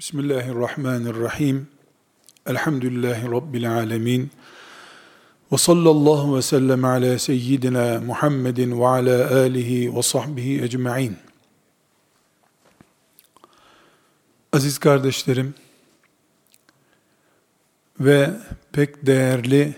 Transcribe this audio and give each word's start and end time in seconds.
Bismillahirrahmanirrahim. 0.00 1.68
Elhamdülillahi 2.46 3.30
Rabbil 3.30 3.72
alemin. 3.72 4.30
Ve 5.52 5.56
sallallahu 5.56 6.36
ve 6.36 6.42
sellem 6.42 6.84
ala 6.84 7.18
seyyidina 7.18 8.00
Muhammedin 8.00 8.80
ve 8.80 8.86
ala 8.86 9.34
alihi 9.34 9.96
ve 9.96 10.02
sahbihi 10.02 10.62
ecma'in. 10.62 11.16
Aziz 14.52 14.78
kardeşlerim 14.78 15.54
ve 18.00 18.30
pek 18.72 19.06
değerli 19.06 19.74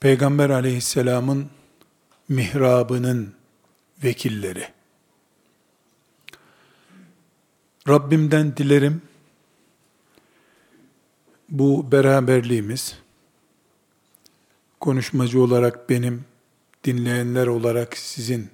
Peygamber 0.00 0.50
aleyhisselamın 0.50 1.46
mihrabının 2.28 3.34
vekilleri. 4.04 4.81
Rabbimden 7.88 8.56
dilerim 8.56 9.02
bu 11.48 11.92
beraberliğimiz 11.92 12.98
konuşmacı 14.80 15.42
olarak 15.42 15.90
benim, 15.90 16.24
dinleyenler 16.84 17.46
olarak 17.46 17.96
sizin 17.96 18.50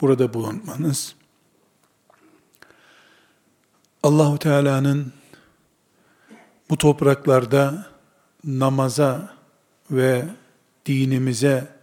burada 0.00 0.34
bulunmanız 0.34 1.14
Allahu 4.02 4.38
Teala'nın 4.38 5.12
bu 6.70 6.78
topraklarda 6.78 7.86
namaza 8.44 9.34
ve 9.90 10.28
dinimize 10.86 11.76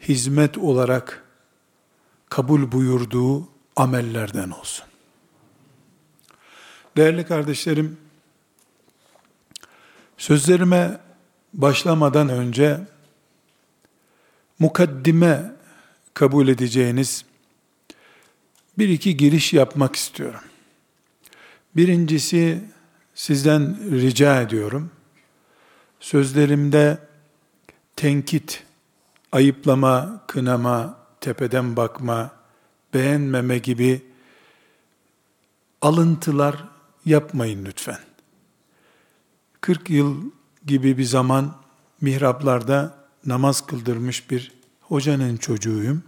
hizmet 0.00 0.58
olarak 0.58 1.24
kabul 2.28 2.72
buyurduğu 2.72 3.48
amellerden 3.76 4.50
olsun. 4.50 4.87
Değerli 6.98 7.26
kardeşlerim, 7.26 7.96
sözlerime 10.16 11.00
başlamadan 11.54 12.28
önce 12.28 12.80
mukaddime 14.58 15.52
kabul 16.14 16.48
edeceğiniz 16.48 17.24
bir 18.78 18.88
iki 18.88 19.16
giriş 19.16 19.52
yapmak 19.52 19.96
istiyorum. 19.96 20.40
Birincisi 21.76 22.64
sizden 23.14 23.90
rica 23.90 24.42
ediyorum. 24.42 24.90
Sözlerimde 26.00 26.98
tenkit, 27.96 28.64
ayıplama, 29.32 30.24
kınama, 30.26 30.98
tepeden 31.20 31.76
bakma, 31.76 32.30
beğenmeme 32.94 33.58
gibi 33.58 34.02
alıntılar 35.82 36.77
yapmayın 37.08 37.64
lütfen. 37.64 37.98
40 39.60 39.90
yıl 39.90 40.16
gibi 40.66 40.98
bir 40.98 41.04
zaman 41.04 41.54
mihraplarda 42.00 42.94
namaz 43.26 43.66
kıldırmış 43.66 44.30
bir 44.30 44.52
hocanın 44.80 45.36
çocuğuyum. 45.36 46.02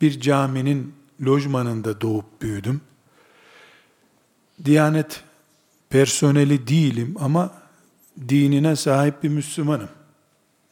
Bir 0.00 0.20
caminin 0.20 0.94
lojmanında 1.26 2.00
doğup 2.00 2.42
büyüdüm. 2.42 2.80
Diyanet 4.64 5.24
personeli 5.90 6.66
değilim 6.66 7.16
ama 7.20 7.52
dinine 8.28 8.76
sahip 8.76 9.22
bir 9.22 9.28
Müslümanım. 9.28 9.88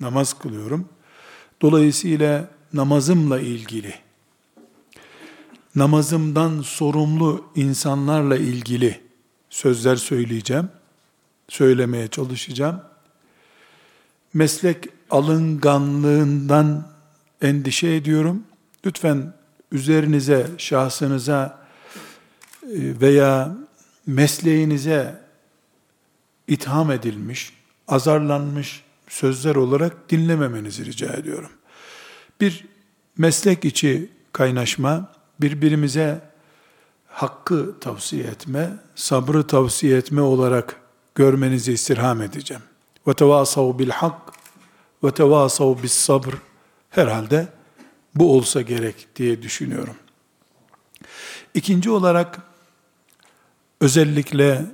Namaz 0.00 0.38
kılıyorum. 0.38 0.88
Dolayısıyla 1.62 2.48
namazımla 2.72 3.40
ilgili 3.40 3.94
namazımdan 5.74 6.62
sorumlu 6.62 7.44
insanlarla 7.54 8.36
ilgili 8.36 9.00
sözler 9.50 9.96
söyleyeceğim. 9.96 10.68
Söylemeye 11.48 12.08
çalışacağım. 12.08 12.80
Meslek 14.34 14.88
alınganlığından 15.10 16.88
endişe 17.42 17.88
ediyorum. 17.88 18.42
Lütfen 18.86 19.34
üzerinize, 19.72 20.46
şahsınıza 20.58 21.58
e, 22.62 23.00
veya 23.00 23.56
mesleğinize 24.06 25.22
itham 26.48 26.90
edilmiş, 26.90 27.52
azarlanmış 27.88 28.82
sözler 29.08 29.54
olarak 29.54 30.10
dinlememenizi 30.10 30.84
rica 30.84 31.12
ediyorum. 31.12 31.50
Bir 32.40 32.66
meslek 33.18 33.64
içi 33.64 34.10
kaynaşma, 34.32 35.12
birbirimize 35.40 36.20
hakkı 37.06 37.80
tavsiye 37.80 38.24
etme, 38.24 38.70
sabrı 38.94 39.46
tavsiye 39.46 39.96
etme 39.96 40.20
olarak 40.20 40.80
görmenizi 41.14 41.72
istirham 41.72 42.22
edeceğim. 42.22 42.62
Ve 43.06 43.14
tevasav 43.14 43.78
bil 43.78 43.90
hak 43.90 44.32
ve 45.04 45.10
tevasav 45.10 45.82
bis 45.82 45.92
sabr 45.92 46.34
herhalde 46.90 47.48
bu 48.14 48.36
olsa 48.36 48.62
gerek 48.62 49.08
diye 49.16 49.42
düşünüyorum. 49.42 49.96
İkinci 51.54 51.90
olarak 51.90 52.42
özellikle 53.80 54.66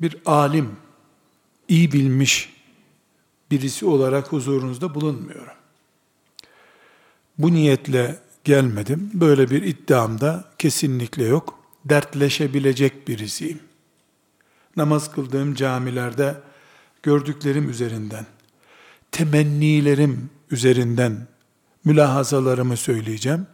bir 0.00 0.16
alim, 0.26 0.76
iyi 1.68 1.92
bilmiş 1.92 2.54
birisi 3.50 3.86
olarak 3.86 4.32
huzurunuzda 4.32 4.94
bulunmuyorum. 4.94 5.54
Bu 7.38 7.52
niyetle 7.52 8.18
gelmedim. 8.44 9.10
Böyle 9.14 9.50
bir 9.50 9.62
iddiam 9.62 10.20
da 10.20 10.44
kesinlikle 10.58 11.24
yok. 11.24 11.58
Dertleşebilecek 11.84 13.08
birisiyim. 13.08 13.60
Namaz 14.76 15.12
kıldığım 15.12 15.54
camilerde 15.54 16.40
gördüklerim 17.02 17.70
üzerinden, 17.70 18.26
temennilerim 19.12 20.30
üzerinden 20.50 21.26
mülahazalarımı 21.84 22.76
söyleyeceğim. 22.76 23.46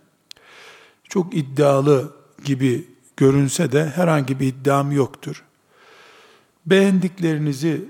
Çok 1.08 1.36
iddialı 1.36 2.12
gibi 2.44 2.88
görünse 3.16 3.72
de 3.72 3.90
herhangi 3.90 4.40
bir 4.40 4.46
iddiam 4.46 4.92
yoktur. 4.92 5.44
Beğendiklerinizi 6.66 7.84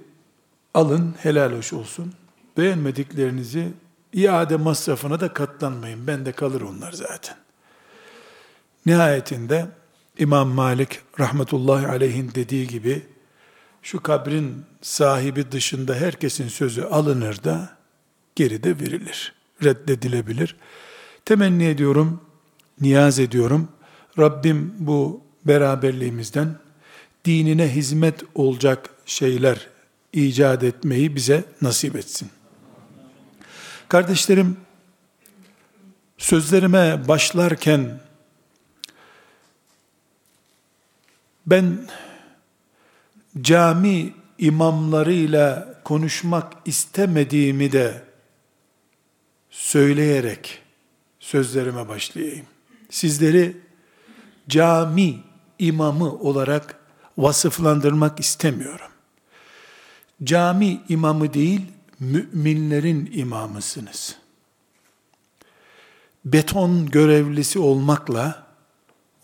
alın, 0.75 1.15
helal 1.19 1.53
hoş 1.53 1.72
olsun. 1.72 2.12
Beğenmediklerinizi 2.56 3.72
iade 4.12 4.56
masrafına 4.56 5.21
da 5.21 5.32
katlanmayın. 5.32 6.06
Ben 6.06 6.26
de 6.26 6.32
kalır 6.32 6.60
onlar 6.60 6.93
zaten. 6.93 7.37
Nihayetinde 8.87 9.66
İmam 10.19 10.48
Malik 10.48 11.00
rahmetullahi 11.21 11.87
aleyhin 11.87 12.31
dediği 12.34 12.66
gibi 12.66 13.03
şu 13.82 14.03
kabrin 14.03 14.65
sahibi 14.82 15.53
dışında 15.53 15.94
herkesin 15.94 16.49
sözü 16.49 16.82
alınır 16.82 17.44
da 17.44 17.76
geri 18.37 18.62
de 18.62 18.81
verilir. 18.81 19.34
Reddedilebilir. 19.65 20.56
Temenni 21.25 21.65
ediyorum, 21.65 22.20
niyaz 22.81 23.19
ediyorum. 23.19 23.69
Rabbim 24.19 24.75
bu 24.78 25.20
beraberliğimizden 25.44 26.59
dinine 27.25 27.69
hizmet 27.75 28.22
olacak 28.34 28.91
şeyler 29.06 29.69
icat 30.12 30.62
etmeyi 30.62 31.16
bize 31.16 31.44
nasip 31.62 31.97
etsin. 31.97 32.31
Kardeşlerim, 33.90 34.56
sözlerime 36.18 37.08
başlarken 37.08 38.00
ben 41.46 41.88
cami 43.40 44.14
imamlarıyla 44.38 45.74
konuşmak 45.84 46.52
istemediğimi 46.64 47.72
de 47.72 48.04
söyleyerek 49.50 50.62
sözlerime 51.20 51.88
başlayayım. 51.88 52.46
Sizleri 52.90 53.56
cami 54.48 55.18
imamı 55.58 56.12
olarak 56.12 56.78
vasıflandırmak 57.18 58.20
istemiyorum. 58.20 58.90
Cami 60.25 60.81
imamı 60.88 61.34
değil, 61.34 61.62
müminlerin 62.00 63.11
imamısınız. 63.12 64.17
Beton 66.25 66.87
görevlisi 66.87 67.58
olmakla 67.58 68.47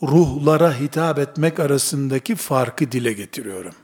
ruhlara 0.02 0.80
hitap 0.80 1.18
etmek 1.18 1.60
arasındaki 1.60 2.36
farkı 2.36 2.92
dile 2.92 3.12
getiriyorum. 3.12 3.74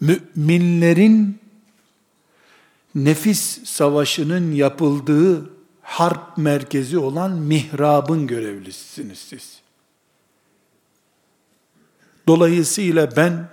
Müminlerin 0.00 1.38
nefis 2.94 3.64
savaşının 3.64 4.52
yapıldığı 4.52 5.50
harp 5.82 6.38
merkezi 6.38 6.98
olan 6.98 7.32
mihrabın 7.32 8.26
görevlisisiniz 8.26 9.18
siz. 9.18 9.60
Dolayısıyla 12.28 13.16
ben 13.16 13.48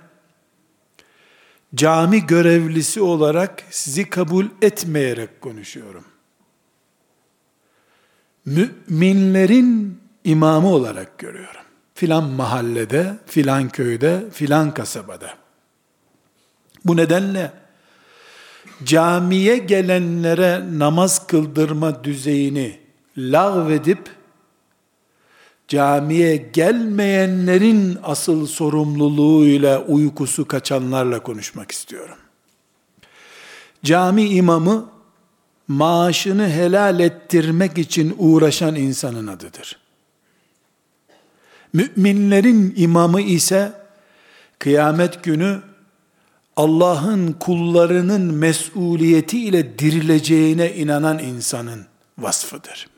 cami 1.74 2.26
görevlisi 2.26 3.00
olarak 3.00 3.64
sizi 3.70 4.10
kabul 4.10 4.46
etmeyerek 4.62 5.40
konuşuyorum. 5.40 6.04
Müminlerin 8.46 10.00
imamı 10.24 10.68
olarak 10.68 11.18
görüyorum. 11.18 11.60
filan 11.94 12.24
mahallede, 12.24 13.18
filan 13.26 13.68
köyde, 13.68 14.30
filan 14.32 14.74
kasabada. 14.74 15.34
Bu 16.84 16.96
nedenle 16.96 17.52
camiye 18.84 19.56
gelenlere 19.56 20.62
namaz 20.78 21.26
kıldırma 21.26 22.04
düzeyini 22.04 22.78
lağvedip 23.16 24.10
camiye 25.68 26.36
gelmeyenlerin 26.36 27.98
asıl 28.02 28.46
sorumluluğuyla 28.46 29.82
uykusu 29.82 30.48
kaçanlarla 30.48 31.22
konuşmak 31.22 31.72
istiyorum. 31.72 32.16
Cami 33.84 34.22
imamı 34.22 34.90
maaşını 35.68 36.48
helal 36.48 37.00
ettirmek 37.00 37.78
için 37.78 38.14
uğraşan 38.18 38.74
insanın 38.74 39.26
adıdır. 39.26 39.78
Müminlerin 41.72 42.74
imamı 42.76 43.20
ise 43.20 43.72
kıyamet 44.58 45.24
günü 45.24 45.62
Allah'ın 46.56 47.32
kullarının 47.32 48.34
mesuliyeti 48.34 49.44
ile 49.44 49.78
dirileceğine 49.78 50.74
inanan 50.74 51.18
insanın 51.18 51.86
vasfıdır. 52.18 52.88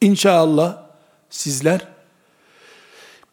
İnşallah 0.00 0.85
sizler 1.30 1.88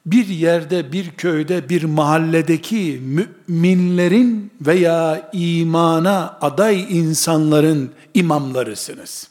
bir 0.05 0.27
yerde, 0.27 0.91
bir 0.91 1.11
köyde, 1.11 1.69
bir 1.69 1.83
mahalledeki 1.83 3.01
müminlerin 3.05 4.51
veya 4.61 5.29
imana 5.33 6.37
aday 6.41 6.85
insanların 6.89 7.91
imamlarısınız. 8.13 9.27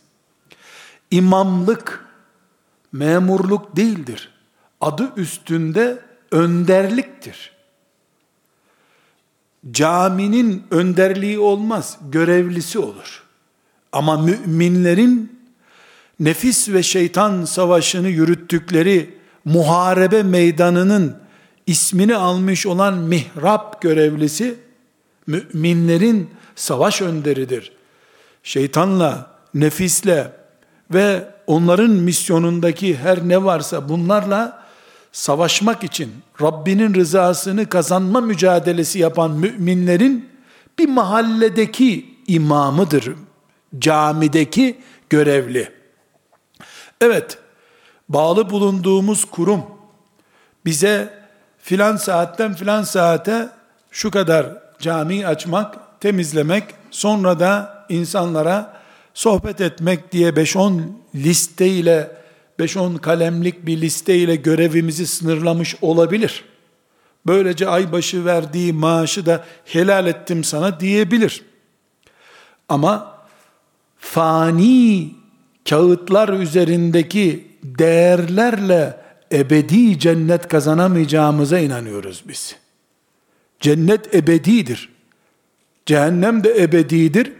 İmamlık 1.10 2.06
memurluk 2.92 3.76
değildir. 3.76 4.30
Adı 4.80 5.12
üstünde 5.16 5.98
önderliktir. 6.30 7.52
Caminin 9.70 10.64
önderliği 10.70 11.38
olmaz, 11.38 11.98
görevlisi 12.10 12.78
olur. 12.78 13.22
Ama 13.92 14.16
müminlerin 14.16 15.41
nefis 16.22 16.68
ve 16.68 16.82
şeytan 16.82 17.44
savaşını 17.44 18.08
yürüttükleri 18.08 19.14
muharebe 19.44 20.22
meydanının 20.22 21.16
ismini 21.66 22.16
almış 22.16 22.66
olan 22.66 22.98
mihrap 22.98 23.82
görevlisi 23.82 24.54
müminlerin 25.26 26.30
savaş 26.56 27.02
önderidir. 27.02 27.72
Şeytanla, 28.42 29.30
nefisle 29.54 30.32
ve 30.90 31.28
onların 31.46 31.90
misyonundaki 31.90 32.96
her 32.96 33.28
ne 33.28 33.44
varsa 33.44 33.88
bunlarla 33.88 34.62
savaşmak 35.12 35.84
için 35.84 36.12
Rabbinin 36.42 36.94
rızasını 36.94 37.68
kazanma 37.68 38.20
mücadelesi 38.20 38.98
yapan 38.98 39.30
müminlerin 39.30 40.28
bir 40.78 40.88
mahalledeki 40.88 42.16
imamıdır. 42.26 43.14
Camideki 43.78 44.76
görevli. 45.10 45.81
Evet, 47.02 47.38
bağlı 48.08 48.50
bulunduğumuz 48.50 49.24
kurum 49.24 49.62
bize 50.64 51.14
filan 51.58 51.96
saatten 51.96 52.54
filan 52.54 52.82
saate 52.82 53.48
şu 53.90 54.10
kadar 54.10 54.46
cami 54.78 55.26
açmak, 55.26 56.00
temizlemek, 56.00 56.64
sonra 56.90 57.40
da 57.40 57.84
insanlara 57.88 58.80
sohbet 59.14 59.60
etmek 59.60 60.12
diye 60.12 60.30
5-10 60.30 60.82
liste 61.14 61.68
ile 61.68 62.10
5-10 62.58 62.98
kalemlik 62.98 63.66
bir 63.66 63.80
liste 63.80 64.16
ile 64.16 64.36
görevimizi 64.36 65.06
sınırlamış 65.06 65.76
olabilir. 65.80 66.44
Böylece 67.26 67.68
aybaşı 67.68 68.24
verdiği 68.24 68.72
maaşı 68.72 69.26
da 69.26 69.44
helal 69.64 70.06
ettim 70.06 70.44
sana 70.44 70.80
diyebilir. 70.80 71.42
Ama 72.68 73.18
fani 73.98 75.21
kağıtlar 75.68 76.28
üzerindeki 76.28 77.48
değerlerle 77.62 78.96
ebedi 79.32 79.98
cennet 79.98 80.48
kazanamayacağımıza 80.48 81.58
inanıyoruz 81.58 82.22
biz. 82.28 82.56
Cennet 83.60 84.14
ebedidir. 84.14 84.88
Cehennem 85.86 86.44
de 86.44 86.62
ebedidir. 86.62 87.32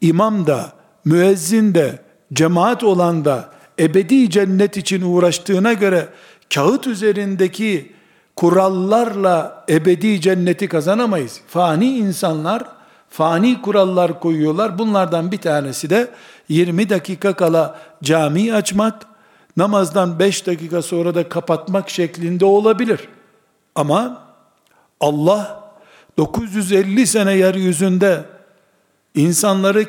İmam 0.00 0.46
da, 0.46 0.72
müezzin 1.04 1.74
de, 1.74 1.98
cemaat 2.32 2.84
olan 2.84 3.24
da 3.24 3.50
ebedi 3.78 4.30
cennet 4.30 4.76
için 4.76 5.02
uğraştığına 5.02 5.72
göre 5.72 6.08
kağıt 6.54 6.86
üzerindeki 6.86 7.92
kurallarla 8.36 9.64
ebedi 9.68 10.20
cenneti 10.20 10.68
kazanamayız. 10.68 11.40
Fani 11.48 11.96
insanlar 11.96 12.64
fani 13.10 13.62
kurallar 13.62 14.20
koyuyorlar. 14.20 14.78
Bunlardan 14.78 15.32
bir 15.32 15.38
tanesi 15.38 15.90
de 15.90 16.10
20 16.50 16.90
dakika 16.90 17.32
kala 17.32 17.78
cami 18.02 18.54
açmak, 18.54 19.06
namazdan 19.56 20.18
5 20.18 20.46
dakika 20.46 20.82
sonra 20.82 21.14
da 21.14 21.28
kapatmak 21.28 21.90
şeklinde 21.90 22.44
olabilir. 22.44 23.00
Ama 23.74 24.22
Allah 25.00 25.64
950 26.18 27.06
sene 27.06 27.32
yeryüzünde 27.32 28.24
insanları 29.14 29.84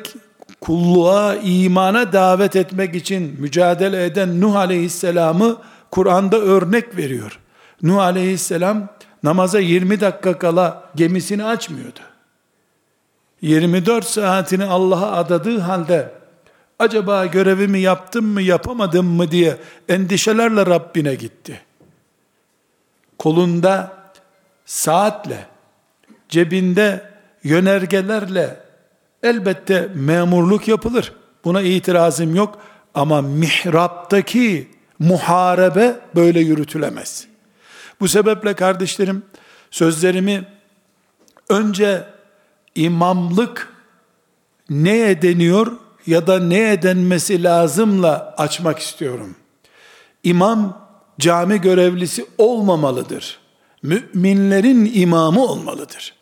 kulluğa, 0.60 1.34
imana 1.34 2.12
davet 2.12 2.56
etmek 2.56 2.94
için 2.94 3.36
mücadele 3.40 4.04
eden 4.04 4.40
Nuh 4.40 4.56
Aleyhisselam'ı 4.56 5.56
Kur'an'da 5.90 6.38
örnek 6.38 6.96
veriyor. 6.96 7.38
Nuh 7.82 7.98
Aleyhisselam 7.98 8.88
namaza 9.22 9.58
20 9.58 10.00
dakika 10.00 10.38
kala 10.38 10.84
gemisini 10.94 11.44
açmıyordu. 11.44 12.00
24 13.40 14.04
saatini 14.04 14.64
Allah'a 14.64 15.12
adadığı 15.12 15.58
halde 15.58 16.21
acaba 16.82 17.26
görevimi 17.26 17.80
yaptım 17.80 18.26
mı 18.26 18.42
yapamadım 18.42 19.06
mı 19.06 19.30
diye 19.30 19.56
endişelerle 19.88 20.66
Rabbine 20.66 21.14
gitti. 21.14 21.60
Kolunda 23.18 23.96
saatle, 24.66 25.46
cebinde 26.28 27.10
yönergelerle 27.44 28.60
elbette 29.22 29.88
memurluk 29.94 30.68
yapılır. 30.68 31.12
Buna 31.44 31.62
itirazım 31.62 32.34
yok 32.34 32.58
ama 32.94 33.22
mihraptaki 33.22 34.68
muharebe 34.98 35.96
böyle 36.14 36.40
yürütülemez. 36.40 37.26
Bu 38.00 38.08
sebeple 38.08 38.54
kardeşlerim 38.54 39.22
sözlerimi 39.70 40.44
önce 41.48 42.04
imamlık 42.74 43.72
neye 44.70 45.22
deniyor 45.22 45.81
ya 46.06 46.26
da 46.26 46.38
ne 46.38 46.82
denmesi 46.82 47.42
lazımla 47.42 48.34
açmak 48.38 48.78
istiyorum. 48.78 49.36
İmam 50.24 50.88
cami 51.20 51.60
görevlisi 51.60 52.26
olmamalıdır. 52.38 53.38
Müminlerin 53.82 54.90
imamı 54.94 55.44
olmalıdır. 55.44 56.14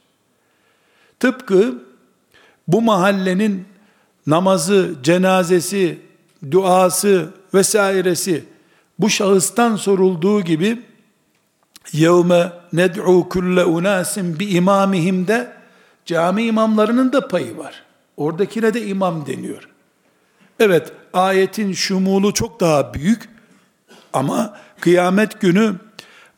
Tıpkı 1.21 1.83
bu 2.69 2.83
mahallenin 2.83 3.69
namazı, 4.27 4.95
cenazesi, 5.03 5.99
duası 6.51 7.31
vesairesi 7.55 8.45
bu 8.99 9.11
şahıstan 9.11 9.77
sorulduğu 9.77 10.41
gibi 10.41 10.83
yevme 11.93 12.53
ned'u 12.73 13.29
kulle 13.29 13.65
unasin 13.65 14.39
bi 14.39 14.47
imamihim 14.47 15.27
de 15.27 15.53
cami 16.07 16.43
imamlarının 16.43 17.13
da 17.13 17.29
payı 17.29 17.59
var. 17.59 17.90
Oradakine 18.21 18.75
de 18.75 18.87
imam 18.87 19.27
deniyor. 19.27 19.69
Evet, 20.59 20.93
ayetin 21.13 21.73
şumulu 21.73 22.35
çok 22.35 22.61
daha 22.61 22.95
büyük 22.95 23.29
ama 24.13 24.57
kıyamet 24.81 25.41
günü 25.41 25.75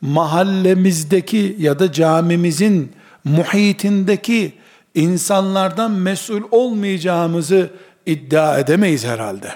mahallemizdeki 0.01 1.55
ya 1.59 1.79
da 1.79 1.91
camimizin 1.91 2.91
muhitindeki 3.23 4.53
insanlardan 4.95 5.91
mesul 5.91 6.41
olmayacağımızı 6.51 7.69
iddia 8.05 8.59
edemeyiz 8.59 9.05
herhalde. 9.05 9.55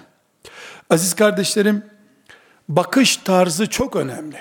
Aziz 0.89 1.13
kardeşlerim, 1.13 1.83
bakış 2.69 3.17
tarzı 3.17 3.69
çok 3.69 3.95
önemli. 3.95 4.39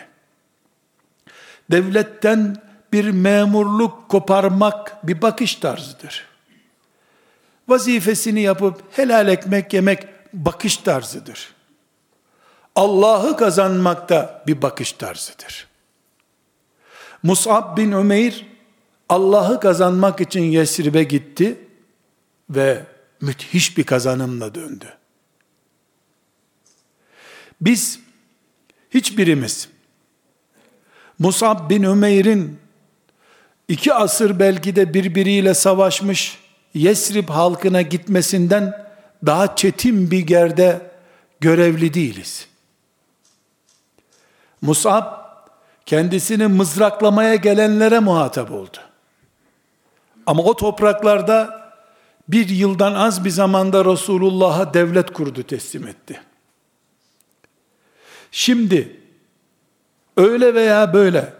Devletten 1.71 2.57
bir 2.93 3.11
memurluk 3.11 4.09
koparmak 4.09 5.07
bir 5.07 5.23
bakış 5.23 5.55
tarzıdır. 5.55 6.36
Vazifesini 7.69 8.41
yapıp 8.41 8.83
helal 8.99 9.29
ekmek 9.29 9.73
yemek 9.73 10.07
bakış 10.33 10.77
tarzıdır. 10.77 11.55
Allah'ı 12.77 13.37
kazanmak 13.37 14.09
da 14.09 14.43
bir 14.47 14.63
bakış 14.63 14.93
tarzıdır. 14.93 15.69
Mus'ab 17.23 17.77
bin 17.77 17.93
Ömeyr 17.93 18.47
Allah'ı 19.09 19.61
kazanmak 19.61 20.21
için 20.21 20.43
Yesrib'e 20.43 21.03
gitti 21.03 21.59
ve 22.51 22.85
müthiş 23.21 23.79
bir 23.79 23.85
kazanımla 23.85 24.55
döndü. 24.55 24.93
Biz 27.61 28.01
hiçbirimiz 28.91 29.69
Musab 31.19 31.71
bin 31.71 31.83
Ümeyr'in 31.83 32.59
iki 33.69 33.95
asır 33.95 34.39
belki 34.39 34.77
de 34.77 34.95
birbiriyle 34.95 35.55
savaşmış 35.55 36.39
Yesrib 36.77 37.29
halkına 37.29 37.83
gitmesinden 37.83 38.87
daha 39.27 39.57
çetin 39.57 40.11
bir 40.11 40.21
gerde 40.21 40.91
görevli 41.41 41.95
değiliz. 41.95 42.47
Musab 44.63 45.05
kendisini 45.87 46.47
mızraklamaya 46.47 47.35
gelenlere 47.35 47.99
muhatap 47.99 48.51
oldu. 48.51 48.77
Ama 50.27 50.43
o 50.43 50.57
topraklarda 50.57 51.67
bir 52.29 52.49
yıldan 52.49 52.95
az 52.95 53.25
bir 53.25 53.31
zamanda 53.31 53.85
Resulullah'a 53.85 54.75
devlet 54.75 55.13
kurdu 55.13 55.43
teslim 55.43 55.89
etti. 55.89 56.21
Şimdi 58.31 59.01
öyle 60.17 60.55
veya 60.55 60.95
böyle 60.95 61.33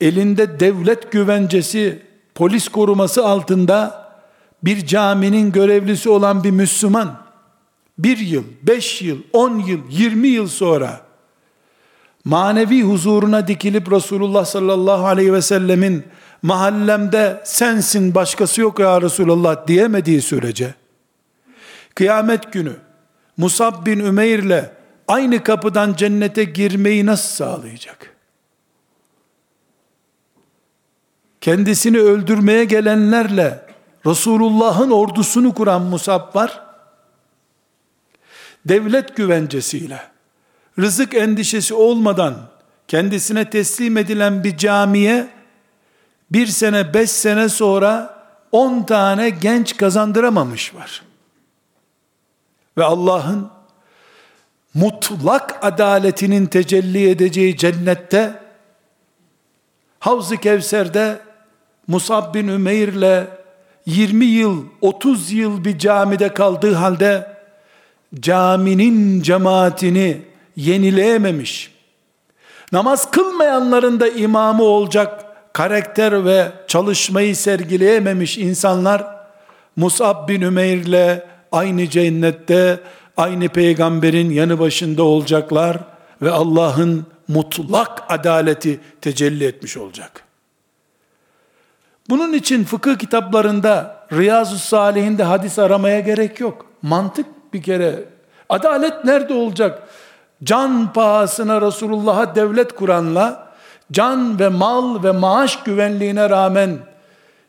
elinde 0.00 0.60
devlet 0.60 1.12
güvencesi, 1.12 2.02
polis 2.34 2.68
koruması 2.68 3.26
altında 3.26 4.01
bir 4.64 4.86
caminin 4.86 5.52
görevlisi 5.52 6.10
olan 6.10 6.44
bir 6.44 6.50
Müslüman 6.50 7.22
bir 7.98 8.18
yıl, 8.18 8.44
beş 8.62 9.02
yıl, 9.02 9.18
on 9.32 9.58
yıl, 9.58 9.80
yirmi 9.90 10.28
yıl 10.28 10.48
sonra 10.48 11.00
manevi 12.24 12.82
huzuruna 12.82 13.48
dikilip 13.48 13.92
Resulullah 13.92 14.44
sallallahu 14.44 15.06
aleyhi 15.06 15.32
ve 15.32 15.42
sellemin 15.42 16.04
mahallemde 16.42 17.42
sensin 17.44 18.14
başkası 18.14 18.60
yok 18.60 18.78
ya 18.78 19.02
Resulullah 19.02 19.66
diyemediği 19.66 20.22
sürece 20.22 20.74
kıyamet 21.94 22.52
günü 22.52 22.76
Musab 23.36 23.86
bin 23.86 23.98
Ümeyr'le 23.98 24.70
aynı 25.08 25.42
kapıdan 25.42 25.94
cennete 25.94 26.44
girmeyi 26.44 27.06
nasıl 27.06 27.28
sağlayacak? 27.28 28.16
Kendisini 31.40 31.98
öldürmeye 31.98 32.64
gelenlerle 32.64 33.71
Resulullah'ın 34.06 34.90
ordusunu 34.90 35.54
kuran 35.54 35.82
Musab 35.82 36.36
var. 36.36 36.62
Devlet 38.64 39.16
güvencesiyle, 39.16 40.02
rızık 40.78 41.14
endişesi 41.14 41.74
olmadan 41.74 42.34
kendisine 42.88 43.50
teslim 43.50 43.96
edilen 43.96 44.44
bir 44.44 44.56
camiye 44.56 45.28
bir 46.30 46.46
sene, 46.46 46.94
beş 46.94 47.10
sene 47.10 47.48
sonra 47.48 48.22
on 48.52 48.82
tane 48.82 49.30
genç 49.30 49.76
kazandıramamış 49.76 50.74
var. 50.74 51.02
Ve 52.78 52.84
Allah'ın 52.84 53.50
mutlak 54.74 55.64
adaletinin 55.64 56.46
tecelli 56.46 57.10
edeceği 57.10 57.56
cennette 57.56 58.42
Havz-ı 59.98 60.36
Kevser'de 60.36 61.20
Musab 61.86 62.34
bin 62.34 62.48
Ümeyr'le 62.48 63.41
20 63.86 64.24
yıl, 64.24 64.64
30 64.80 65.32
yıl 65.32 65.64
bir 65.64 65.78
camide 65.78 66.34
kaldığı 66.34 66.74
halde 66.74 67.26
caminin 68.20 69.22
cemaatini 69.22 70.22
yenileyememiş. 70.56 71.72
Namaz 72.72 73.10
kılmayanların 73.10 74.00
da 74.00 74.08
imamı 74.08 74.62
olacak 74.62 75.24
karakter 75.52 76.24
ve 76.24 76.52
çalışmayı 76.66 77.36
sergileyememiş 77.36 78.38
insanlar 78.38 79.06
Musab 79.76 80.28
bin 80.28 80.40
Ümeyr'le 80.40 81.22
aynı 81.52 81.88
cennette 81.88 82.80
aynı 83.16 83.48
peygamberin 83.48 84.30
yanı 84.30 84.58
başında 84.58 85.02
olacaklar 85.02 85.78
ve 86.22 86.30
Allah'ın 86.30 87.06
mutlak 87.28 88.02
adaleti 88.08 88.80
tecelli 89.00 89.44
etmiş 89.44 89.76
olacak. 89.76 90.24
Bunun 92.10 92.32
için 92.32 92.64
fıkıh 92.64 92.98
kitaplarında 92.98 94.06
Riyazu 94.12 94.58
Salihinde 94.58 95.24
hadis 95.24 95.58
aramaya 95.58 96.00
gerek 96.00 96.40
yok. 96.40 96.66
Mantık 96.82 97.26
bir 97.54 97.62
kere. 97.62 98.04
Adalet 98.48 99.04
nerede 99.04 99.34
olacak? 99.34 99.82
Can 100.44 100.92
pahasına 100.92 101.60
Resulullah'a 101.60 102.34
devlet 102.34 102.74
kuranla 102.74 103.52
can 103.92 104.38
ve 104.38 104.48
mal 104.48 105.02
ve 105.02 105.10
maaş 105.10 105.62
güvenliğine 105.62 106.30
rağmen 106.30 106.78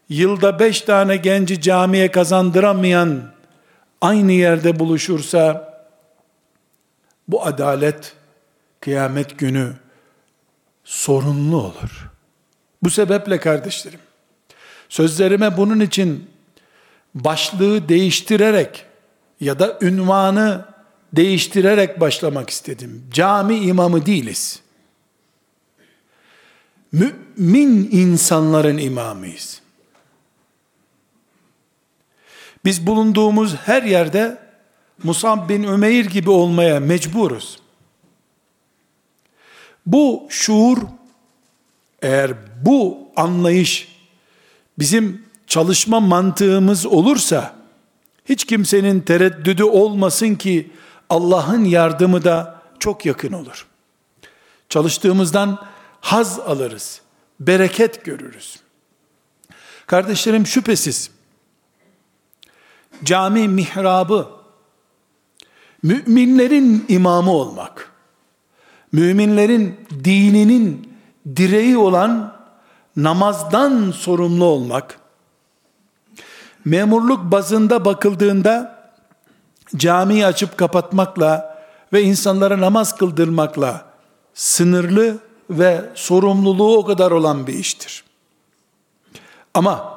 yılda 0.09 0.59
beş 0.59 0.81
tane 0.81 1.17
genci 1.17 1.61
camiye 1.61 2.11
kazandıramayan 2.11 3.21
aynı 4.01 4.31
yerde 4.31 4.79
buluşursa 4.79 5.73
bu 7.27 7.45
adalet 7.45 8.13
kıyamet 8.79 9.39
günü 9.39 9.73
sorunlu 10.83 11.57
olur. 11.57 12.11
Bu 12.83 12.89
sebeple 12.89 13.39
kardeşlerim 13.39 13.99
sözlerime 14.93 15.57
bunun 15.57 15.79
için 15.79 16.29
başlığı 17.15 17.89
değiştirerek 17.89 18.85
ya 19.39 19.59
da 19.59 19.77
ünvanı 19.81 20.65
değiştirerek 21.13 21.99
başlamak 21.99 22.49
istedim. 22.49 23.03
Cami 23.11 23.55
imamı 23.55 24.05
değiliz. 24.05 24.59
Mümin 26.91 27.89
insanların 27.91 28.77
imamıyız. 28.77 29.61
Biz 32.65 32.87
bulunduğumuz 32.87 33.55
her 33.55 33.83
yerde 33.83 34.37
Musab 35.03 35.49
bin 35.49 35.63
Ümeyr 35.63 36.05
gibi 36.05 36.29
olmaya 36.29 36.79
mecburuz. 36.79 37.59
Bu 39.85 40.27
şuur 40.29 40.77
eğer 42.01 42.33
bu 42.65 42.97
anlayış 43.15 43.92
bizim 44.79 45.25
çalışma 45.47 45.99
mantığımız 45.99 46.85
olursa 46.85 47.55
hiç 48.25 48.45
kimsenin 48.45 49.01
tereddüdü 49.01 49.63
olmasın 49.63 50.35
ki 50.35 50.71
Allah'ın 51.09 51.65
yardımı 51.65 52.23
da 52.23 52.61
çok 52.79 53.05
yakın 53.05 53.31
olur. 53.31 53.67
Çalıştığımızdan 54.69 55.59
haz 56.01 56.39
alırız. 56.39 57.01
Bereket 57.39 58.05
görürüz. 58.05 58.59
Kardeşlerim 59.87 60.47
şüphesiz 60.47 61.11
cami 63.03 63.47
mihrabı 63.47 64.29
müminlerin 65.83 66.85
imamı 66.87 67.31
olmak, 67.31 67.91
müminlerin 68.91 69.75
dininin 70.03 70.93
direği 71.35 71.77
olan 71.77 72.32
namazdan 72.95 73.91
sorumlu 73.91 74.45
olmak, 74.45 74.99
memurluk 76.65 77.31
bazında 77.31 77.85
bakıldığında 77.85 78.83
camiyi 79.75 80.25
açıp 80.25 80.57
kapatmakla 80.57 81.57
ve 81.93 82.03
insanlara 82.03 82.61
namaz 82.61 82.97
kıldırmakla 82.97 83.85
sınırlı 84.33 85.17
ve 85.49 85.89
sorumluluğu 85.95 86.77
o 86.77 86.85
kadar 86.85 87.11
olan 87.11 87.47
bir 87.47 87.53
iştir. 87.53 88.03
Ama 89.53 89.93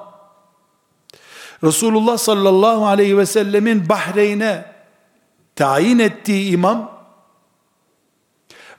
Resulullah 1.64 2.18
sallallahu 2.18 2.86
aleyhi 2.86 3.18
ve 3.18 3.26
sellemin 3.26 3.88
Bahreyn'e 3.88 4.72
tayin 5.56 5.98
ettiği 5.98 6.50
imam, 6.50 6.96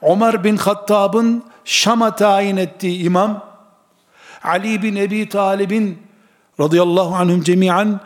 Ömer 0.01 0.43
bin 0.43 0.57
Hattab'ın 0.57 1.43
Şam'a 1.65 2.15
tayin 2.15 2.57
ettiği 2.57 3.03
imam, 3.03 3.45
Ali 4.47 4.83
bin 4.83 4.95
Ebi 4.95 5.29
Talib'in 5.29 5.97
radıyallahu 6.59 7.15
anhum 7.15 7.43
cemiyen 7.43 7.99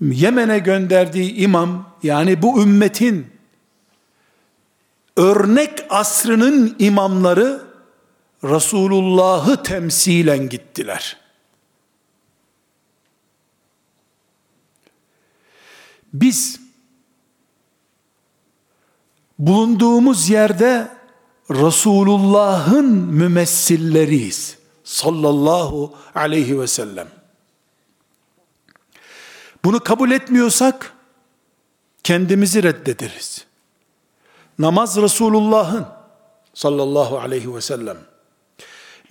Yemen'e 0.00 0.58
gönderdiği 0.58 1.34
imam, 1.34 1.90
yani 2.02 2.42
bu 2.42 2.62
ümmetin 2.62 3.26
örnek 5.16 5.84
asrının 5.90 6.76
imamları 6.78 7.62
Resulullah'ı 8.44 9.62
temsilen 9.62 10.48
gittiler. 10.48 11.16
Biz 16.12 16.60
bulunduğumuz 19.38 20.28
yerde 20.28 20.88
Resulullah'ın 21.50 22.86
mümessilleriyiz. 22.94 24.58
Sallallahu 24.86 25.94
aleyhi 26.14 26.60
ve 26.60 26.66
sellem. 26.66 27.08
Bunu 29.64 29.80
kabul 29.80 30.10
etmiyorsak 30.10 30.92
kendimizi 32.02 32.62
reddederiz. 32.62 33.46
Namaz 34.58 34.96
Resulullah'ın 34.96 35.86
sallallahu 36.54 37.18
aleyhi 37.18 37.54
ve 37.54 37.60
sellem. 37.60 37.96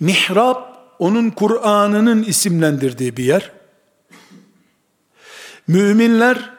Mihrab 0.00 0.56
onun 0.98 1.30
Kur'an'ının 1.30 2.22
isimlendirdiği 2.22 3.16
bir 3.16 3.24
yer. 3.24 3.52
Müminler 5.68 6.50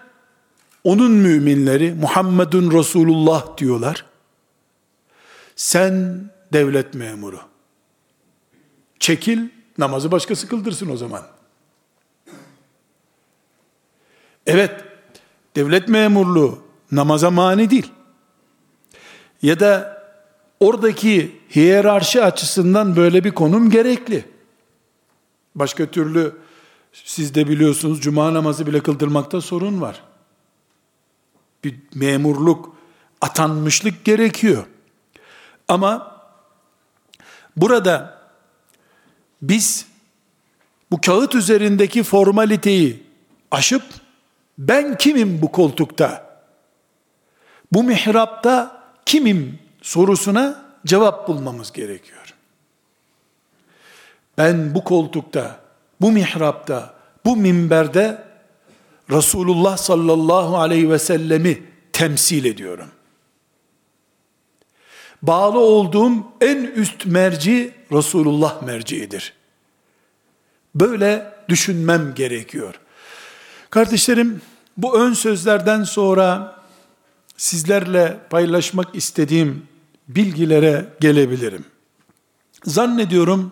onun 0.84 1.12
müminleri 1.12 1.94
Muhammedun 1.94 2.72
Resulullah 2.72 3.58
diyorlar. 3.58 4.06
Sen 5.56 6.24
devlet 6.54 6.94
memuru. 6.94 7.40
Çekil, 9.00 9.50
namazı 9.78 10.12
başkası 10.12 10.48
kıldırsın 10.48 10.90
o 10.90 10.98
zaman. 10.98 11.22
Evet, 14.48 14.84
devlet 15.56 15.90
memurluğu 15.90 16.60
namaza 16.92 17.32
mani 17.32 17.70
değil. 17.70 17.92
Ya 19.42 19.60
da 19.60 20.04
oradaki 20.60 21.42
hiyerarşi 21.56 22.24
açısından 22.24 22.96
böyle 22.96 23.24
bir 23.24 23.32
konum 23.32 23.70
gerekli. 23.70 24.26
Başka 25.56 25.86
türlü 25.86 26.38
siz 26.94 27.36
de 27.36 27.48
biliyorsunuz 27.48 28.02
cuma 28.02 28.34
namazı 28.34 28.68
bile 28.68 28.84
kıldırmakta 28.84 29.42
sorun 29.42 29.82
var. 29.82 30.04
Bir 31.64 31.76
memurluk, 31.96 32.76
atanmışlık 33.22 34.06
gerekiyor. 34.06 34.66
Ama 35.68 36.22
burada 37.58 38.17
biz 39.42 39.86
bu 40.92 41.02
kağıt 41.02 41.36
üzerindeki 41.36 42.04
formaliteyi 42.04 43.04
aşıp 43.52 43.84
ben 44.58 44.98
kimim 44.98 45.42
bu 45.42 45.52
koltukta? 45.52 46.40
Bu 47.74 47.84
mihrapta 47.84 48.84
kimim 49.06 49.60
sorusuna 49.82 50.66
cevap 50.86 51.28
bulmamız 51.28 51.72
gerekiyor. 51.72 52.34
Ben 54.38 54.76
bu 54.76 54.84
koltukta, 54.84 55.60
bu 56.02 56.12
mihrapta, 56.12 56.94
bu 57.26 57.36
minberde 57.36 58.28
Resulullah 59.12 59.78
sallallahu 59.78 60.58
aleyhi 60.58 60.90
ve 60.90 61.00
sellemi 61.00 61.64
temsil 61.94 62.46
ediyorum. 62.46 62.88
Bağlı 65.22 65.60
olduğum 65.60 66.12
en 66.42 66.58
üst 66.58 67.06
merci 67.06 67.74
Resulullah 67.92 68.62
merciidir. 68.62 69.34
Böyle 70.76 71.34
düşünmem 71.50 72.14
gerekiyor. 72.16 72.80
Kardeşlerim, 73.70 74.42
bu 74.78 75.00
ön 75.00 75.14
sözlerden 75.14 75.84
sonra 75.84 76.56
sizlerle 77.38 78.18
paylaşmak 78.30 78.96
istediğim 78.96 79.68
bilgilere 80.08 80.86
gelebilirim. 81.00 81.66
Zannediyorum 82.64 83.52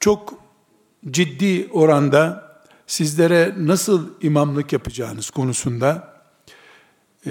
çok 0.00 0.34
ciddi 1.10 1.68
oranda 1.72 2.46
sizlere 2.86 3.54
nasıl 3.58 4.08
imamlık 4.22 4.72
yapacağınız 4.72 5.30
konusunda 5.30 6.16
e, 7.26 7.30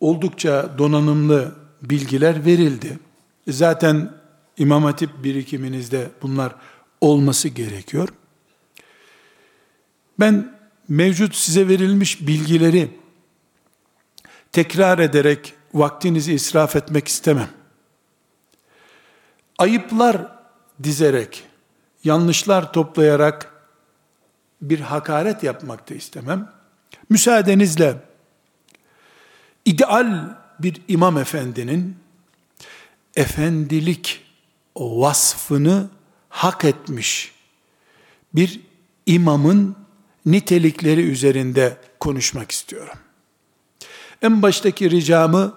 oldukça 0.00 0.78
donanımlı 0.78 1.63
bilgiler 1.90 2.44
verildi. 2.44 2.98
Zaten 3.48 4.12
İmam 4.58 4.84
Hatip 4.84 5.24
birikiminizde 5.24 6.10
bunlar 6.22 6.54
olması 7.00 7.48
gerekiyor. 7.48 8.08
Ben 10.20 10.58
mevcut 10.88 11.34
size 11.34 11.68
verilmiş 11.68 12.26
bilgileri 12.26 12.90
tekrar 14.52 14.98
ederek 14.98 15.54
vaktinizi 15.74 16.32
israf 16.32 16.76
etmek 16.76 17.08
istemem. 17.08 17.48
Ayıplar 19.58 20.32
dizerek, 20.82 21.44
yanlışlar 22.04 22.72
toplayarak 22.72 23.52
bir 24.62 24.80
hakaret 24.80 25.42
yapmak 25.42 25.90
da 25.90 25.94
istemem. 25.94 26.52
Müsaadenizle 27.10 27.96
ideal 29.64 30.36
bir 30.58 30.82
imam 30.88 31.18
efendinin 31.18 31.96
efendilik 33.16 34.20
vasfını 34.76 35.88
hak 36.28 36.64
etmiş 36.64 37.34
bir 38.34 38.60
imamın 39.06 39.76
nitelikleri 40.26 41.00
üzerinde 41.00 41.76
konuşmak 42.00 42.52
istiyorum. 42.52 42.98
En 44.22 44.42
baştaki 44.42 44.90
ricamı 44.90 45.54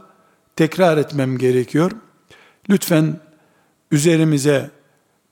tekrar 0.56 0.98
etmem 0.98 1.38
gerekiyor. 1.38 1.92
Lütfen 2.70 3.20
üzerimize 3.92 4.72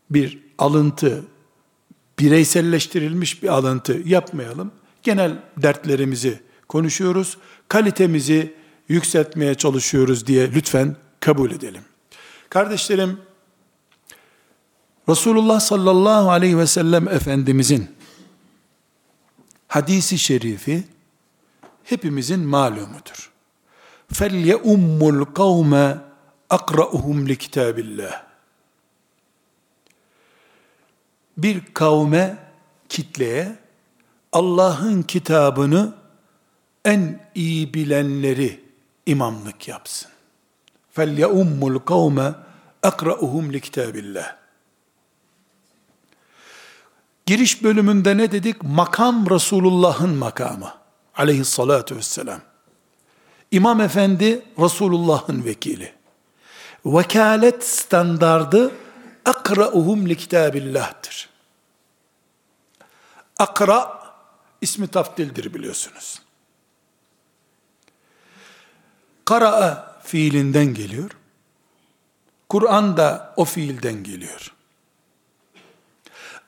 bir 0.09 0.39
alıntı, 0.57 1.23
bireyselleştirilmiş 2.19 3.43
bir 3.43 3.47
alıntı 3.47 4.01
yapmayalım. 4.05 4.71
Genel 5.03 5.31
dertlerimizi 5.57 6.39
konuşuyoruz. 6.67 7.37
Kalitemizi 7.67 8.53
yükseltmeye 8.88 9.54
çalışıyoruz 9.54 10.26
diye 10.26 10.52
lütfen 10.52 10.96
kabul 11.20 11.50
edelim. 11.50 11.82
Kardeşlerim, 12.48 13.20
Resulullah 15.08 15.60
sallallahu 15.60 16.30
aleyhi 16.30 16.58
ve 16.58 16.66
sellem 16.66 17.08
Efendimizin 17.08 17.90
hadisi 19.68 20.18
şerifi 20.18 20.84
hepimizin 21.84 22.40
malumudur. 22.40 23.30
فَلْيَؤُمُّ 24.12 25.00
الْقَوْمَ 25.00 25.98
اَقْرَأُهُمْ 26.50 27.28
لِكِتَابِ 27.28 27.76
اللّٰهِ 27.80 28.14
Bir 31.36 31.62
kavme, 31.74 32.36
kitleye 32.88 33.56
Allah'ın 34.32 35.02
kitabını 35.02 35.94
en 36.84 37.20
iyi 37.34 37.74
bilenleri 37.74 38.63
imamlık 39.06 39.68
yapsın. 39.68 40.10
فَلْيَؤُمُّ 40.96 41.60
الْقَوْمَ 41.60 42.34
اَقْرَأُهُمْ 42.82 43.52
لِكِتَابِ 43.52 43.92
اللّٰهِ 43.92 44.40
Giriş 47.26 47.62
bölümünde 47.62 48.16
ne 48.16 48.32
dedik? 48.32 48.62
Makam 48.62 49.30
Resulullah'ın 49.30 50.14
makamı. 50.14 50.74
Aleyhissalatu 51.14 51.96
vesselam. 51.96 52.40
İmam 53.50 53.80
Efendi 53.80 54.42
Resulullah'ın 54.58 55.44
vekili. 55.44 55.92
Vekalet 56.84 57.66
standardı 57.66 58.72
akra'uhum 59.24 60.08
li 60.08 60.16
kitabillah'tır. 60.16 61.28
Akra 63.38 64.02
ismi 64.60 64.88
taftildir 64.88 65.54
biliyorsunuz. 65.54 66.22
Kara'a 69.25 69.99
fiilinden 70.03 70.73
geliyor. 70.73 71.11
Kur'an 72.49 72.97
da 72.97 73.33
o 73.35 73.45
fiilden 73.45 74.03
geliyor. 74.03 74.53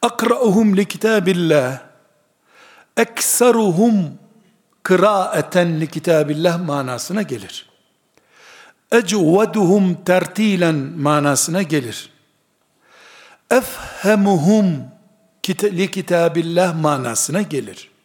Akra'uhum 0.01 0.77
li 0.77 0.85
kitabillah 0.85 1.79
ekseruhum 2.97 4.19
kıraeten 4.83 5.81
li 5.81 5.87
kitabillah 5.87 6.65
manasına 6.65 7.21
gelir. 7.21 7.69
Ecveduhum 8.91 10.03
tertilen 10.03 10.75
manasına 10.75 11.61
gelir. 11.61 12.09
Efhemuhum 13.51 14.83
li 15.63 15.91
kitabillah 15.91 16.81
manasına 16.81 17.41
gelir. 17.41 17.96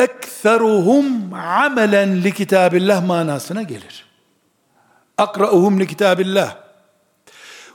Ekseruhum 0.00 1.34
amelen 1.34 2.24
li 2.24 2.34
kitabillah 2.34 3.06
manasına 3.06 3.62
gelir. 3.62 4.06
Akra'uhum 5.18 5.80
li 5.80 5.86
kitabillah. 5.86 6.56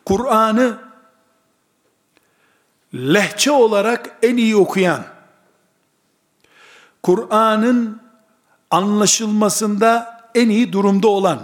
Kur'an'ı 0.05 0.77
lehçe 2.93 3.51
olarak 3.51 4.17
en 4.23 4.37
iyi 4.37 4.55
okuyan, 4.55 5.03
Kur'an'ın 7.03 8.01
anlaşılmasında 8.71 10.21
en 10.35 10.49
iyi 10.49 10.73
durumda 10.73 11.07
olan, 11.07 11.39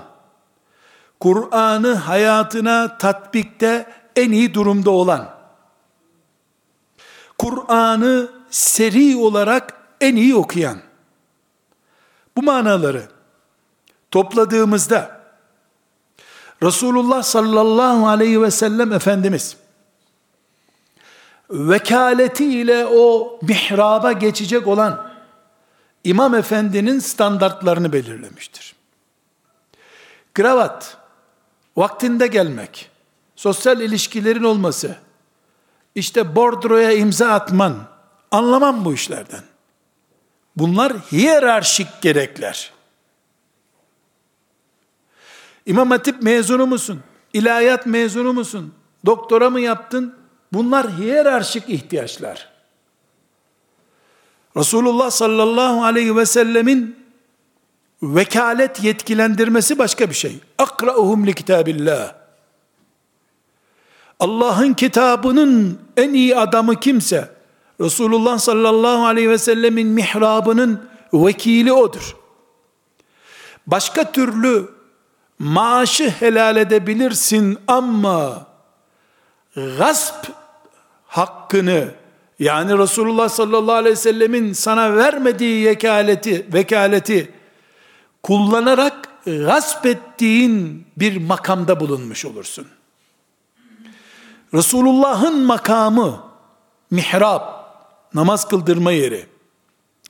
Kur'an'ı 1.19 1.93
hayatına 1.93 2.97
tatbikte 2.97 3.93
en 4.15 4.31
iyi 4.31 4.53
durumda 4.53 4.91
olan, 4.91 5.29
Kur'an'ı 7.37 8.31
seri 8.49 9.15
olarak 9.15 9.80
en 10.01 10.15
iyi 10.15 10.35
okuyan, 10.35 10.77
bu 12.37 12.43
manaları 12.43 13.07
topladığımızda, 14.11 15.21
Resulullah 16.63 17.23
sallallahu 17.23 18.07
aleyhi 18.07 18.41
ve 18.41 18.51
sellem 18.51 18.93
Efendimiz, 18.93 19.57
vekaletiyle 21.49 22.85
o 22.85 23.39
mihraba 23.41 24.11
geçecek 24.11 24.67
olan 24.67 25.11
İmam 26.03 26.35
Efendi'nin 26.35 26.99
standartlarını 26.99 27.93
belirlemiştir. 27.93 28.75
Kravat, 30.33 30.97
vaktinde 31.77 32.27
gelmek, 32.27 32.89
sosyal 33.35 33.81
ilişkilerin 33.81 34.43
olması, 34.43 34.95
işte 35.95 36.35
bordroya 36.35 36.91
imza 36.91 37.29
atman, 37.29 37.75
anlamam 38.31 38.85
bu 38.85 38.93
işlerden. 38.93 39.50
Bunlar 40.57 40.93
hiyerarşik 40.93 41.87
gerekler. 42.01 42.71
İmam 45.65 45.91
Hatip 45.91 46.21
mezunu 46.21 46.67
musun? 46.67 47.03
İlahiyat 47.33 47.85
mezunu 47.85 48.33
musun? 48.33 48.73
Doktora 49.05 49.49
mı 49.49 49.61
yaptın? 49.61 50.15
Bunlar 50.53 50.97
hiyerarşik 50.97 51.69
ihtiyaçlar. 51.69 52.51
Resulullah 54.57 55.11
sallallahu 55.11 55.83
aleyhi 55.83 56.15
ve 56.15 56.25
sellemin 56.25 57.05
vekalet 58.03 58.83
yetkilendirmesi 58.83 59.77
başka 59.79 60.09
bir 60.09 60.15
şey. 60.15 60.39
Akra'uhum 60.57 61.27
li 61.27 61.33
kitabillah. 61.33 62.15
Allah'ın 64.19 64.73
kitabının 64.73 65.79
en 65.97 66.13
iyi 66.13 66.35
adamı 66.35 66.79
kimse, 66.79 67.29
Resulullah 67.81 68.39
sallallahu 68.39 69.05
aleyhi 69.05 69.29
ve 69.29 69.37
sellemin 69.37 69.87
mihrabının 69.87 70.89
vekili 71.13 71.73
odur. 71.73 72.15
Başka 73.67 74.11
türlü 74.11 74.69
maaşı 75.39 76.09
helal 76.09 76.57
edebilirsin 76.57 77.57
ama 77.67 78.47
gasp 79.55 80.27
hakkını 81.07 81.91
yani 82.39 82.77
Resulullah 82.77 83.29
sallallahu 83.29 83.75
aleyhi 83.75 83.95
ve 83.95 83.99
sellemin 83.99 84.53
sana 84.53 84.95
vermediği 84.95 85.65
vekaleti, 85.65 86.47
vekaleti 86.53 87.33
kullanarak 88.23 89.09
gasp 89.25 89.85
ettiğin 89.85 90.87
bir 90.97 91.17
makamda 91.17 91.79
bulunmuş 91.79 92.25
olursun. 92.25 92.67
Resulullah'ın 94.53 95.45
makamı 95.45 96.23
mihrab, 96.91 97.60
namaz 98.13 98.47
kıldırma 98.47 98.91
yeri. 98.91 99.25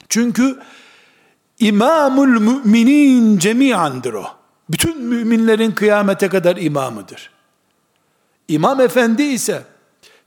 Çünkü 0.09 0.59
imamul 1.59 2.39
müminin 2.39 3.37
cemiyandır 3.37 4.13
o. 4.13 4.25
Bütün 4.69 5.01
müminlerin 5.01 5.71
kıyamete 5.71 6.29
kadar 6.29 6.57
imamıdır. 6.57 7.29
İmam 8.47 8.81
efendi 8.81 9.23
ise 9.23 9.63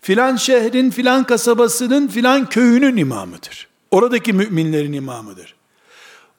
filan 0.01 0.37
şehrin 0.37 0.91
filan 0.91 1.25
kasabasının 1.25 2.09
filan 2.09 2.49
köyünün 2.49 2.97
imamıdır. 2.97 3.69
Oradaki 3.91 4.33
müminlerin 4.33 4.93
imamıdır. 4.93 5.55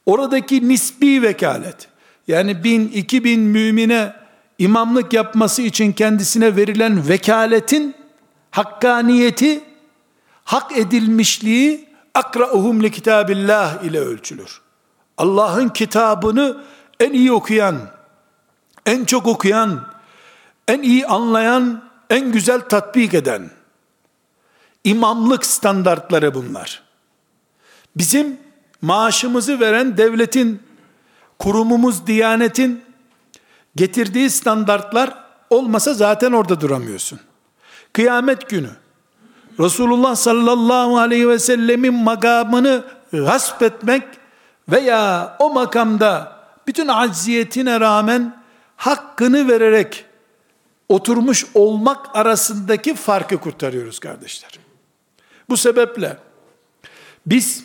Oradaki 0.06 0.70
nisbi 0.70 1.22
vekalet 1.22 1.88
yani 2.28 2.64
bin 2.64 2.88
iki 2.88 3.24
bin 3.24 3.40
mümine 3.40 4.14
imamlık 4.60 5.14
yapması 5.14 5.62
için 5.62 5.92
kendisine 5.92 6.56
verilen 6.56 7.10
vekaletin 7.10 7.96
hakkaniyeti 8.52 9.64
hak 10.46 10.78
edilmişliği 10.78 11.90
akra'uhum 12.14 12.84
li 12.84 12.92
kitabillah 12.92 13.84
ile 13.84 14.00
ölçülür. 14.00 14.62
Allah'ın 15.18 15.70
kitabını 15.70 16.64
en 17.00 17.14
iyi 17.14 17.32
okuyan, 17.32 17.78
en 18.86 19.06
çok 19.06 19.28
okuyan, 19.28 19.88
en 20.68 20.82
iyi 20.82 21.08
anlayan, 21.08 21.84
en 22.10 22.32
güzel 22.32 22.62
tatbik 22.62 23.14
eden 23.14 23.50
imamlık 24.84 25.46
standartları 25.46 26.34
bunlar. 26.34 26.84
Bizim 27.96 28.38
maaşımızı 28.82 29.60
veren 29.60 29.98
devletin, 29.98 30.64
kurumumuz 31.40 32.08
Diyanet'in 32.08 32.84
getirdiği 33.76 34.30
standartlar 34.30 35.26
olmasa 35.50 35.94
zaten 35.94 36.32
orada 36.32 36.62
duramıyorsun. 36.62 37.20
Kıyamet 37.94 38.50
günü 38.50 38.70
Resulullah 39.60 40.16
sallallahu 40.16 40.98
aleyhi 40.98 41.30
ve 41.30 41.40
sellemin 41.40 41.94
makamını 41.94 42.84
gasp 43.12 43.62
etmek 43.62 44.04
veya 44.70 45.36
o 45.40 45.50
makamda 45.50 46.40
bütün 46.68 46.88
acziyetine 46.88 47.80
rağmen 47.80 48.44
hakkını 48.76 49.48
vererek 49.48 50.06
oturmuş 50.90 51.46
olmak 51.54 52.16
arasındaki 52.16 52.96
farkı 52.96 53.38
kurtarıyoruz 53.38 54.00
kardeşler. 54.00 54.60
Bu 55.50 55.58
sebeple 55.58 56.18
biz 57.26 57.64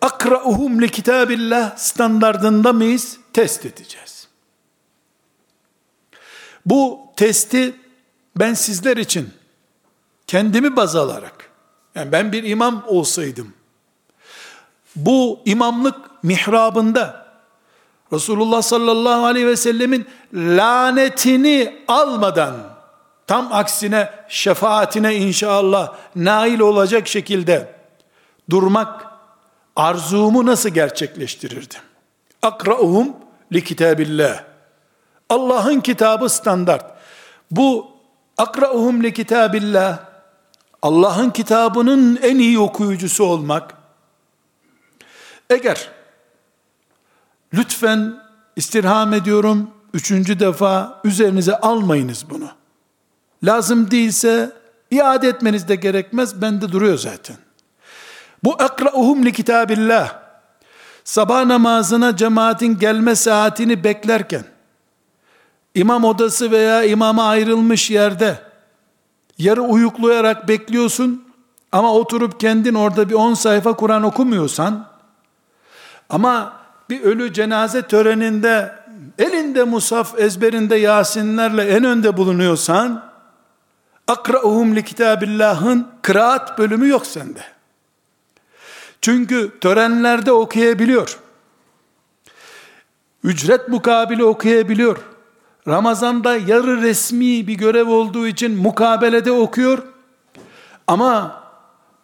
akra'uhum 0.00 0.82
li 0.82 0.90
kitabillah 0.90 1.76
standardında 1.76 2.72
mıyız? 2.72 3.16
Test 3.32 3.66
edeceğiz. 3.66 4.28
Bu 6.66 7.00
testi 7.16 7.74
ben 8.36 8.54
sizler 8.54 8.96
için 8.96 9.41
kendimi 10.32 10.76
baz 10.76 10.96
alarak 10.96 11.50
yani 11.94 12.12
ben 12.12 12.32
bir 12.32 12.44
imam 12.44 12.84
olsaydım 12.86 13.52
bu 14.96 15.40
imamlık 15.44 15.96
mihrabında 16.22 17.26
Resulullah 18.12 18.62
sallallahu 18.62 19.26
aleyhi 19.26 19.46
ve 19.46 19.56
sellemin 19.56 20.06
lanetini 20.34 21.84
almadan 21.88 22.54
tam 23.26 23.52
aksine 23.52 24.10
şefaatine 24.28 25.16
inşallah 25.16 25.94
nail 26.16 26.60
olacak 26.60 27.08
şekilde 27.08 27.74
durmak 28.50 29.06
arzumu 29.76 30.46
nasıl 30.46 30.68
gerçekleştirirdim? 30.68 31.80
Akra'uhum 32.42 33.16
li 33.52 33.64
kitabillah. 33.64 34.44
Allah'ın 35.28 35.80
kitabı 35.80 36.28
standart. 36.28 36.84
Bu 37.50 37.90
akra'uhum 38.36 39.02
li 39.02 39.14
kitabillah 39.14 40.11
Allah'ın 40.82 41.30
kitabının 41.30 42.18
en 42.22 42.38
iyi 42.38 42.58
okuyucusu 42.58 43.24
olmak 43.24 43.74
eğer 45.50 45.90
lütfen 47.54 48.14
istirham 48.56 49.14
ediyorum 49.14 49.70
üçüncü 49.94 50.40
defa 50.40 51.00
üzerinize 51.04 51.56
almayınız 51.56 52.30
bunu. 52.30 52.48
Lazım 53.44 53.90
değilse 53.90 54.52
iade 54.90 55.28
etmeniz 55.28 55.68
de 55.68 55.74
gerekmez. 55.74 56.42
Bende 56.42 56.72
duruyor 56.72 56.98
zaten. 56.98 57.36
Bu 58.44 58.56
li 59.24 59.32
kitabillah. 59.32 60.22
Sabah 61.04 61.44
namazına 61.44 62.16
cemaatin 62.16 62.78
gelme 62.78 63.14
saatini 63.14 63.84
beklerken, 63.84 64.44
imam 65.74 66.04
odası 66.04 66.50
veya 66.50 66.84
imama 66.84 67.28
ayrılmış 67.28 67.90
yerde, 67.90 68.51
yarı 69.38 69.62
uyuklayarak 69.62 70.48
bekliyorsun, 70.48 71.24
ama 71.72 71.94
oturup 71.94 72.40
kendin 72.40 72.74
orada 72.74 73.08
bir 73.08 73.14
10 73.14 73.34
sayfa 73.34 73.76
Kur'an 73.76 74.02
okumuyorsan, 74.02 74.88
ama 76.10 76.52
bir 76.90 77.02
ölü 77.02 77.32
cenaze 77.32 77.82
töreninde, 77.82 78.72
elinde 79.18 79.64
musaf, 79.64 80.20
ezberinde 80.20 80.76
Yasinlerle 80.76 81.64
en 81.64 81.84
önde 81.84 82.16
bulunuyorsan, 82.16 83.12
akra'uhum 84.08 84.76
li 84.76 84.84
kitabillah'ın 84.84 85.88
kıraat 86.02 86.58
bölümü 86.58 86.88
yok 86.88 87.06
sende. 87.06 87.40
Çünkü 89.00 89.58
törenlerde 89.60 90.32
okuyabiliyor. 90.32 91.18
Ücret 93.24 93.68
mukabili 93.68 94.24
okuyabiliyor. 94.24 94.96
Ramazanda 95.68 96.36
yarı 96.36 96.82
resmi 96.82 97.46
bir 97.46 97.54
görev 97.54 97.88
olduğu 97.88 98.26
için 98.26 98.56
mukabelede 98.56 99.32
okuyor. 99.32 99.82
Ama 100.86 101.42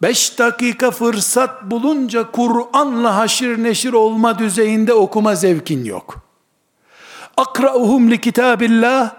beş 0.01 0.39
dakika 0.39 0.91
fırsat 0.91 1.63
bulunca 1.63 2.31
Kur'an'la 2.31 3.15
haşir 3.15 3.63
neşir 3.63 3.93
olma 3.93 4.39
düzeyinde 4.39 4.93
okuma 4.93 5.35
zevkin 5.35 5.85
yok. 5.85 6.17
Akra'uhum 7.37 8.11
li 8.11 8.21
kitabillah 8.21 9.13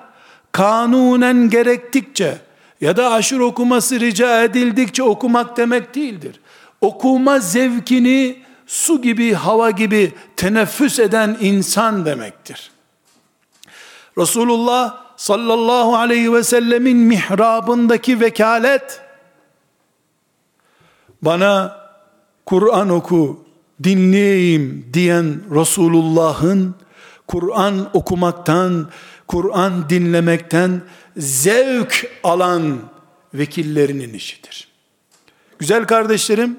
kanunen 0.53 1.51
gerektikçe 1.51 2.39
ya 2.81 2.97
da 2.97 3.13
aşır 3.13 3.41
okuması 3.41 4.01
rica 4.01 4.45
edildikçe 4.45 5.03
okumak 5.03 5.57
demek 5.57 5.95
değildir 5.95 6.41
okuma 6.81 7.39
zevkini 7.39 8.37
su 8.67 9.03
gibi, 9.03 9.35
hava 9.35 9.71
gibi 9.71 10.13
teneffüs 10.37 10.99
eden 10.99 11.37
insan 11.41 12.05
demektir. 12.05 12.71
Resulullah 14.19 15.05
sallallahu 15.17 15.97
aleyhi 15.97 16.33
ve 16.33 16.45
sellemin 16.45 16.97
mihrabındaki 16.97 18.21
vekalet 18.21 19.01
bana 21.23 21.81
Kur'an 22.47 22.89
oku, 22.89 23.45
dinleyeyim 23.83 24.91
diyen 24.93 25.41
Resulullah'ın 25.55 26.75
Kur'an 27.27 27.91
okumaktan, 27.93 28.91
Kur'an 29.29 29.89
dinlemekten 29.89 30.83
zevk 31.17 32.11
alan 32.23 32.79
vekillerinin 33.35 34.15
işidir. 34.15 34.69
Güzel 35.59 35.87
kardeşlerim, 35.87 36.59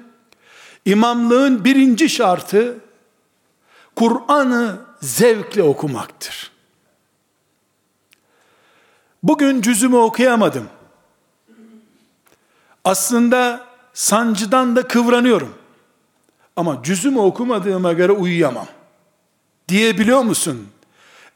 İmamlığın 0.84 1.64
birinci 1.64 2.08
şartı 2.08 2.78
Kur'an'ı 3.96 4.76
zevkle 5.00 5.62
okumaktır. 5.62 6.51
Bugün 9.22 9.62
cüzümü 9.62 9.96
okuyamadım. 9.96 10.68
Aslında 12.84 13.66
sancıdan 13.92 14.76
da 14.76 14.88
kıvranıyorum. 14.88 15.54
Ama 16.56 16.82
cüzümü 16.82 17.18
okumadığıma 17.18 17.92
göre 17.92 18.12
uyuyamam. 18.12 18.66
Diyebiliyor 19.68 20.22
musun? 20.22 20.68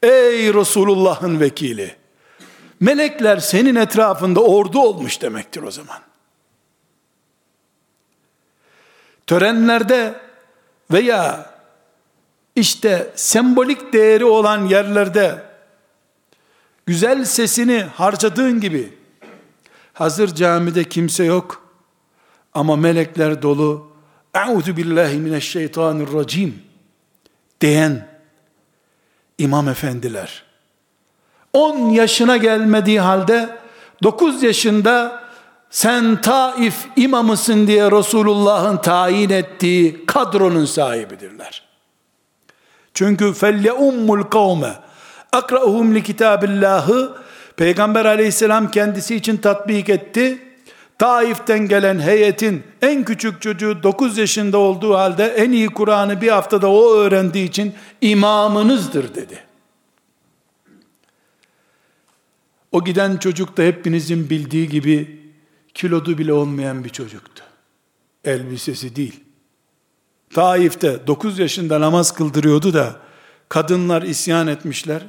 Ey 0.03 0.55
Resulullah'ın 0.55 1.41
vekili. 1.41 1.97
Melekler 2.81 3.39
senin 3.39 3.75
etrafında 3.75 4.41
ordu 4.41 4.81
olmuş 4.81 5.23
demektir 5.23 5.63
o 5.63 5.71
zaman. 5.71 5.99
Törenlerde 9.27 10.21
veya 10.93 11.51
işte 12.57 13.13
sembolik 13.17 13.93
değeri 13.93 14.25
olan 14.25 14.67
yerlerde 14.67 15.43
güzel 16.87 17.25
sesini 17.25 17.81
harcadığın 17.83 18.61
gibi. 18.61 18.93
Hazır 19.93 20.35
camide 20.35 20.85
kimse 20.85 21.25
yok. 21.25 21.71
Ama 22.55 22.77
melekler 22.77 23.43
dolu. 23.43 23.89
Euzu 24.35 24.77
billahi 24.77 25.17
mineşşeytanirracim 25.17 26.63
diyen 27.61 28.09
imam 29.39 29.69
efendiler. 29.69 30.43
10 31.53 31.91
yaşına 31.91 32.37
gelmediği 32.37 33.01
halde 33.01 33.57
9 34.03 34.43
yaşında 34.43 35.25
sen 35.71 36.21
Taif 36.21 36.87
imamısın 36.97 37.67
diye 37.67 37.91
Resulullah'ın 37.91 38.77
tayin 38.77 39.31
ettiği 39.31 40.07
kadronun 40.07 40.65
sahibidirler. 40.65 41.63
Çünkü 42.95 43.33
felle 43.33 43.73
ummul 43.73 44.23
kavme 44.23 44.73
akra'uhum 45.37 45.95
li 45.95 46.03
kitabillahı 46.03 47.17
Peygamber 47.57 48.05
aleyhisselam 48.05 48.71
kendisi 48.71 49.17
için 49.17 49.37
tatbik 49.37 49.89
etti. 49.89 50.43
Taif'ten 50.99 51.69
gelen 51.69 52.01
heyetin 52.01 52.63
en 52.83 53.05
küçük 53.05 53.43
çocuğu 53.43 53.83
9 53.83 54.19
yaşında 54.19 54.59
olduğu 54.59 54.95
halde 54.95 55.25
en 55.25 55.53
iyi 55.53 55.69
Kur'an'ı 55.69 56.21
bir 56.21 56.29
haftada 56.29 56.71
o 56.71 56.95
öğrendiği 56.95 57.49
için 57.49 57.75
imamınızdır 58.01 59.15
dedi. 59.15 59.39
O 62.73 62.85
giden 62.85 63.17
çocuk 63.17 63.57
da 63.57 63.63
hepinizin 63.63 64.31
bildiği 64.31 64.69
gibi 64.69 65.21
kilodu 65.75 66.19
bile 66.19 66.33
olmayan 66.33 66.85
bir 66.85 66.89
çocuktu. 66.89 67.45
Elbisesi 68.25 68.97
değil. 68.97 69.21
Taif'te 70.35 71.07
9 71.07 71.39
yaşında 71.39 71.81
namaz 71.81 72.15
kıldırıyordu 72.15 72.75
da 72.75 72.97
kadınlar 73.49 74.03
isyan 74.03 74.47
etmişler. 74.47 75.03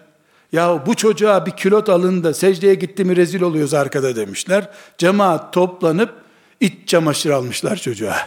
Ya 0.51 0.86
bu 0.86 0.95
çocuğa 0.95 1.45
bir 1.45 1.51
kilot 1.51 1.89
alın 1.89 2.23
da 2.23 2.33
secdeye 2.33 2.75
gitti 2.75 3.05
mi 3.05 3.15
rezil 3.15 3.41
oluyoruz 3.41 3.73
arkada 3.73 4.15
demişler. 4.15 4.69
Cemaat 4.97 5.53
toplanıp 5.53 6.13
iç 6.60 6.89
çamaşır 6.89 7.29
almışlar 7.29 7.75
çocuğa. 7.75 8.17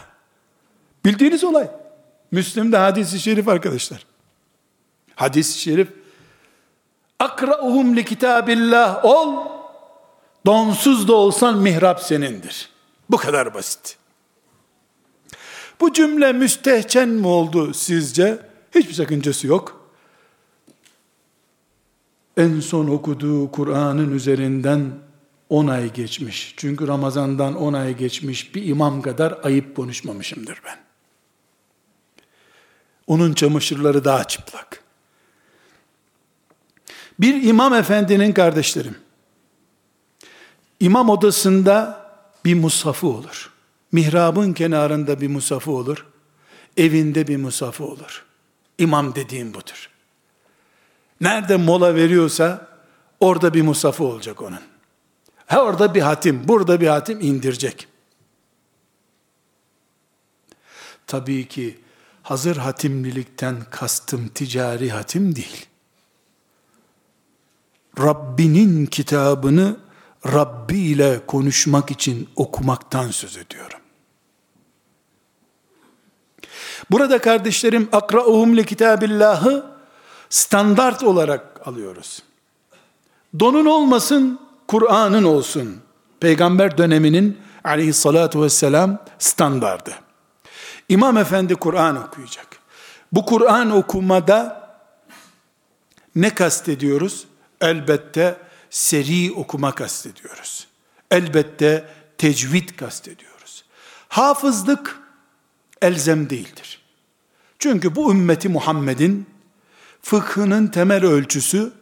Bildiğiniz 1.05 1.45
olay. 1.45 1.71
Müslim'de 2.31 2.77
hadisi 2.77 3.21
şerif 3.21 3.49
arkadaşlar. 3.49 4.07
Hadis-i 5.15 5.59
şerif. 5.59 5.89
Akra'uhum 7.19 7.97
li 7.97 8.05
kitabillah 8.05 9.05
ol. 9.05 9.35
Donsuz 10.47 11.09
da 11.09 11.13
olsan 11.13 11.59
mihrap 11.59 12.03
senindir. 12.03 12.69
Bu 13.11 13.17
kadar 13.17 13.55
basit. 13.55 13.97
Bu 15.81 15.93
cümle 15.93 16.33
müstehcen 16.33 17.09
mi 17.09 17.27
oldu 17.27 17.75
sizce? 17.75 18.39
Hiçbir 18.75 18.95
sakıncası 18.95 19.47
yok. 19.47 19.80
En 22.37 22.61
son 22.61 22.87
okuduğu 22.87 23.51
Kur'an'ın 23.51 24.13
üzerinden 24.15 24.93
10 25.49 25.67
ay 25.67 25.93
geçmiş. 25.93 26.55
Çünkü 26.57 26.89
Ramazan'dan 26.89 27.57
10 27.57 27.73
ay 27.73 27.97
geçmiş 27.97 28.55
bir 28.55 28.67
imam 28.67 29.03
kadar 29.03 29.39
ayıp 29.43 29.77
konuşmamışımdır 29.77 30.61
ben. 30.67 30.79
Onun 33.07 33.33
çamaşırları 33.33 34.05
daha 34.05 34.25
çıplak. 34.25 34.85
Bir 37.21 37.43
imam 37.43 37.75
efendinin 37.75 38.33
kardeşlerim, 38.33 38.97
imam 40.81 41.11
odasında 41.11 42.07
bir 42.45 42.55
musafı 42.55 43.07
olur. 43.07 43.51
Mihrabın 43.93 44.53
kenarında 44.53 45.21
bir 45.21 45.29
musafı 45.29 45.71
olur. 45.71 46.07
Evinde 46.77 47.29
bir 47.29 47.37
musafı 47.37 47.85
olur. 47.85 48.25
İmam 48.79 49.15
dediğim 49.15 49.55
budur. 49.55 49.91
Nerede 51.21 51.57
mola 51.57 51.95
veriyorsa 51.95 52.67
orada 53.21 53.55
bir 53.55 53.63
musafı 53.63 54.05
olacak 54.05 54.43
onun. 54.43 54.61
Ha 55.47 55.63
orada 55.63 55.95
bir 55.95 56.01
hatim, 56.01 56.49
burada 56.49 56.81
bir 56.81 56.87
hatim 56.87 57.21
indirecek. 57.21 57.89
Tabii 61.07 61.49
ki 61.49 61.79
hazır 62.23 62.57
hatimlilikten 62.57 63.57
kastım 63.71 64.29
ticari 64.29 64.91
hatim 64.91 65.37
değil. 65.37 65.67
Rabbinin 67.99 68.87
kitabını 68.87 69.77
Rabbi 70.27 70.79
ile 70.79 71.27
konuşmak 71.27 71.91
için 71.91 72.29
okumaktan 72.37 73.11
söz 73.11 73.37
ediyorum. 73.37 73.79
Burada 76.91 77.21
kardeşlerim 77.21 77.89
akra'uhum 77.93 78.57
li 78.57 78.67
kitabillahı 78.67 79.80
standart 80.31 81.03
olarak 81.03 81.69
alıyoruz. 81.69 82.23
Donun 83.41 83.67
olmasın, 83.67 84.41
Kur'an'ın 84.69 85.25
olsun. 85.25 85.83
Peygamber 86.21 86.79
döneminin 86.79 87.39
aleyhissalatu 87.65 88.43
vesselam 88.43 88.99
standardı. 89.19 89.95
İmam 90.89 91.17
efendi 91.17 91.55
Kur'an 91.55 92.07
okuyacak. 92.07 92.47
Bu 93.13 93.25
Kur'an 93.25 93.71
okumada 93.71 94.71
ne 96.17 96.35
kastediyoruz? 96.35 97.27
Elbette 97.61 98.37
seri 98.71 99.33
okuma 99.33 99.75
kastediyoruz. 99.75 100.67
Elbette 101.11 101.89
tecvid 102.19 102.69
kastediyoruz. 102.69 103.65
Hafızlık 104.09 105.01
elzem 105.83 106.31
değildir. 106.31 106.83
Çünkü 107.59 107.97
bu 107.97 108.13
ümmeti 108.13 108.49
Muhammed'in 108.49 109.27
fıkhının 110.03 110.67
temel 110.67 111.05
ölçüsü 111.05 111.73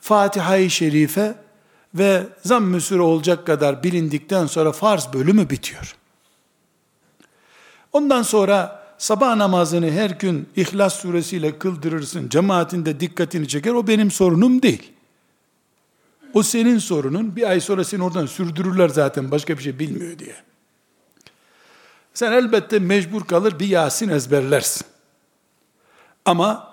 Fatiha-i 0.00 0.70
Şerife 0.70 1.34
ve 1.94 2.22
zamm-ı 2.42 3.02
olacak 3.02 3.46
kadar 3.46 3.82
bilindikten 3.82 4.46
sonra 4.46 4.72
farz 4.72 5.12
bölümü 5.12 5.50
bitiyor. 5.50 5.96
Ondan 7.92 8.22
sonra 8.22 8.86
sabah 8.98 9.36
namazını 9.36 9.90
her 9.90 10.10
gün 10.10 10.48
İhlas 10.56 11.00
suresiyle 11.00 11.58
kıldırırsın, 11.58 12.28
cemaatinde 12.28 13.00
dikkatini 13.00 13.48
çeker, 13.48 13.72
o 13.72 13.86
benim 13.86 14.10
sorunum 14.10 14.62
değil. 14.62 14.92
O 16.34 16.42
senin 16.42 16.78
sorunun, 16.78 17.36
bir 17.36 17.50
ay 17.50 17.60
sonra 17.60 17.84
seni 17.84 18.02
oradan 18.02 18.26
sürdürürler 18.26 18.88
zaten 18.88 19.30
başka 19.30 19.58
bir 19.58 19.62
şey 19.62 19.78
bilmiyor 19.78 20.18
diye. 20.18 20.34
Sen 22.14 22.32
elbette 22.32 22.78
mecbur 22.78 23.24
kalır 23.24 23.58
bir 23.60 23.66
Yasin 23.66 24.08
ezberlersin. 24.08 24.86
Ama 26.24 26.65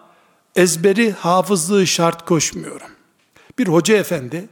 ezberi 0.56 1.12
hafızlığı 1.12 1.88
şart 1.88 2.26
koşmuyorum. 2.26 2.88
Bir 3.60 3.68
hoca 3.68 3.98
efendi, 3.98 4.48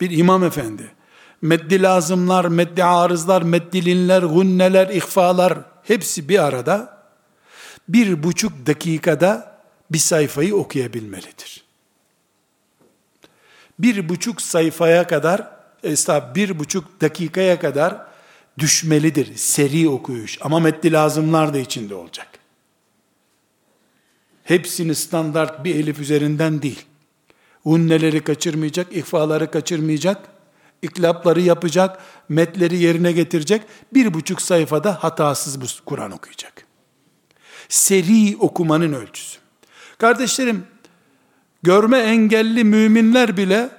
bir 0.00 0.10
imam 0.10 0.44
efendi, 0.44 0.94
meddi 1.42 1.82
lazımlar, 1.82 2.44
meddi 2.44 2.84
arızlar, 2.84 3.42
meddilinler, 3.42 4.22
gunneler, 4.22 4.88
ihfalar 4.88 5.58
hepsi 5.82 6.28
bir 6.28 6.44
arada 6.44 7.02
bir 7.88 8.22
buçuk 8.22 8.66
dakikada 8.66 9.58
bir 9.90 9.98
sayfayı 9.98 10.56
okuyabilmelidir. 10.56 11.64
Bir 13.78 14.08
buçuk 14.08 14.42
sayfaya 14.42 15.06
kadar, 15.06 15.48
estağfurullah 15.82 16.34
bir 16.34 16.58
buçuk 16.58 17.00
dakikaya 17.00 17.60
kadar 17.60 18.06
düşmelidir. 18.58 19.36
Seri 19.36 19.88
okuyuş. 19.88 20.38
Ama 20.40 20.60
meddi 20.60 20.92
lazımlar 20.92 21.54
da 21.54 21.58
içinde 21.58 21.94
olacak. 21.94 22.31
Hepsini 24.44 24.94
standart 24.94 25.64
bir 25.64 25.74
elif 25.74 26.00
üzerinden 26.00 26.62
değil. 26.62 26.84
Unneleri 27.64 28.24
kaçırmayacak, 28.24 28.96
ihfaları 28.96 29.50
kaçırmayacak, 29.50 30.28
iklapları 30.82 31.40
yapacak, 31.40 31.98
metleri 32.28 32.76
yerine 32.76 33.12
getirecek. 33.12 33.62
Bir 33.94 34.14
buçuk 34.14 34.42
sayfada 34.42 35.04
hatasız 35.04 35.60
bu 35.60 35.64
Kur'an 35.84 36.10
okuyacak. 36.10 36.66
Seri 37.68 38.36
okumanın 38.36 38.92
ölçüsü. 38.92 39.38
Kardeşlerim, 39.98 40.66
görme 41.62 41.98
engelli 41.98 42.64
müminler 42.64 43.36
bile 43.36 43.70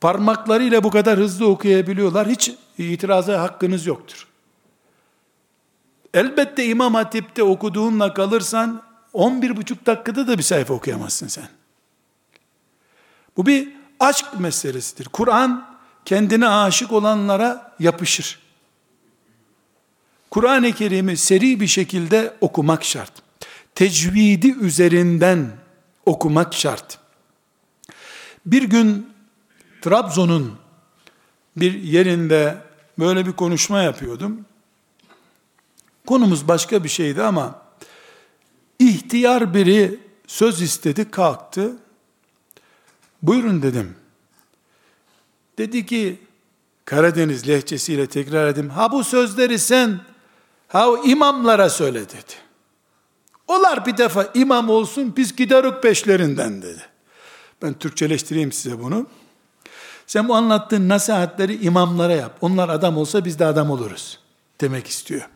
parmaklarıyla 0.00 0.84
bu 0.84 0.90
kadar 0.90 1.18
hızlı 1.18 1.48
okuyabiliyorlar. 1.48 2.28
Hiç 2.28 2.52
itiraza 2.78 3.40
hakkınız 3.40 3.86
yoktur. 3.86 4.26
Elbette 6.14 6.66
İmam 6.66 6.94
Hatip'te 6.94 7.42
okuduğunla 7.42 8.14
kalırsan 8.14 8.82
11 9.14 9.56
buçuk 9.56 9.86
dakikada 9.86 10.28
da 10.28 10.38
bir 10.38 10.42
sayfa 10.42 10.74
okuyamazsın 10.74 11.28
sen. 11.28 11.48
Bu 13.36 13.46
bir 13.46 13.68
aşk 14.00 14.40
meselesidir. 14.40 15.04
Kur'an 15.04 15.76
kendine 16.04 16.48
aşık 16.48 16.92
olanlara 16.92 17.76
yapışır. 17.78 18.38
Kur'an-ı 20.30 20.72
Kerim'i 20.72 21.16
seri 21.16 21.60
bir 21.60 21.66
şekilde 21.66 22.36
okumak 22.40 22.84
şart. 22.84 23.12
Tecvidi 23.74 24.50
üzerinden 24.60 25.50
okumak 26.06 26.54
şart. 26.54 26.98
Bir 28.46 28.62
gün 28.62 29.14
Trabzon'un 29.82 30.58
bir 31.56 31.74
yerinde 31.82 32.58
böyle 32.98 33.26
bir 33.26 33.32
konuşma 33.32 33.82
yapıyordum. 33.82 34.46
Konumuz 36.06 36.48
başka 36.48 36.84
bir 36.84 36.88
şeydi 36.88 37.22
ama 37.22 37.63
ihtiyar 38.78 39.54
biri 39.54 39.98
söz 40.26 40.62
istedi 40.62 41.10
kalktı. 41.10 41.76
Buyurun 43.22 43.62
dedim. 43.62 43.96
Dedi 45.58 45.86
ki 45.86 46.18
Karadeniz 46.84 47.48
lehçesiyle 47.48 48.06
tekrar 48.06 48.48
edeyim. 48.48 48.70
Ha 48.70 48.92
bu 48.92 49.04
sözleri 49.04 49.58
sen 49.58 50.00
ha 50.68 50.90
o 50.90 51.04
imamlara 51.04 51.70
söyle 51.70 52.00
dedi. 52.00 52.34
Olar 53.48 53.86
bir 53.86 53.96
defa 53.96 54.30
imam 54.34 54.68
olsun 54.68 55.14
biz 55.16 55.36
gideruk 55.36 55.82
peşlerinden 55.82 56.62
dedi. 56.62 56.82
Ben 57.62 57.74
Türkçeleştireyim 57.74 58.52
size 58.52 58.80
bunu. 58.80 59.06
Sen 60.06 60.28
bu 60.28 60.34
anlattığın 60.34 60.88
nasihatleri 60.88 61.64
imamlara 61.64 62.12
yap. 62.12 62.38
Onlar 62.40 62.68
adam 62.68 62.96
olsa 62.96 63.24
biz 63.24 63.38
de 63.38 63.46
adam 63.46 63.70
oluruz. 63.70 64.18
Demek 64.60 64.86
istiyor. 64.86 65.28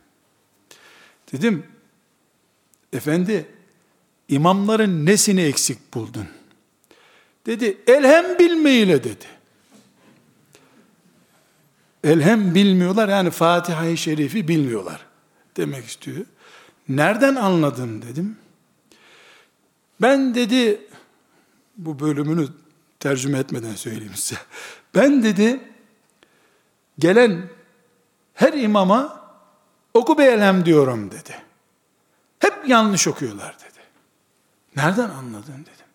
Dedim, 1.33 1.67
efendi 2.93 3.47
imamların 4.29 5.07
nesini 5.07 5.43
eksik 5.43 5.95
buldun? 5.95 6.27
Dedi, 7.47 7.79
elhem 7.87 8.39
bilmeyle 8.39 9.05
dedi. 9.05 9.25
Elhem 12.05 12.55
bilmiyorlar 12.55 13.09
yani 13.09 13.31
Fatiha-i 13.31 13.97
Şerif'i 13.97 14.49
bilmiyorlar 14.49 15.07
demek 15.57 15.85
istiyor. 15.85 16.27
Nereden 16.89 17.35
anladın 17.35 18.03
dedim. 18.03 18.37
Ben 20.01 20.35
dedi 20.35 20.81
bu 21.77 22.01
bölümünü 22.01 22.49
tercüme 23.01 23.39
etmeden 23.39 23.75
söyleyeyim 23.75 24.15
size. 24.15 24.41
Ben 24.95 25.23
dedi 25.23 25.61
gelen 26.99 27.49
her 28.35 28.53
imama 28.53 29.23
oku 29.95 30.19
be 30.19 30.25
elhem 30.25 30.65
diyorum 30.65 31.11
dedi. 31.11 31.48
Hep 32.39 32.55
yanlış 32.67 33.09
okuyorlar 33.09 33.57
dedi. 33.59 33.79
Nereden 34.77 35.11
anladın 35.11 35.61
dedim. 35.61 35.87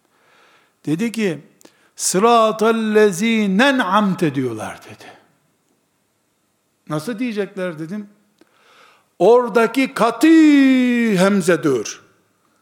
Dedi 0.85 1.11
ki 1.11 1.41
sıratallezinen 1.95 3.79
amte 3.79 4.35
diyorlar 4.35 4.79
dedi. 4.85 5.05
Nasıl 6.89 7.19
diyecekler 7.19 7.79
dedim. 7.79 8.09
Oradaki 9.19 9.93
katı 9.93 10.27
hemzedir. 11.17 12.01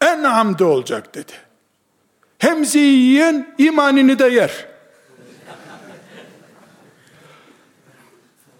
En 0.00 0.22
amde 0.24 0.64
olacak 0.64 1.14
dedi. 1.14 1.32
Hemzi 2.38 2.78
yiyen 2.78 3.54
imanını 3.58 4.18
da 4.18 4.28
yer. 4.28 4.66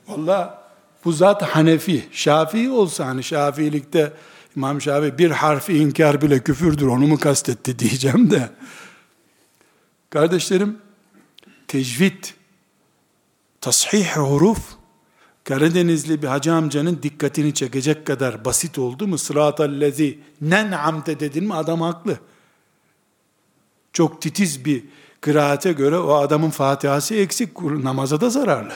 Valla 0.09 0.63
bu 1.05 1.13
zat 1.13 1.43
Hanefi, 1.43 2.09
Şafii 2.13 2.71
olsa 2.71 3.07
hani 3.07 3.25
Şafiilikte 3.25 4.13
İmam 4.57 4.81
Şafii 4.81 5.19
bir 5.19 5.31
harfi 5.31 5.79
inkar 5.79 6.23
bile 6.23 6.43
küfürdür 6.43 6.87
onu 6.87 7.07
mu 7.07 7.19
kastetti 7.19 7.79
diyeceğim 7.79 8.31
de. 8.31 8.51
Kardeşlerim, 10.11 10.79
tecvid, 11.69 12.25
tasih 13.61 14.17
huruf, 14.17 14.59
Karadenizli 15.45 16.23
bir 16.23 16.27
hacı 16.27 16.55
amcanın 16.55 17.01
dikkatini 17.03 17.55
çekecek 17.55 18.07
kadar 18.07 18.45
basit 18.45 18.79
oldu 18.79 19.09
mu? 19.09 19.19
Sıratallezi 19.19 20.19
nen'amte 20.41 21.21
dedin 21.21 21.45
mi 21.45 21.55
adam 21.55 21.81
haklı. 21.81 22.19
Çok 23.93 24.23
titiz 24.23 24.65
bir 24.65 24.85
kıraate 25.21 25.73
göre 25.73 25.99
o 25.99 26.15
adamın 26.15 26.51
Fatihası 26.51 27.15
eksik, 27.15 27.63
namaza 27.63 28.21
da 28.21 28.31
zararlı. 28.31 28.75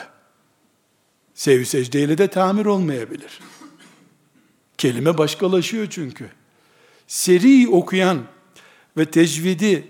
Sev 1.33 1.63
secdeyle 1.63 2.17
de 2.17 2.27
tamir 2.27 2.65
olmayabilir. 2.65 3.39
Kelime 4.77 5.17
başkalaşıyor 5.17 5.87
çünkü. 5.89 6.29
Seri 7.07 7.69
okuyan 7.69 8.17
ve 8.97 9.05
tecvidi 9.05 9.87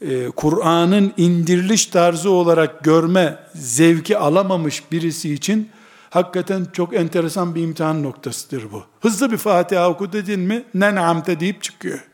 e, 0.00 0.28
Kur'an'ın 0.28 1.12
indiriliş 1.16 1.86
tarzı 1.86 2.30
olarak 2.30 2.84
görme 2.84 3.38
zevki 3.54 4.18
alamamış 4.18 4.92
birisi 4.92 5.34
için 5.34 5.68
hakikaten 6.10 6.66
çok 6.72 6.94
enteresan 6.94 7.54
bir 7.54 7.62
imtihan 7.62 8.02
noktasıdır 8.02 8.72
bu. 8.72 8.84
Hızlı 9.00 9.32
bir 9.32 9.36
Fatiha 9.36 9.90
oku 9.90 10.12
dedin 10.12 10.40
mi 10.40 10.64
nen'amte 10.74 11.40
deyip 11.40 11.62
çıkıyor. 11.62 12.04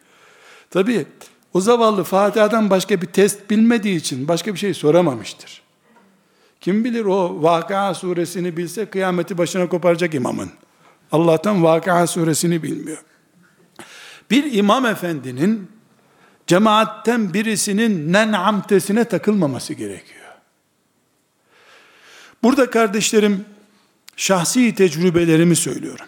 Tabi 0.70 1.07
o 1.54 1.61
zavallı 1.61 2.04
Fatiha'dan 2.04 2.70
başka 2.70 3.02
bir 3.02 3.07
test 3.07 3.50
bilmediği 3.50 3.96
için 3.96 4.28
başka 4.28 4.54
bir 4.54 4.59
şey 4.59 4.74
soramamıştır. 4.74 5.62
Kim 6.61 6.85
bilir 6.85 7.04
o 7.04 7.42
Vakıa 7.42 7.94
suresini 7.94 8.57
bilse 8.57 8.87
kıyameti 8.87 9.38
başına 9.38 9.68
koparacak 9.68 10.14
imamın. 10.14 10.50
Allah'tan 11.12 11.62
Vakıa 11.62 12.07
suresini 12.07 12.62
bilmiyor. 12.62 13.05
Bir 14.31 14.53
imam 14.53 14.87
efendinin 14.87 15.71
cemaatten 16.47 17.35
birisinin 17.35 18.12
nen'amtesine 18.12 19.05
takılmaması 19.05 19.75
gerekiyor. 19.75 20.25
Burada 22.42 22.71
kardeşlerim 22.71 23.44
şahsi 24.16 24.75
tecrübelerimi 24.75 25.57
söylüyorum. 25.57 26.07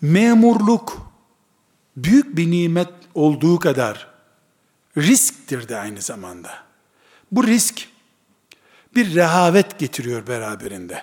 Memurluk 0.00 1.12
büyük 1.96 2.36
bir 2.36 2.50
nimet 2.50 2.88
olduğu 3.14 3.58
kadar 3.58 4.08
risktir 4.96 5.68
de 5.68 5.76
aynı 5.76 6.02
zamanda. 6.02 6.50
Bu 7.32 7.46
risk 7.46 7.88
bir 8.94 9.14
rehavet 9.14 9.78
getiriyor 9.78 10.26
beraberinde. 10.26 11.02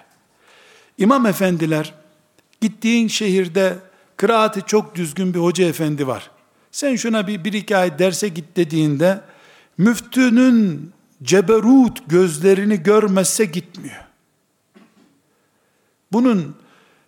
İmam 0.98 1.26
efendiler 1.26 1.94
gittiğin 2.64 3.08
şehirde 3.08 3.78
kıraati 4.18 4.62
çok 4.62 4.96
düzgün 4.96 5.34
bir 5.34 5.40
hoca 5.40 5.66
efendi 5.66 6.08
var. 6.08 6.32
Sen 6.72 6.96
şuna 6.96 7.28
bir, 7.28 7.44
bir 7.44 7.54
iki 7.54 7.78
ay 7.78 8.00
derse 8.00 8.28
git 8.28 8.46
dediğinde 8.56 9.22
müftünün 9.78 10.92
ceberut 11.24 12.10
gözlerini 12.10 12.84
görmezse 12.84 13.46
gitmiyor. 13.46 14.06
Bunun 16.12 16.56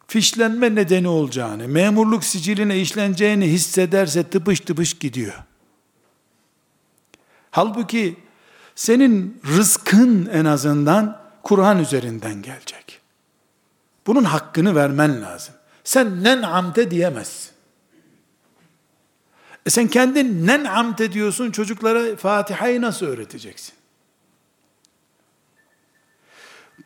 fişlenme 0.07 0.75
nedeni 0.75 1.07
olacağını, 1.07 1.67
memurluk 1.67 2.23
siciline 2.23 2.79
işleneceğini 2.79 3.45
hissederse 3.45 4.23
tıpış 4.23 4.59
tıpış 4.59 4.93
gidiyor. 4.93 5.43
Halbuki 7.51 8.15
senin 8.75 9.41
rızkın 9.57 10.29
en 10.33 10.45
azından 10.45 11.21
Kur'an 11.43 11.79
üzerinden 11.79 12.41
gelecek. 12.41 13.04
Bunun 14.07 14.23
hakkını 14.23 14.75
vermen 14.75 15.21
lazım. 15.21 15.55
Sen 15.83 16.23
nen 16.23 16.41
amte 16.41 16.91
diyemezsin. 16.91 17.51
E 19.65 19.69
sen 19.69 19.87
kendin 19.87 20.47
nen 20.47 20.65
amte 20.65 21.11
diyorsun 21.11 21.51
çocuklara 21.51 22.15
Fatiha'yı 22.15 22.81
nasıl 22.81 23.05
öğreteceksin? 23.05 23.73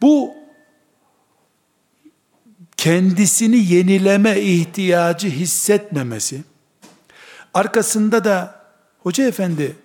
Bu 0.01 0.35
kendisini 2.77 3.73
yenileme 3.73 4.41
ihtiyacı 4.41 5.27
hissetmemesi, 5.27 6.43
arkasında 7.53 8.23
da 8.23 8.65
hoca 8.99 9.27
efendi 9.27 9.75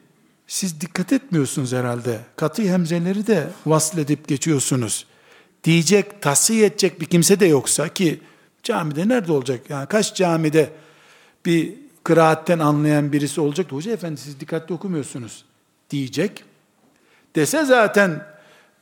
siz 0.46 0.80
dikkat 0.80 1.12
etmiyorsunuz 1.12 1.72
herhalde. 1.72 2.20
Katı 2.36 2.62
hemzeleri 2.62 3.26
de 3.26 3.48
vasledip 3.66 4.28
geçiyorsunuz. 4.28 5.06
Diyecek, 5.64 6.22
tasih 6.22 6.66
edecek 6.66 7.00
bir 7.00 7.06
kimse 7.06 7.40
de 7.40 7.46
yoksa 7.46 7.88
ki 7.88 8.20
camide 8.62 9.08
nerede 9.08 9.32
olacak? 9.32 9.60
Yani 9.70 9.86
kaç 9.86 10.14
camide 10.14 10.70
bir 11.46 11.74
kıraatten 12.04 12.58
anlayan 12.58 13.12
birisi 13.12 13.40
olacak 13.40 13.72
hoca 13.72 13.92
efendi 13.92 14.20
siz 14.20 14.40
dikkatli 14.40 14.74
okumuyorsunuz 14.74 15.44
diyecek. 15.90 16.44
Dese 17.36 17.64
zaten 17.64 18.26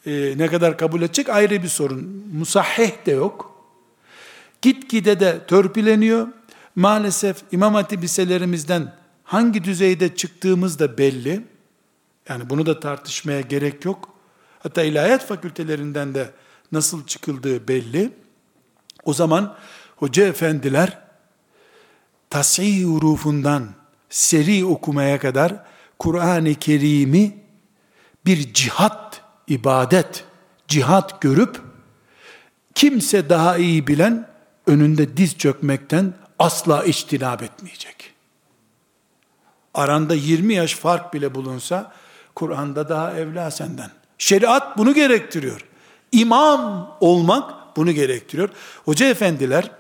e, 0.07 0.35
ne 0.37 0.47
kadar 0.49 0.79
kabul 0.79 1.03
edecek 1.03 1.29
ayrı 1.29 1.63
bir 1.63 1.69
sorun. 1.69 2.25
Musahhih 2.39 3.07
de 3.07 3.13
yok. 3.13 3.65
Gitgide 4.63 5.21
de 5.21 5.47
törpüleniyor. 5.47 6.29
Maalesef 6.77 7.37
İmam 7.53 7.75
Hatip 7.75 8.03
liselerimizden 8.03 8.95
hangi 9.25 9.65
düzeyde 9.65 10.15
çıktığımız 10.17 10.79
da 10.79 10.99
belli. 10.99 11.43
Yani 12.29 12.51
bunu 12.51 12.67
da 12.67 12.81
tartışmaya 12.81 13.41
gerek 13.41 13.85
yok. 13.85 14.09
Hatta 14.59 14.83
ilahiyat 14.83 15.27
fakültelerinden 15.27 16.15
de 16.15 16.31
nasıl 16.73 17.07
çıkıldığı 17.07 17.69
belli. 17.69 18.13
O 19.05 19.15
zaman 19.15 19.57
hoca 19.97 20.27
efendiler 20.27 20.99
tasih 22.31 22.85
hurufundan 22.85 23.69
seri 24.11 24.65
okumaya 24.65 25.19
kadar 25.19 25.65
Kur'an-ı 25.99 26.55
Kerim'i 26.55 27.39
bir 28.27 28.55
cihat, 28.55 29.21
ibadet, 29.49 30.25
cihat 30.69 31.23
görüp 31.23 31.61
kimse 32.75 33.29
daha 33.29 33.57
iyi 33.57 33.87
bilen 33.87 34.29
önünde 34.67 35.17
diz 35.17 35.39
çökmekten 35.39 36.15
asla 36.39 36.85
içtinab 36.85 37.41
etmeyecek. 37.41 38.13
Aranda 39.75 40.15
20 40.15 40.55
yaş 40.55 40.75
fark 40.75 41.15
bile 41.15 41.35
bulunsa 41.35 41.93
Kur'an'da 42.35 42.89
daha 42.89 43.13
evla 43.13 43.51
senden. 43.51 43.91
Şeriat 44.19 44.79
bunu 44.79 44.95
gerektiriyor. 44.95 45.72
İmam 46.13 46.97
olmak 47.01 47.77
bunu 47.77 47.93
gerektiriyor. 47.93 48.49
Hoca 48.85 49.07
efendiler 49.07 49.71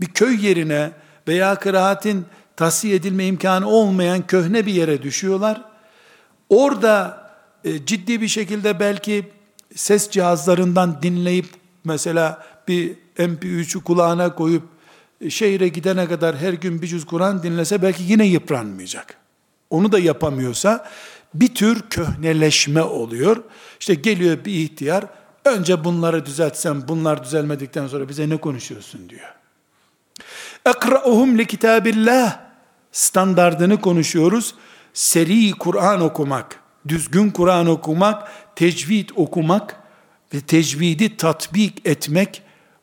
bir 0.00 0.06
köy 0.06 0.46
yerine 0.46 0.90
veya 1.28 1.54
kıraatin 1.54 2.24
tahsiye 2.56 2.94
edilme 2.94 3.26
imkanı 3.26 3.68
olmayan 3.68 4.26
köhne 4.26 4.66
bir 4.66 4.72
yere 4.72 5.02
düşüyorlar. 5.02 5.62
Orada 6.48 7.24
e, 7.64 7.86
ciddi 7.86 8.20
bir 8.20 8.28
şekilde 8.28 8.80
belki 8.80 9.28
ses 9.74 10.10
cihazlarından 10.10 11.02
dinleyip 11.02 11.46
mesela 11.84 12.46
bir 12.68 12.94
MP3'ü 13.18 13.84
kulağına 13.84 14.34
koyup 14.34 14.62
e, 15.20 15.30
şehire 15.30 15.68
gidene 15.68 16.08
kadar 16.08 16.36
her 16.36 16.52
gün 16.52 16.82
bir 16.82 16.86
cüz 16.86 17.06
Kur'an 17.06 17.42
dinlese 17.42 17.82
belki 17.82 18.02
yine 18.02 18.26
yıpranmayacak. 18.26 19.16
Onu 19.70 19.92
da 19.92 19.98
yapamıyorsa 19.98 20.90
bir 21.34 21.54
tür 21.54 21.82
köhneleşme 21.90 22.82
oluyor. 22.82 23.36
İşte 23.80 23.94
geliyor 23.94 24.44
bir 24.44 24.52
ihtiyar, 24.52 25.04
önce 25.50 25.84
bunları 25.84 26.26
düzeltsem, 26.26 26.88
bunlar 26.88 27.24
düzelmedikten 27.24 27.86
sonra 27.86 28.08
bize 28.08 28.28
ne 28.28 28.36
konuşuyorsun 28.36 29.08
diyor. 29.08 29.34
Ekra'uhum 30.66 31.38
li 31.38 31.46
kitabillah 31.46 32.40
standardını 32.92 33.80
konuşuyoruz. 33.80 34.54
Seri 34.94 35.52
Kur'an 35.52 36.00
okumak, 36.00 36.60
düzgün 36.88 37.30
Kur'an 37.30 37.66
okumak, 37.66 38.28
tecvid 38.56 39.08
okumak 39.16 39.76
ve 40.34 40.40
tecvidi 40.40 41.16
tatbik 41.16 41.86
etmek 41.86 42.42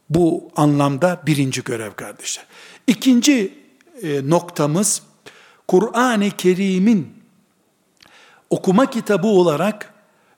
bu 0.09 0.51
anlamda 0.55 1.21
birinci 1.25 1.63
görev 1.63 1.91
kardeşler. 1.91 2.45
İkinci 2.87 3.53
e, 4.03 4.29
noktamız 4.29 5.01
Kur'an-ı 5.67 6.29
Kerim'in 6.31 7.13
okuma 8.49 8.89
kitabı 8.89 9.27
olarak 9.27 9.93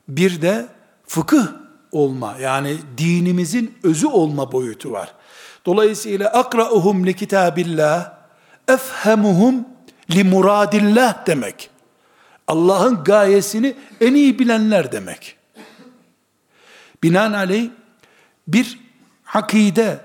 bir 0.08 0.42
de 0.42 0.68
fıkıh 1.06 1.46
olma 1.92 2.36
yani 2.40 2.76
dinimizin 2.98 3.78
özü 3.82 4.06
olma 4.06 4.52
boyutu 4.52 4.92
var. 4.92 5.14
Dolayısıyla 5.66 6.28
akra'uhum 6.28 7.06
li 7.06 7.16
kitabillah 7.16 8.12
efhemuhum 8.68 9.64
li 10.14 10.24
muradillah 10.24 11.26
demek. 11.26 11.70
Allah'ın 12.48 13.04
gayesini 13.04 13.74
en 14.00 14.14
iyi 14.14 14.38
bilenler 14.38 14.92
demek. 14.92 15.36
Binaenaleyh 17.02 17.70
bir 18.48 18.78
akide, 19.34 20.00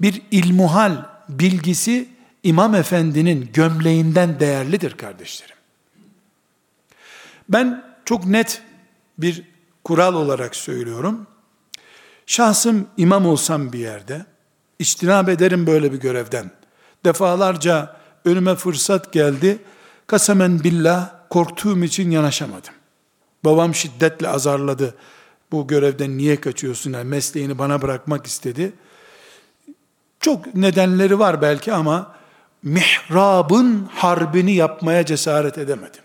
bir 0.00 0.22
ilmuhal 0.30 0.96
bilgisi 1.28 2.08
İmam 2.42 2.74
Efendi'nin 2.74 3.50
gömleğinden 3.52 4.40
değerlidir 4.40 4.96
kardeşlerim. 4.96 5.56
Ben 7.48 7.84
çok 8.04 8.26
net 8.26 8.62
bir 9.18 9.42
kural 9.88 10.14
olarak 10.14 10.56
söylüyorum. 10.56 11.26
Şahsım 12.26 12.86
imam 12.96 13.26
olsam 13.26 13.72
bir 13.72 13.78
yerde, 13.78 14.26
içtinab 14.78 15.28
ederim 15.28 15.66
böyle 15.66 15.92
bir 15.92 16.00
görevden. 16.00 16.50
Defalarca 17.04 17.96
önüme 18.24 18.54
fırsat 18.54 19.12
geldi. 19.12 19.58
Kasemen 20.06 20.64
billah 20.64 21.10
korktuğum 21.30 21.84
için 21.84 22.10
yanaşamadım. 22.10 22.74
Babam 23.44 23.74
şiddetle 23.74 24.28
azarladı. 24.28 24.94
Bu 25.52 25.66
görevden 25.66 26.18
niye 26.18 26.40
kaçıyorsun? 26.40 26.92
Yani 26.92 27.08
mesleğini 27.08 27.58
bana 27.58 27.82
bırakmak 27.82 28.26
istedi. 28.26 28.72
Çok 30.20 30.54
nedenleri 30.54 31.18
var 31.18 31.42
belki 31.42 31.72
ama 31.72 32.14
mihrabın 32.62 33.88
harbini 33.94 34.54
yapmaya 34.54 35.06
cesaret 35.06 35.58
edemedim. 35.58 36.02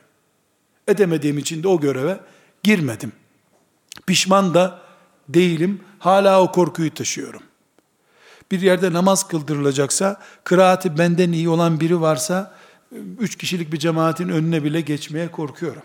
Edemediğim 0.88 1.38
için 1.38 1.64
de 1.64 1.68
o 1.68 1.80
göreve 1.80 2.20
girmedim. 2.64 3.12
Pişman 4.08 4.54
da 4.54 4.80
değilim. 5.30 5.82
Hala 6.00 6.42
o 6.42 6.52
korkuyu 6.52 6.94
taşıyorum. 6.94 7.44
Bir 8.52 8.62
yerde 8.62 8.94
namaz 8.94 9.28
kıldırılacaksa, 9.28 10.22
kıraati 10.44 10.98
benden 10.98 11.32
iyi 11.32 11.50
olan 11.50 11.80
biri 11.80 12.02
varsa, 12.02 12.56
üç 13.20 13.38
kişilik 13.38 13.74
bir 13.74 13.80
cemaatin 13.80 14.30
önüne 14.30 14.64
bile 14.64 14.82
geçmeye 14.82 15.32
korkuyorum. 15.32 15.82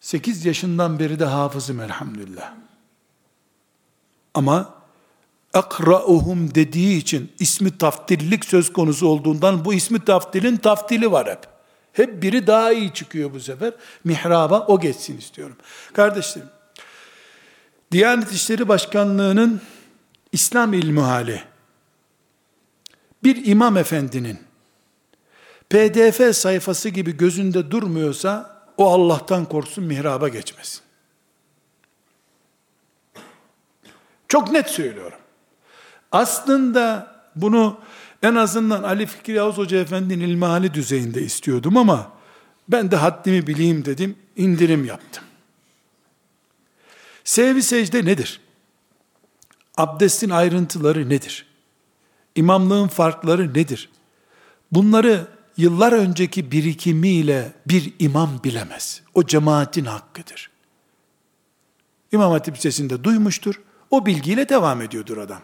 Sekiz 0.00 0.44
yaşından 0.44 0.98
beri 0.98 1.18
de 1.18 1.24
hafızım 1.24 1.80
elhamdülillah. 1.80 2.54
Ama 4.34 4.74
akra'uhum 5.54 6.54
dediği 6.54 6.98
için 6.98 7.32
ismi 7.38 7.78
taftillik 7.78 8.44
söz 8.44 8.72
konusu 8.72 9.06
olduğundan 9.06 9.64
bu 9.64 9.74
ismi 9.74 10.04
taftilin 10.04 10.56
taftili 10.56 11.12
var 11.12 11.30
hep. 11.30 11.38
Hep 11.92 12.22
biri 12.22 12.46
daha 12.46 12.72
iyi 12.72 12.92
çıkıyor 12.92 13.32
bu 13.32 13.40
sefer. 13.40 13.72
Mihraba 14.04 14.60
o 14.60 14.80
geçsin 14.80 15.18
istiyorum. 15.18 15.56
Kardeşlerim, 15.92 16.48
Diyanet 17.92 18.32
İşleri 18.32 18.68
Başkanlığı'nın 18.68 19.60
İslam 20.32 20.72
ilmihali 20.74 21.42
bir 23.24 23.46
imam 23.46 23.76
efendinin 23.76 24.38
pdf 25.70 26.36
sayfası 26.36 26.88
gibi 26.88 27.16
gözünde 27.16 27.70
durmuyorsa 27.70 28.62
o 28.76 28.92
Allah'tan 28.92 29.44
korksun 29.44 29.84
mihraba 29.84 30.28
geçmesin. 30.28 30.80
Çok 34.28 34.52
net 34.52 34.70
söylüyorum. 34.70 35.18
Aslında 36.12 37.12
bunu 37.36 37.78
en 38.22 38.34
azından 38.34 38.82
Ali 38.82 39.06
Fikri 39.06 39.32
Yavuz 39.32 39.58
Hoca 39.58 39.78
Efendi'nin 39.78 40.28
ilmihali 40.28 40.74
düzeyinde 40.74 41.22
istiyordum 41.22 41.76
ama 41.76 42.12
ben 42.68 42.90
de 42.90 42.96
haddimi 42.96 43.46
bileyim 43.46 43.84
dedim, 43.84 44.16
indirim 44.36 44.84
yaptım. 44.84 45.24
Sevgi 47.32 47.62
secde 47.62 48.04
nedir? 48.04 48.40
Abdestin 49.76 50.30
ayrıntıları 50.30 51.08
nedir? 51.08 51.46
İmamlığın 52.34 52.88
farkları 52.88 53.54
nedir? 53.54 53.90
Bunları 54.72 55.28
yıllar 55.56 55.92
önceki 55.92 56.50
birikimiyle 56.50 57.52
bir 57.66 57.94
imam 57.98 58.40
bilemez. 58.44 59.02
O 59.14 59.26
cemaatin 59.26 59.84
hakkıdır. 59.84 60.50
İmam 62.12 62.32
Hatip 62.32 62.56
Lisesi'nde 62.56 63.04
duymuştur. 63.04 63.60
O 63.90 64.06
bilgiyle 64.06 64.48
devam 64.48 64.82
ediyordur 64.82 65.18
adam. 65.18 65.42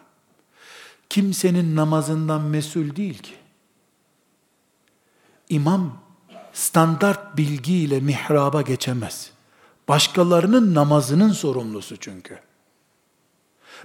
Kimsenin 1.10 1.76
namazından 1.76 2.42
mesul 2.42 2.96
değil 2.96 3.18
ki. 3.18 3.34
İmam 5.48 6.02
standart 6.52 7.36
bilgiyle 7.36 8.00
mihraba 8.00 8.62
geçemez. 8.62 9.37
Başkalarının 9.88 10.74
namazının 10.74 11.32
sorumlusu 11.32 11.96
çünkü. 11.96 12.38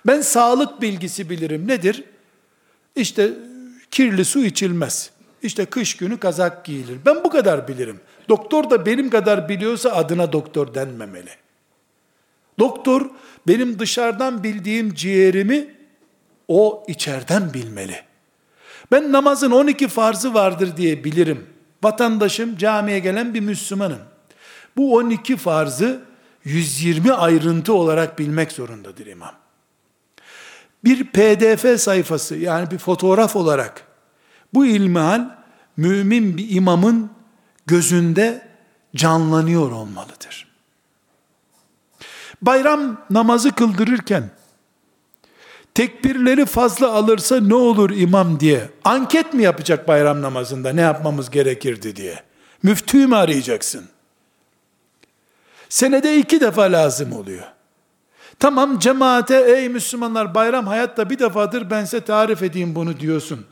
Ben 0.08 0.22
sağlık 0.22 0.82
bilgisi 0.82 1.30
bilirim. 1.30 1.68
Nedir? 1.68 2.04
İşte 2.96 3.34
kirli 3.92 4.26
su 4.26 4.46
içilmez. 4.46 5.12
İşte 5.44 5.66
kış 5.66 5.98
günü 5.98 6.20
kazak 6.20 6.66
giyilir. 6.66 6.98
Ben 7.06 7.24
bu 7.24 7.30
kadar 7.30 7.68
bilirim. 7.68 8.00
Doktor 8.30 8.70
da 8.70 8.86
benim 8.86 9.10
kadar 9.10 9.50
biliyorsa 9.50 9.90
adına 9.90 10.34
doktor 10.34 10.74
denmemeli. 10.74 11.30
Doktor 12.60 13.10
benim 13.48 13.80
dışarıdan 13.80 14.44
bildiğim 14.44 14.94
ciğerimi 14.94 15.76
o 16.48 16.84
içeriden 16.88 17.54
bilmeli. 17.54 18.02
Ben 18.92 19.12
namazın 19.12 19.52
12 19.52 19.88
farzı 19.88 20.34
vardır 20.34 20.78
diye 20.78 21.04
bilirim. 21.04 21.48
Vatandaşım, 21.84 22.58
camiye 22.58 23.00
gelen 23.00 23.34
bir 23.34 23.40
Müslümanım. 23.40 24.00
Bu 24.78 24.96
12 24.96 25.38
farzı 25.38 26.04
120 26.44 27.14
ayrıntı 27.14 27.74
olarak 27.74 28.20
bilmek 28.20 28.52
zorundadır 28.52 29.06
imam. 29.06 29.34
Bir 30.84 31.04
pdf 31.04 31.82
sayfası 31.82 32.36
yani 32.36 32.72
bir 32.72 32.78
fotoğraf 32.78 33.36
olarak 33.36 33.88
bu 34.54 34.66
ilmihal 34.66 35.30
mümin 35.78 36.38
bir 36.38 36.56
imamın 36.56 37.10
gözünde 37.68 38.48
canlanıyor 38.96 39.72
olmalıdır. 39.72 40.48
Bayram 42.42 42.98
namazı 43.10 43.52
kıldırırken 43.52 44.30
tekbirleri 45.76 46.46
fazla 46.46 46.92
alırsa 46.92 47.40
ne 47.40 47.56
olur 47.56 47.90
imam 47.90 48.40
diye 48.40 48.70
anket 48.84 49.34
mi 49.34 49.44
yapacak 49.44 49.88
bayram 49.88 50.22
namazında 50.22 50.74
ne 50.74 50.82
yapmamız 50.82 51.30
gerekirdi 51.30 51.96
diye. 51.96 52.24
Müftüyü 52.64 53.08
mü 53.08 53.16
arayacaksın? 53.16 53.93
Senede 55.74 56.18
iki 56.18 56.42
defa 56.42 56.62
lazım 56.62 57.14
oluyor. 57.14 57.44
Tamam 58.40 58.80
cemaate 58.80 59.36
ey 59.36 59.70
Müslümanlar 59.70 60.36
bayram 60.36 60.68
hayatta 60.68 61.10
bir 61.10 61.20
defadır 61.20 61.70
ben 61.70 61.86
size 61.86 62.02
tarif 62.02 62.44
edeyim 62.44 62.76
bunu 62.76 63.00
diyorsun. 63.00 63.46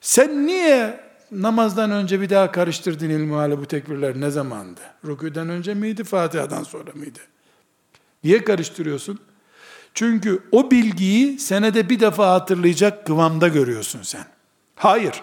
Sen 0.00 0.46
niye 0.46 1.00
namazdan 1.32 1.90
önce 1.90 2.20
bir 2.20 2.30
daha 2.30 2.52
karıştırdın 2.52 3.10
ilmihali 3.10 3.58
bu 3.58 3.66
tekbirler 3.66 4.20
ne 4.20 4.30
zamandı? 4.30 4.80
Rüküden 5.04 5.48
önce 5.48 5.74
miydi 5.74 6.04
Fatiha'dan 6.04 6.62
sonra 6.62 6.90
mıydı? 6.94 7.20
Niye 8.24 8.44
karıştırıyorsun? 8.44 9.18
Çünkü 9.94 10.42
o 10.52 10.70
bilgiyi 10.70 11.38
senede 11.38 11.88
bir 11.88 12.00
defa 12.00 12.30
hatırlayacak 12.30 13.06
kıvamda 13.06 13.48
görüyorsun 13.48 14.02
sen. 14.02 14.24
Hayır. 14.74 15.22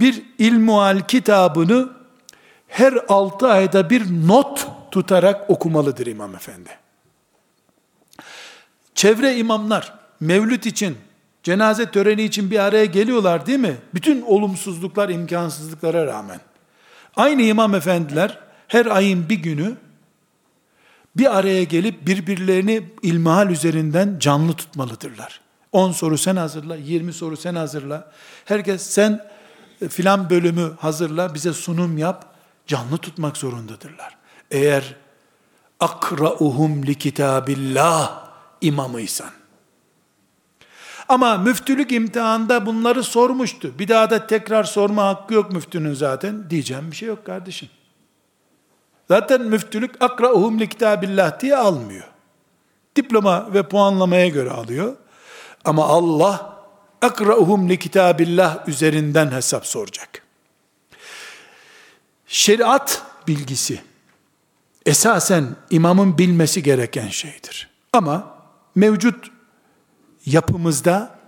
Bir 0.00 0.22
ilmuhal 0.38 1.00
kitabını 1.00 1.99
her 2.70 2.94
altı 3.08 3.48
ayda 3.48 3.90
bir 3.90 4.26
not 4.28 4.66
tutarak 4.90 5.50
okumalıdır 5.50 6.06
İmam 6.06 6.34
Efendi. 6.34 6.70
Çevre 8.94 9.36
imamlar 9.36 9.94
mevlüt 10.20 10.66
için, 10.66 10.96
cenaze 11.42 11.90
töreni 11.90 12.22
için 12.22 12.50
bir 12.50 12.58
araya 12.58 12.84
geliyorlar 12.84 13.46
değil 13.46 13.58
mi? 13.58 13.76
Bütün 13.94 14.22
olumsuzluklar, 14.22 15.08
imkansızlıklara 15.08 16.06
rağmen. 16.06 16.40
Aynı 17.16 17.42
imam 17.42 17.74
efendiler 17.74 18.38
her 18.68 18.86
ayın 18.86 19.28
bir 19.28 19.38
günü 19.38 19.76
bir 21.16 21.38
araya 21.38 21.64
gelip 21.64 22.06
birbirlerini 22.06 22.82
ilmihal 23.02 23.50
üzerinden 23.50 24.16
canlı 24.18 24.52
tutmalıdırlar. 24.52 25.40
10 25.72 25.92
soru 25.92 26.18
sen 26.18 26.36
hazırla, 26.36 26.76
20 26.76 27.12
soru 27.12 27.36
sen 27.36 27.54
hazırla. 27.54 28.12
Herkes 28.44 28.82
sen 28.82 29.26
filan 29.88 30.30
bölümü 30.30 30.72
hazırla, 30.80 31.34
bize 31.34 31.52
sunum 31.52 31.98
yap. 31.98 32.29
Canlı 32.66 32.98
tutmak 32.98 33.36
zorundadırlar. 33.36 34.16
Eğer 34.50 34.96
akrauhum 35.80 36.86
li 36.86 36.94
kitabillah 36.94 38.30
imamıysan. 38.60 39.30
Ama 41.08 41.38
müftülük 41.38 41.92
imtihanında 41.92 42.66
bunları 42.66 43.04
sormuştu. 43.04 43.78
Bir 43.78 43.88
daha 43.88 44.10
da 44.10 44.26
tekrar 44.26 44.64
sorma 44.64 45.04
hakkı 45.04 45.34
yok 45.34 45.52
müftünün 45.52 45.94
zaten. 45.94 46.50
Diyeceğim 46.50 46.90
bir 46.90 46.96
şey 46.96 47.08
yok 47.08 47.26
kardeşim. 47.26 47.68
Zaten 49.08 49.42
müftülük 49.42 50.02
akrauhum 50.02 50.60
li 50.60 50.68
kitabillah 50.68 51.40
diye 51.40 51.56
almıyor. 51.56 52.04
Diploma 52.96 53.54
ve 53.54 53.68
puanlamaya 53.68 54.28
göre 54.28 54.50
alıyor. 54.50 54.96
Ama 55.64 55.84
Allah 55.84 56.56
akrauhum 57.02 57.68
li 57.68 57.78
kitabillah 57.78 58.68
üzerinden 58.68 59.30
hesap 59.30 59.66
soracak. 59.66 60.19
Şeriat 62.32 63.02
bilgisi 63.28 63.80
esasen 64.86 65.56
imamın 65.70 66.18
bilmesi 66.18 66.62
gereken 66.62 67.08
şeydir. 67.08 67.70
Ama 67.92 68.34
mevcut 68.74 69.30
yapımızda 70.26 71.18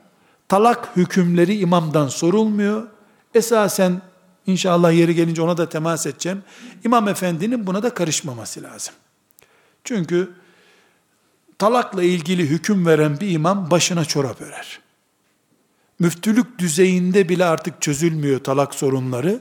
talak 0.48 0.96
hükümleri 0.96 1.58
imamdan 1.58 2.08
sorulmuyor. 2.08 2.86
Esasen 3.34 4.02
inşallah 4.46 4.92
yeri 4.92 5.14
gelince 5.14 5.42
ona 5.42 5.56
da 5.56 5.68
temas 5.68 6.06
edeceğim. 6.06 6.42
İmam 6.84 7.08
efendinin 7.08 7.66
buna 7.66 7.82
da 7.82 7.94
karışmaması 7.94 8.62
lazım. 8.62 8.94
Çünkü 9.84 10.30
talakla 11.58 12.02
ilgili 12.02 12.42
hüküm 12.50 12.86
veren 12.86 13.20
bir 13.20 13.30
imam 13.30 13.70
başına 13.70 14.04
çorap 14.04 14.40
örer. 14.40 14.80
Müftülük 15.98 16.58
düzeyinde 16.58 17.28
bile 17.28 17.44
artık 17.44 17.82
çözülmüyor 17.82 18.44
talak 18.44 18.74
sorunları. 18.74 19.40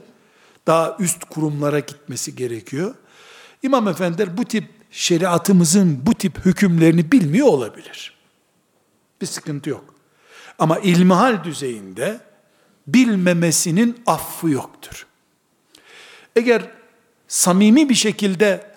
Daha 0.66 0.96
üst 0.98 1.24
kurumlara 1.24 1.78
gitmesi 1.78 2.36
gerekiyor. 2.36 2.94
İmam 3.62 3.88
efendiler 3.88 4.36
bu 4.36 4.44
tip 4.44 4.64
şeriatımızın 4.90 6.06
bu 6.06 6.14
tip 6.14 6.44
hükümlerini 6.44 7.12
bilmiyor 7.12 7.46
olabilir. 7.46 8.14
Bir 9.20 9.26
sıkıntı 9.26 9.70
yok. 9.70 9.94
Ama 10.58 10.78
ilmihal 10.78 11.44
düzeyinde 11.44 12.20
bilmemesinin 12.86 14.02
affı 14.06 14.50
yoktur. 14.50 15.06
Eğer 16.36 16.62
samimi 17.28 17.88
bir 17.88 17.94
şekilde 17.94 18.72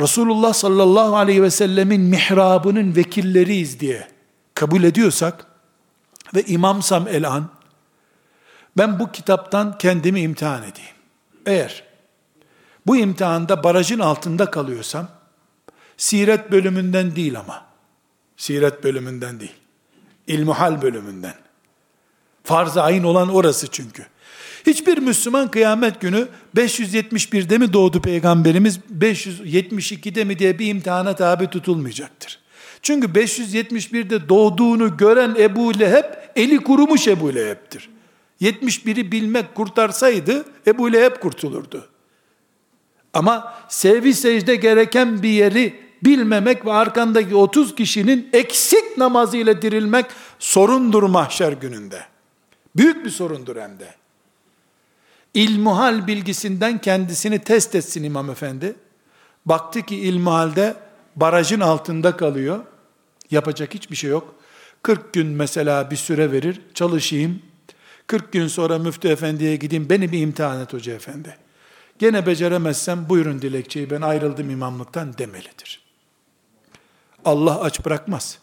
Resulullah 0.00 0.52
sallallahu 0.52 1.16
aleyhi 1.16 1.42
ve 1.42 1.50
sellemin 1.50 2.00
mihrabının 2.00 2.96
vekilleriyiz 2.96 3.80
diye 3.80 4.08
kabul 4.54 4.82
ediyorsak 4.82 5.46
ve 6.34 6.42
imamsam 6.42 7.08
el 7.08 7.28
an, 7.28 7.50
ben 8.76 8.98
bu 8.98 9.12
kitaptan 9.12 9.78
kendimi 9.78 10.20
imtihan 10.20 10.62
edeyim. 10.62 10.96
Eğer 11.46 11.84
bu 12.86 12.96
imtihanda 12.96 13.64
barajın 13.64 13.98
altında 13.98 14.50
kalıyorsam, 14.50 15.08
siret 15.96 16.52
bölümünden 16.52 17.16
değil 17.16 17.38
ama, 17.38 17.66
siret 18.36 18.84
bölümünden 18.84 19.40
değil, 19.40 19.54
ilmuhal 20.26 20.82
bölümünden. 20.82 21.34
Farz-ı 22.44 22.82
ayin 22.82 23.02
olan 23.02 23.28
orası 23.28 23.68
çünkü. 23.68 24.06
Hiçbir 24.66 24.98
Müslüman 24.98 25.50
kıyamet 25.50 26.00
günü 26.00 26.28
571'de 26.56 27.58
mi 27.58 27.72
doğdu 27.72 28.02
peygamberimiz, 28.02 28.78
572'de 28.98 30.24
mi 30.24 30.38
diye 30.38 30.58
bir 30.58 30.66
imtihana 30.66 31.14
tabi 31.14 31.50
tutulmayacaktır. 31.50 32.38
Çünkü 32.82 33.06
571'de 33.06 34.28
doğduğunu 34.28 34.96
gören 34.96 35.34
Ebu 35.38 35.78
Leheb, 35.78 36.04
eli 36.36 36.58
kurumuş 36.58 37.08
Ebu 37.08 37.34
Leheb'tir. 37.34 37.91
71'i 38.42 39.12
bilmek 39.12 39.54
kurtarsaydı, 39.54 40.44
Ebu 40.66 40.92
Leheb 40.92 41.20
kurtulurdu. 41.20 41.88
Ama 43.14 43.54
sevgi 43.68 44.14
secde 44.14 44.56
gereken 44.56 45.22
bir 45.22 45.28
yeri 45.28 45.80
bilmemek 46.04 46.66
ve 46.66 46.72
arkandaki 46.72 47.34
30 47.34 47.74
kişinin 47.74 48.28
eksik 48.32 48.98
namazıyla 48.98 49.62
dirilmek 49.62 50.06
sorundur 50.38 51.02
mahşer 51.02 51.52
gününde. 51.52 52.02
Büyük 52.76 53.04
bir 53.04 53.10
sorundur 53.10 53.56
hem 53.56 53.78
de. 53.78 53.94
İlmuhal 55.34 56.06
bilgisinden 56.06 56.78
kendisini 56.78 57.38
test 57.38 57.74
etsin 57.74 58.02
imam 58.02 58.30
efendi. 58.30 58.76
Baktı 59.46 59.82
ki 59.82 59.96
ilmuhalde 59.96 60.76
barajın 61.16 61.60
altında 61.60 62.16
kalıyor. 62.16 62.64
Yapacak 63.30 63.74
hiçbir 63.74 63.96
şey 63.96 64.10
yok. 64.10 64.34
40 64.82 65.12
gün 65.12 65.26
mesela 65.26 65.90
bir 65.90 65.96
süre 65.96 66.32
verir, 66.32 66.60
çalışayım. 66.74 67.42
40 68.12 68.32
gün 68.32 68.48
sonra 68.48 68.78
müftü 68.78 69.08
efendiye 69.08 69.56
gideyim, 69.56 69.90
beni 69.90 70.12
bir 70.12 70.20
imtihan 70.20 70.60
et 70.60 70.72
hoca 70.72 70.92
efendi. 70.92 71.36
Gene 71.98 72.26
beceremezsem 72.26 73.08
buyurun 73.08 73.42
dilekçeyi 73.42 73.90
ben 73.90 74.00
ayrıldım 74.00 74.50
imamlıktan 74.50 75.18
demelidir. 75.18 75.82
Allah 77.24 77.60
aç 77.60 77.84
bırakmaz. 77.84 78.38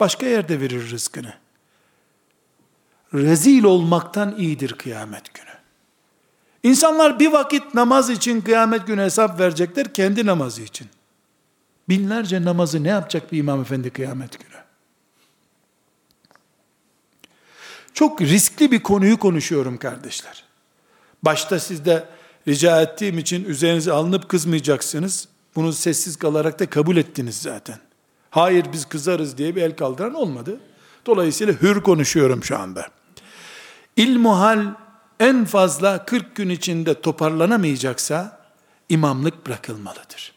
Başka 0.00 0.26
yerde 0.26 0.60
verir 0.60 0.90
rızkını. 0.90 1.34
Rezil 3.14 3.64
olmaktan 3.64 4.34
iyidir 4.38 4.72
kıyamet 4.72 5.34
günü. 5.34 5.54
İnsanlar 6.62 7.20
bir 7.20 7.32
vakit 7.32 7.74
namaz 7.74 8.10
için 8.10 8.40
kıyamet 8.40 8.86
günü 8.86 9.02
hesap 9.02 9.40
verecekler 9.40 9.94
kendi 9.94 10.26
namazı 10.26 10.62
için. 10.62 10.88
Binlerce 11.88 12.44
namazı 12.44 12.84
ne 12.84 12.88
yapacak 12.88 13.32
bir 13.32 13.38
imam 13.38 13.60
efendi 13.60 13.90
kıyamet 13.90 14.38
günü? 14.38 14.57
Çok 17.98 18.20
riskli 18.20 18.72
bir 18.72 18.82
konuyu 18.82 19.18
konuşuyorum 19.18 19.78
kardeşler. 19.78 20.44
Başta 21.22 21.60
sizde 21.60 22.04
rica 22.48 22.82
ettiğim 22.82 23.18
için 23.18 23.44
üzerinize 23.44 23.92
alınıp 23.92 24.28
kızmayacaksınız. 24.28 25.28
Bunu 25.56 25.72
sessiz 25.72 26.16
kalarak 26.16 26.58
da 26.58 26.70
kabul 26.70 26.96
ettiniz 26.96 27.36
zaten. 27.36 27.78
Hayır 28.30 28.66
biz 28.72 28.84
kızarız 28.84 29.38
diye 29.38 29.56
bir 29.56 29.62
el 29.62 29.76
kaldıran 29.76 30.14
olmadı. 30.14 30.60
Dolayısıyla 31.06 31.54
hür 31.54 31.80
konuşuyorum 31.80 32.44
şu 32.44 32.58
anda. 32.58 32.88
İlmuhal 33.96 34.74
en 35.20 35.44
fazla 35.44 36.04
40 36.04 36.36
gün 36.36 36.48
içinde 36.48 37.00
toparlanamayacaksa 37.00 38.40
imamlık 38.88 39.46
bırakılmalıdır. 39.46 40.32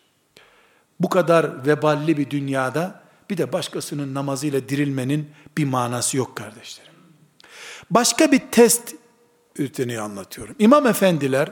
Bu 0.99 1.09
kadar 1.09 1.66
veballi 1.66 2.18
bir 2.18 2.30
dünyada 2.30 3.01
bir 3.30 3.38
de 3.38 3.53
başkasının 3.53 4.14
namazıyla 4.14 4.70
dirilmenin 4.70 5.30
bir 5.57 5.66
manası 5.66 6.18
yok 6.18 6.36
kardeşlerim. 6.36 6.91
Başka 7.92 8.32
bir 8.32 8.39
test 8.39 8.96
ürteni 9.58 10.00
anlatıyorum. 10.00 10.56
İmam 10.60 10.88
efendiler 10.88 11.52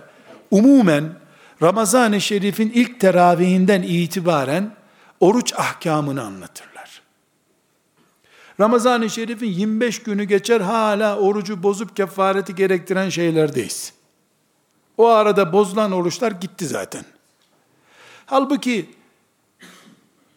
umumen 0.51 1.13
Ramazan-ı 1.61 2.21
Şerif'in 2.21 2.71
ilk 2.71 2.99
teravihinden 2.99 3.81
itibaren 3.81 4.75
oruç 5.19 5.53
ahkamını 5.53 6.23
anlatırlar. 6.23 7.01
Ramazan-ı 8.59 9.09
Şerif'in 9.09 9.49
25 9.49 10.03
günü 10.03 10.23
geçer 10.23 10.61
hala 10.61 11.17
orucu 11.17 11.63
bozup 11.63 11.95
kefareti 11.95 12.55
gerektiren 12.55 13.09
şeylerdeyiz. 13.09 13.93
O 14.97 15.07
arada 15.07 15.53
bozulan 15.53 15.91
oruçlar 15.91 16.31
gitti 16.31 16.67
zaten. 16.67 17.05
Halbuki 18.25 18.89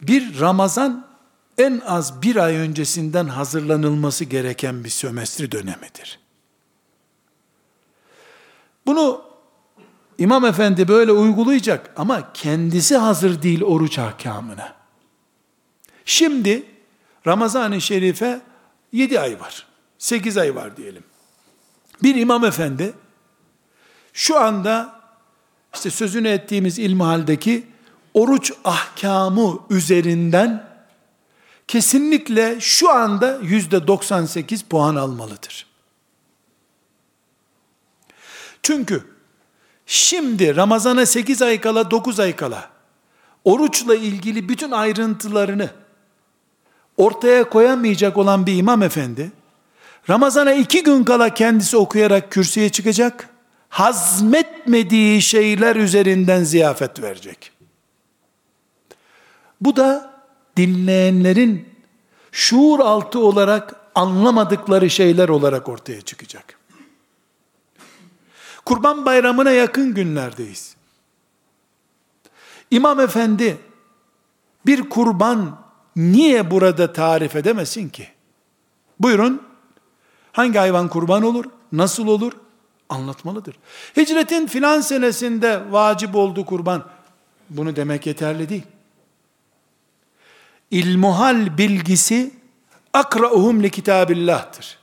bir 0.02 0.40
Ramazan 0.40 1.11
en 1.58 1.82
az 1.86 2.22
bir 2.22 2.36
ay 2.36 2.56
öncesinden 2.56 3.26
hazırlanılması 3.26 4.24
gereken 4.24 4.84
bir 4.84 4.90
sömestri 4.90 5.52
dönemidir. 5.52 6.18
Bunu 8.86 9.24
İmam 10.18 10.44
Efendi 10.44 10.88
böyle 10.88 11.12
uygulayacak 11.12 11.90
ama 11.96 12.32
kendisi 12.32 12.96
hazır 12.96 13.42
değil 13.42 13.62
oruç 13.62 13.98
ahkamına. 13.98 14.74
Şimdi 16.04 16.66
Ramazan-ı 17.26 17.80
Şerif'e 17.80 18.40
7 18.92 19.20
ay 19.20 19.40
var. 19.40 19.66
8 19.98 20.38
ay 20.38 20.54
var 20.54 20.76
diyelim. 20.76 21.04
Bir 22.02 22.14
imam 22.14 22.44
efendi 22.44 22.92
şu 24.12 24.40
anda 24.40 25.00
işte 25.74 25.90
sözünü 25.90 26.28
ettiğimiz 26.28 26.78
ilmihaldeki 26.78 27.66
oruç 28.14 28.52
ahkamı 28.64 29.58
üzerinden 29.70 30.71
kesinlikle 31.72 32.60
şu 32.60 32.90
anda 32.90 33.38
yüzde 33.42 33.86
98 33.86 34.62
puan 34.62 34.96
almalıdır. 34.96 35.66
Çünkü 38.62 39.04
Şimdi 39.86 40.56
Ramazan'a 40.56 41.06
8 41.06 41.42
ay 41.42 41.60
kala 41.60 41.90
9 41.90 42.20
ay 42.20 42.36
kala 42.36 42.70
oruçla 43.44 43.94
ilgili 43.94 44.48
bütün 44.48 44.70
ayrıntılarını 44.70 45.70
ortaya 46.96 47.48
koyamayacak 47.48 48.16
olan 48.16 48.46
bir 48.46 48.56
imam 48.56 48.82
efendi, 48.82 49.32
Ramazana 50.10 50.52
iki 50.52 50.82
gün 50.82 51.04
kala 51.04 51.34
kendisi 51.34 51.76
okuyarak 51.76 52.32
kürsüye 52.32 52.68
çıkacak, 52.68 53.28
hazmetmediği 53.68 55.22
şeyler 55.22 55.76
üzerinden 55.76 56.44
ziyafet 56.44 57.02
verecek. 57.02 57.52
Bu 59.60 59.76
da 59.76 60.11
dinleyenlerin 60.56 61.68
şuur 62.32 62.80
altı 62.80 63.18
olarak 63.18 63.76
anlamadıkları 63.94 64.90
şeyler 64.90 65.28
olarak 65.28 65.68
ortaya 65.68 66.00
çıkacak. 66.00 66.58
Kurban 68.64 69.04
bayramına 69.04 69.50
yakın 69.50 69.94
günlerdeyiz. 69.94 70.76
İmam 72.70 73.00
efendi 73.00 73.58
bir 74.66 74.90
kurban 74.90 75.58
niye 75.96 76.50
burada 76.50 76.92
tarif 76.92 77.36
edemesin 77.36 77.88
ki? 77.88 78.08
Buyurun, 79.00 79.42
hangi 80.32 80.58
hayvan 80.58 80.88
kurban 80.88 81.22
olur, 81.22 81.44
nasıl 81.72 82.06
olur? 82.06 82.32
Anlatmalıdır. 82.88 83.56
Hicretin 83.96 84.46
filan 84.46 84.80
senesinde 84.80 85.72
vacip 85.72 86.14
oldu 86.16 86.46
kurban, 86.46 86.84
bunu 87.50 87.76
demek 87.76 88.06
yeterli 88.06 88.48
değil. 88.48 88.62
İlmuhal 90.72 91.58
bilgisi, 91.58 92.30
akra'uhum 92.92 93.62
li 93.62 93.70
kitabillah'tır. 93.70 94.78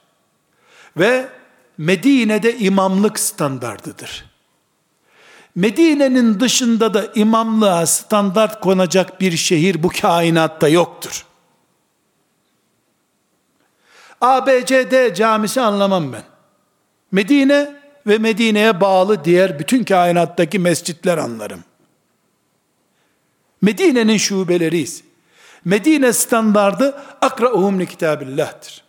Ve 0.98 1.30
Medine'de 1.78 2.58
imamlık 2.58 3.20
standardıdır. 3.20 4.26
Medine'nin 5.56 6.40
dışında 6.40 6.94
da 6.94 7.12
imamlığa 7.16 7.86
standart 7.86 8.62
konacak 8.62 9.22
bir 9.22 9.38
şehir 9.38 9.84
bu 9.84 9.90
kainatta 10.02 10.68
yoktur. 10.68 11.26
ABCD 14.22 15.16
camisi 15.16 15.62
anlamam 15.62 16.14
ben. 16.14 16.24
Medine 17.12 17.76
ve 18.08 18.18
Medine'ye 18.18 18.82
bağlı 18.82 19.26
diğer 19.26 19.60
bütün 19.60 19.84
kainattaki 19.84 20.60
mescitler 20.60 21.18
anlarım. 21.18 21.64
Medine'nin 23.62 24.18
şubeleriyiz. 24.18 25.09
Medine 25.70 26.14
standardı 26.14 27.02
akra'uhum 27.22 27.80
li 27.80 27.88
kitabillah'tır. 27.88 28.84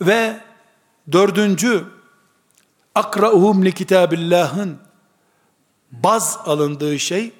Ve 0.00 0.36
dördüncü 1.12 1.84
akra'uhum 2.94 3.64
li 3.64 3.72
kitabillah'ın 3.72 4.78
baz 5.92 6.38
alındığı 6.46 6.98
şey 6.98 7.32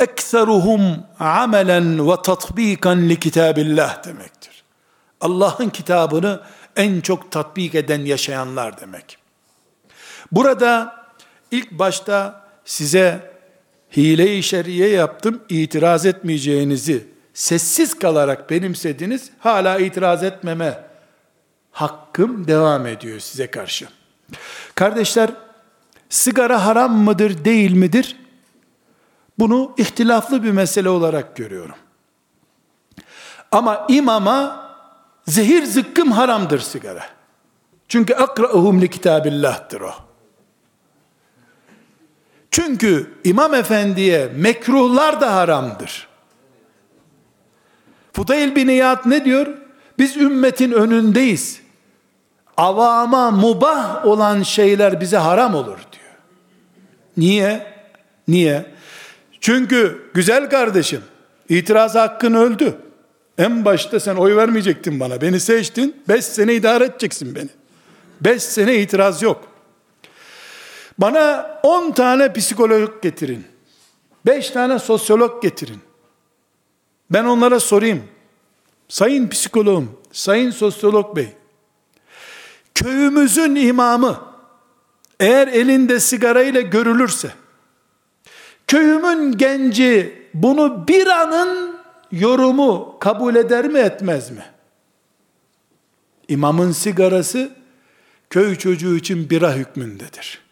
ekseruhum 0.00 0.82
amelen 1.18 2.08
ve 2.08 2.22
tatbikan 2.22 3.08
li 3.08 3.20
kitabillah 3.20 4.04
demektir. 4.04 4.64
Allah'ın 5.20 5.68
kitabını 5.68 6.40
en 6.76 7.00
çok 7.00 7.32
tatbik 7.32 7.74
eden 7.74 8.00
yaşayanlar 8.00 8.80
demek. 8.80 9.18
Burada 10.32 10.96
ilk 11.50 11.70
başta 11.70 12.44
size 12.64 13.31
hile-i 13.96 14.42
şer'iye 14.42 14.88
yaptım, 14.88 15.40
itiraz 15.48 16.06
etmeyeceğinizi 16.06 17.06
sessiz 17.34 17.98
kalarak 17.98 18.50
benimsediniz, 18.50 19.30
hala 19.38 19.78
itiraz 19.78 20.22
etmeme 20.22 20.84
hakkım 21.70 22.46
devam 22.48 22.86
ediyor 22.86 23.20
size 23.20 23.50
karşı. 23.50 23.88
Kardeşler, 24.74 25.30
sigara 26.08 26.66
haram 26.66 26.96
mıdır, 26.96 27.44
değil 27.44 27.72
midir? 27.72 28.16
Bunu 29.38 29.74
ihtilaflı 29.76 30.42
bir 30.42 30.50
mesele 30.50 30.88
olarak 30.88 31.36
görüyorum. 31.36 31.74
Ama 33.52 33.86
imama 33.88 34.70
zehir 35.26 35.64
zıkkım 35.64 36.12
haramdır 36.12 36.58
sigara. 36.58 37.04
Çünkü 37.88 38.14
akra'uhum 38.14 38.80
li 38.80 38.90
kitabillah'tır 38.90 39.80
o. 39.80 39.94
Çünkü 42.52 43.10
imam 43.24 43.54
efendiye 43.54 44.28
mekruhlar 44.36 45.20
da 45.20 45.34
haramdır. 45.34 46.08
Fudayl 48.12 48.56
bin 48.56 48.68
İyad 48.68 49.02
ne 49.06 49.24
diyor? 49.24 49.46
Biz 49.98 50.16
ümmetin 50.16 50.72
önündeyiz. 50.72 51.60
Avama 52.56 53.30
mubah 53.30 54.06
olan 54.06 54.42
şeyler 54.42 55.00
bize 55.00 55.16
haram 55.16 55.54
olur 55.54 55.78
diyor. 55.92 56.12
Niye? 57.16 57.66
Niye? 58.28 58.66
Çünkü 59.40 60.10
güzel 60.14 60.50
kardeşim, 60.50 61.00
itiraz 61.48 61.94
hakkın 61.94 62.34
öldü. 62.34 62.74
En 63.38 63.64
başta 63.64 64.00
sen 64.00 64.16
oy 64.16 64.36
vermeyecektin 64.36 65.00
bana. 65.00 65.20
Beni 65.20 65.40
seçtin. 65.40 66.02
Beş 66.08 66.24
sene 66.24 66.54
idare 66.54 66.84
edeceksin 66.84 67.34
beni. 67.34 67.48
Beş 68.20 68.42
sene 68.42 68.74
itiraz 68.74 69.22
yok. 69.22 69.51
Bana 71.02 71.60
on 71.62 71.92
tane 71.92 72.32
psikolog 72.32 73.02
getirin. 73.02 73.44
Beş 74.26 74.50
tane 74.50 74.78
sosyolog 74.78 75.42
getirin. 75.42 75.80
Ben 77.10 77.24
onlara 77.24 77.60
sorayım. 77.60 78.04
Sayın 78.88 79.28
psikoloğum, 79.28 79.98
sayın 80.12 80.50
sosyolog 80.50 81.16
bey. 81.16 81.28
Köyümüzün 82.74 83.54
imamı 83.54 84.20
eğer 85.20 85.48
elinde 85.48 86.00
sigarayla 86.00 86.60
görülürse 86.60 87.32
köyümün 88.66 89.38
genci 89.38 90.22
bunu 90.34 90.88
bir 90.88 91.06
anın 91.06 91.76
yorumu 92.12 92.96
kabul 93.00 93.34
eder 93.34 93.68
mi 93.68 93.78
etmez 93.78 94.30
mi? 94.30 94.44
İmamın 96.28 96.72
sigarası 96.72 97.52
köy 98.30 98.56
çocuğu 98.56 98.96
için 98.96 99.30
bira 99.30 99.54
hükmündedir. 99.54 100.51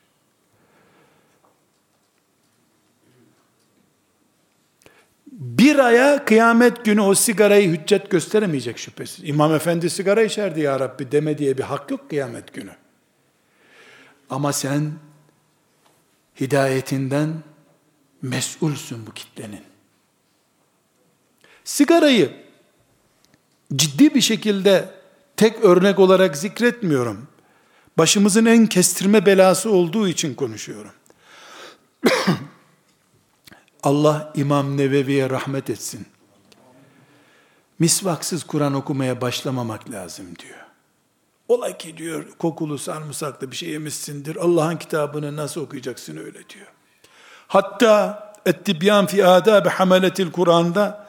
Bir 5.40 5.78
aya 5.78 6.24
kıyamet 6.24 6.84
günü 6.84 7.00
o 7.00 7.14
sigarayı 7.14 7.70
hüccet 7.70 8.10
gösteremeyecek 8.10 8.78
şüphesiz. 8.78 9.28
İmam 9.28 9.54
efendi 9.54 9.90
sigara 9.90 10.22
içerdi 10.22 10.60
ya 10.60 10.80
Rabbi 10.80 11.12
deme 11.12 11.38
diye 11.38 11.58
bir 11.58 11.62
hak 11.62 11.90
yok 11.90 12.10
kıyamet 12.10 12.54
günü. 12.54 12.70
Ama 14.30 14.52
sen 14.52 14.92
hidayetinden 16.40 17.34
mesulsün 18.22 19.06
bu 19.06 19.12
kitlenin. 19.14 19.62
Sigarayı 21.64 22.32
ciddi 23.76 24.14
bir 24.14 24.20
şekilde 24.20 24.88
tek 25.36 25.64
örnek 25.64 25.98
olarak 25.98 26.36
zikretmiyorum. 26.36 27.28
Başımızın 27.98 28.44
en 28.44 28.66
kestirme 28.66 29.26
belası 29.26 29.70
olduğu 29.70 30.08
için 30.08 30.34
konuşuyorum. 30.34 30.92
Allah 33.82 34.32
İmam 34.34 34.76
Nevevi'ye 34.76 35.30
rahmet 35.30 35.70
etsin. 35.70 36.06
Misvaksız 37.78 38.44
Kur'an 38.44 38.74
okumaya 38.74 39.20
başlamamak 39.20 39.90
lazım 39.90 40.26
diyor. 40.38 40.58
Ola 41.48 41.78
ki 41.78 41.96
diyor 41.96 42.24
kokulu 42.38 42.78
sarımsaklı 42.78 43.50
bir 43.50 43.56
şey 43.56 43.68
yemişsindir. 43.68 44.36
Allah'ın 44.36 44.76
kitabını 44.76 45.36
nasıl 45.36 45.60
okuyacaksın 45.60 46.16
öyle 46.16 46.48
diyor. 46.48 46.66
Hatta 47.48 48.30
Ettibyan 48.46 49.06
fi 49.06 49.26
adab 49.26 49.66
hamaletil 49.66 50.30
Kur'an'da 50.30 51.06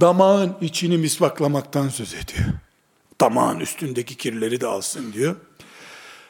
damağın 0.00 0.56
içini 0.60 0.98
misvaklamaktan 0.98 1.88
söz 1.88 2.14
ediyor. 2.14 2.48
Damağın 3.20 3.60
üstündeki 3.60 4.16
kirleri 4.16 4.60
de 4.60 4.66
alsın 4.66 5.12
diyor. 5.12 5.36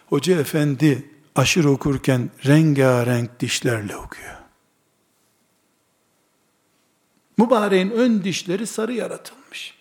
Hoca 0.09 0.41
efendi 0.41 1.11
aşırı 1.37 1.71
okurken 1.71 2.31
rengarenk 2.47 3.41
dişlerle 3.41 3.97
okuyor. 3.97 4.38
Mübareğin 7.39 7.91
ön 7.91 8.25
dişleri 8.25 8.67
sarı 8.67 8.93
yaratılmış. 8.93 9.75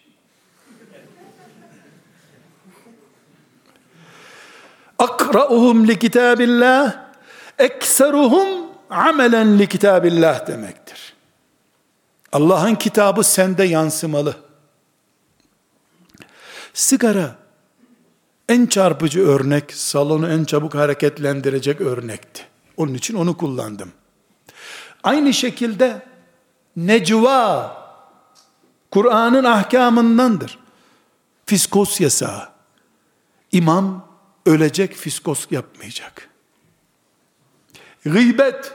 Akra'uhum 5.00 5.88
li 5.88 6.00
kitabillah 6.00 7.08
ekseruhum 7.60 8.48
amelen 8.90 9.60
li 9.60 9.68
kitabillah 9.68 10.48
demektir. 10.48 11.14
Allah'ın 12.32 12.76
kitabı 12.76 13.24
sende 13.24 13.64
yansımalı. 13.64 14.36
Sigara 16.74 17.36
en 18.50 18.66
çarpıcı 18.66 19.28
örnek, 19.28 19.74
salonu 19.74 20.30
en 20.30 20.44
çabuk 20.44 20.76
hareketlendirecek 20.76 21.82
örnekti. 21.82 22.46
Onun 22.78 22.94
için 22.94 23.16
onu 23.16 23.38
kullandım. 23.38 23.92
Aynı 25.04 25.34
şekilde 25.34 26.02
necva 26.78 27.78
Kur'an'ın 28.92 29.44
ahkamındandır. 29.44 30.60
Fiskos 31.46 32.02
yasağı. 32.02 32.50
İmam 33.52 34.08
ölecek 34.46 34.96
fiskos 34.96 35.48
yapmayacak. 35.52 36.30
Gıybet 38.06 38.74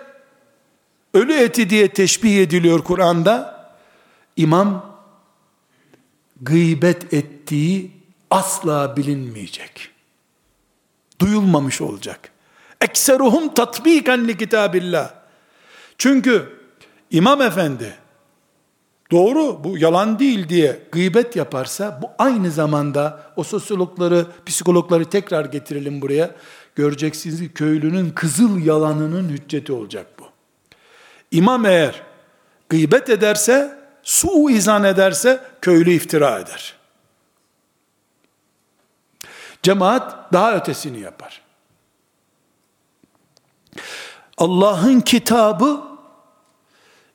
ölü 1.14 1.34
eti 1.34 1.70
diye 1.70 1.92
teşbih 1.92 2.42
ediliyor 2.42 2.84
Kur'an'da. 2.84 3.62
İmam 4.36 4.96
gıybet 6.42 7.14
ettiği 7.14 7.90
asla 8.30 8.96
bilinmeyecek. 8.96 9.90
Duyulmamış 11.20 11.80
olacak. 11.80 12.32
Ekseruhum 12.80 13.54
tatbikan 13.54 14.28
li 14.28 14.38
kitabillah. 14.38 15.10
Çünkü 15.98 16.61
İmam 17.12 17.42
Efendi 17.42 17.94
doğru 19.10 19.64
bu 19.64 19.78
yalan 19.78 20.18
değil 20.18 20.48
diye 20.48 20.82
gıybet 20.92 21.36
yaparsa 21.36 21.98
bu 22.02 22.10
aynı 22.18 22.50
zamanda 22.50 23.32
o 23.36 23.44
sosyologları, 23.44 24.26
psikologları 24.46 25.04
tekrar 25.04 25.44
getirelim 25.44 26.02
buraya. 26.02 26.30
Göreceksiniz 26.74 27.40
ki 27.40 27.52
köylünün 27.52 28.10
kızıl 28.10 28.60
yalanının 28.60 29.28
hücceti 29.28 29.72
olacak 29.72 30.06
bu. 30.18 30.24
İmam 31.30 31.66
eğer 31.66 32.02
gıybet 32.68 33.10
ederse, 33.10 33.78
su 34.02 34.50
izan 34.50 34.84
ederse 34.84 35.40
köylü 35.60 35.92
iftira 35.92 36.38
eder. 36.38 36.74
Cemaat 39.62 40.32
daha 40.32 40.56
ötesini 40.56 41.00
yapar. 41.00 41.42
Allah'ın 44.38 45.00
kitabı 45.00 45.91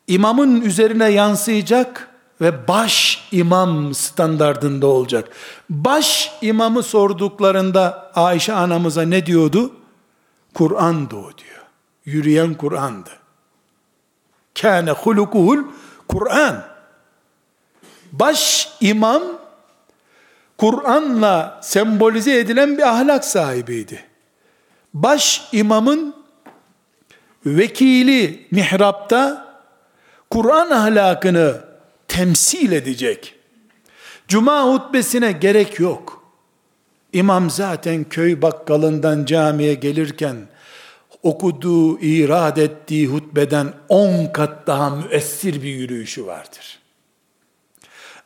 imamın 0.07 0.61
üzerine 0.61 1.09
yansıyacak 1.09 2.09
ve 2.41 2.67
baş 2.67 3.27
imam 3.31 3.93
standardında 3.93 4.87
olacak. 4.87 5.29
Baş 5.69 6.31
imamı 6.41 6.83
sorduklarında 6.83 8.11
Ayşe 8.15 8.53
anamıza 8.53 9.01
ne 9.01 9.25
diyordu? 9.25 9.71
Kur'an'dı 10.53 11.15
o 11.15 11.37
diyor. 11.37 11.65
Yürüyen 12.05 12.53
Kur'an'dı. 12.53 13.09
Kâne 14.61 14.91
hulukuhul 14.91 15.63
Kur'an. 16.07 16.63
Baş 18.11 18.69
imam 18.81 19.23
Kur'an'la 20.57 21.59
sembolize 21.63 22.39
edilen 22.39 22.77
bir 22.77 22.83
ahlak 22.83 23.25
sahibiydi. 23.25 24.05
Baş 24.93 25.47
imamın 25.51 26.15
vekili 27.45 28.47
mihrapta 28.51 29.46
Kur'an 30.29 30.69
ahlakını 30.69 31.61
temsil 32.07 32.71
edecek. 32.71 33.35
Cuma 34.27 34.63
hutbesine 34.63 35.31
gerek 35.31 35.79
yok. 35.79 36.23
İmam 37.13 37.49
zaten 37.49 38.03
köy 38.03 38.41
bakkalından 38.41 39.25
camiye 39.25 39.73
gelirken 39.73 40.35
okuduğu, 41.23 41.99
irad 41.99 42.57
ettiği 42.57 43.07
hutbeden 43.07 43.73
on 43.89 44.25
kat 44.25 44.67
daha 44.67 44.89
müessir 44.89 45.53
bir 45.63 45.69
yürüyüşü 45.69 46.25
vardır. 46.25 46.79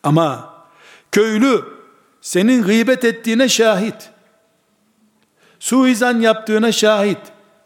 Ama 0.04 0.54
köylü 1.12 1.64
senin 2.22 2.64
gıybet 2.64 3.06
ettiğine 3.06 3.50
şahit, 3.50 4.10
suizan 5.60 6.20
yaptığına 6.20 6.72
şahit, 6.72 7.20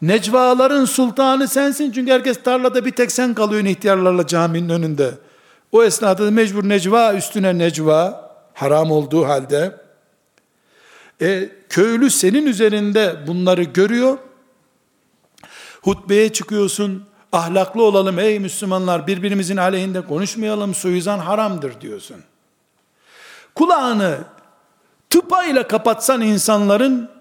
necvaların 0.06 0.84
sultanı 0.84 1.48
sensin 1.48 1.92
çünkü 1.92 2.12
herkes 2.12 2.42
tarlada 2.42 2.84
bir 2.84 2.90
tek 2.90 3.12
sen 3.12 3.34
kalıyorsun 3.34 3.68
ihtiyarlarla 3.68 4.26
caminin 4.26 4.68
önünde. 4.68 5.10
O 5.72 5.84
esnada 5.84 6.26
da 6.26 6.30
mecbur 6.30 6.68
necva 6.68 7.14
üstüne 7.14 7.58
necva, 7.58 8.30
haram 8.54 8.90
olduğu 8.90 9.26
halde, 9.26 9.76
e, 11.22 11.48
köylü 11.68 12.10
senin 12.10 12.46
üzerinde 12.46 13.16
bunları 13.26 13.62
görüyor, 13.62 14.18
hutbeye 15.82 16.32
çıkıyorsun, 16.32 17.04
ahlaklı 17.32 17.82
olalım 17.82 18.18
ey 18.18 18.38
Müslümanlar, 18.38 19.06
birbirimizin 19.06 19.56
aleyhinde 19.56 20.00
konuşmayalım, 20.00 20.74
suizan 20.74 21.18
haramdır 21.18 21.80
diyorsun. 21.80 22.16
Kulağını 23.54 24.18
tıpayla 25.10 25.68
kapatsan 25.68 26.20
insanların 26.20 27.15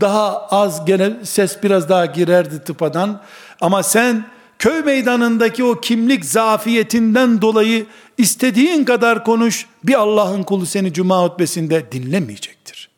daha 0.00 0.46
az 0.46 0.84
gene 0.84 1.24
ses 1.24 1.62
biraz 1.62 1.88
daha 1.88 2.06
girerdi 2.06 2.64
tıpadan 2.64 3.22
ama 3.60 3.82
sen 3.82 4.26
köy 4.58 4.82
meydanındaki 4.82 5.64
o 5.64 5.80
kimlik 5.80 6.24
zafiyetinden 6.24 7.42
dolayı 7.42 7.86
istediğin 8.18 8.84
kadar 8.84 9.24
konuş 9.24 9.66
bir 9.84 9.94
Allah'ın 9.94 10.42
kulu 10.42 10.66
seni 10.66 10.92
cuma 10.92 11.22
hutbesinde 11.22 11.92
dinlemeyecektir. 11.92 12.90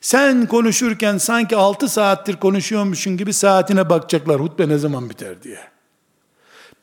Sen 0.00 0.46
konuşurken 0.46 1.18
sanki 1.18 1.56
6 1.56 1.88
saattir 1.88 2.36
konuşuyormuşsun 2.36 3.16
gibi 3.16 3.32
saatine 3.32 3.90
bakacaklar 3.90 4.40
hutbe 4.40 4.68
ne 4.68 4.78
zaman 4.78 5.10
biter 5.10 5.42
diye. 5.42 5.58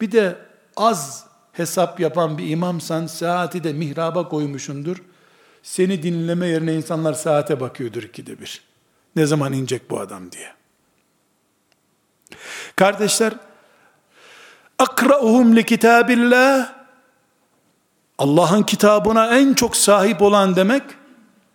Bir 0.01 0.11
de 0.11 0.35
az 0.77 1.25
hesap 1.53 1.99
yapan 1.99 2.37
bir 2.37 2.49
imamsan 2.49 3.07
saati 3.07 3.63
de 3.63 3.73
mihraba 3.73 4.29
koymuşundur. 4.29 4.97
Seni 5.63 6.03
dinleme 6.03 6.47
yerine 6.47 6.73
insanlar 6.73 7.13
saate 7.13 7.59
bakıyordur 7.59 8.03
ikide 8.03 8.39
bir. 8.39 8.68
Ne 9.15 9.25
zaman 9.25 9.53
inecek 9.53 9.89
bu 9.89 9.99
adam 9.99 10.31
diye. 10.31 10.53
Kardeşler, 12.75 13.33
akra'uhum 14.79 15.55
li 15.55 15.65
kitabillah 15.65 16.73
Allah'ın 18.17 18.63
kitabına 18.63 19.37
en 19.37 19.53
çok 19.53 19.75
sahip 19.75 20.21
olan 20.21 20.55
demek 20.55 20.83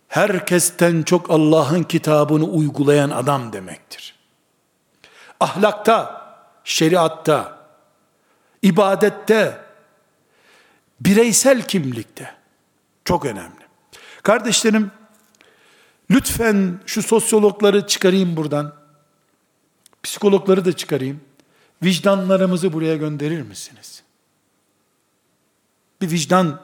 herkesten 0.07 1.03
çok 1.03 1.31
Allah'ın 1.31 1.83
kitabını 1.83 2.45
uygulayan 2.45 3.09
adam 3.09 3.53
demektir. 3.53 4.15
Ahlakta, 5.39 6.25
şeriatta, 6.63 7.57
ibadette, 8.61 9.61
bireysel 10.99 11.61
kimlikte 11.61 12.35
çok 13.05 13.25
önemli. 13.25 13.65
Kardeşlerim, 14.23 14.91
lütfen 16.11 16.79
şu 16.85 17.03
sosyologları 17.03 17.87
çıkarayım 17.87 18.37
buradan. 18.37 18.73
Psikologları 20.03 20.65
da 20.65 20.73
çıkarayım. 20.73 21.21
Vicdanlarımızı 21.83 22.73
buraya 22.73 22.95
gönderir 22.95 23.41
misiniz? 23.41 24.03
Bir 26.01 26.11
vicdan 26.11 26.61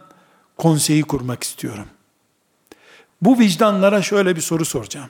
konseyi 0.57 1.03
kurmak 1.03 1.43
istiyorum. 1.43 1.87
Bu 3.21 3.39
vicdanlara 3.39 4.01
şöyle 4.01 4.35
bir 4.35 4.41
soru 4.41 4.65
soracağım. 4.65 5.09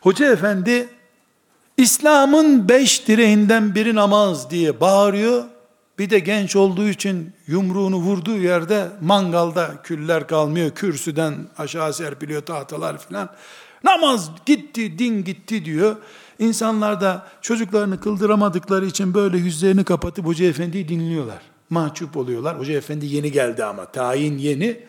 Hoca 0.00 0.32
efendi 0.32 0.88
İslam'ın 1.76 2.68
beş 2.68 3.08
direğinden 3.08 3.74
biri 3.74 3.94
namaz 3.94 4.50
diye 4.50 4.80
bağırıyor. 4.80 5.44
Bir 5.98 6.10
de 6.10 6.18
genç 6.18 6.56
olduğu 6.56 6.88
için 6.88 7.32
yumruğunu 7.46 7.96
vurduğu 7.96 8.38
yerde 8.38 8.88
mangalda 9.00 9.82
küller 9.82 10.26
kalmıyor. 10.26 10.70
Kürsüden 10.70 11.34
aşağı 11.58 11.94
serpiliyor 11.94 12.42
tahtalar 12.42 12.98
filan. 12.98 13.28
Namaz 13.84 14.30
gitti, 14.46 14.98
din 14.98 15.24
gitti 15.24 15.64
diyor. 15.64 15.96
İnsanlar 16.38 17.00
da 17.00 17.26
çocuklarını 17.40 18.00
kıldıramadıkları 18.00 18.86
için 18.86 19.14
böyle 19.14 19.38
yüzlerini 19.38 19.84
kapatıp 19.84 20.26
Hoca 20.26 20.46
Efendi'yi 20.46 20.88
dinliyorlar. 20.88 21.42
Mahcup 21.70 22.16
oluyorlar. 22.16 22.58
Hoca 22.58 22.74
Efendi 22.74 23.06
yeni 23.06 23.32
geldi 23.32 23.64
ama 23.64 23.84
tayin 23.84 24.38
yeni. 24.38 24.80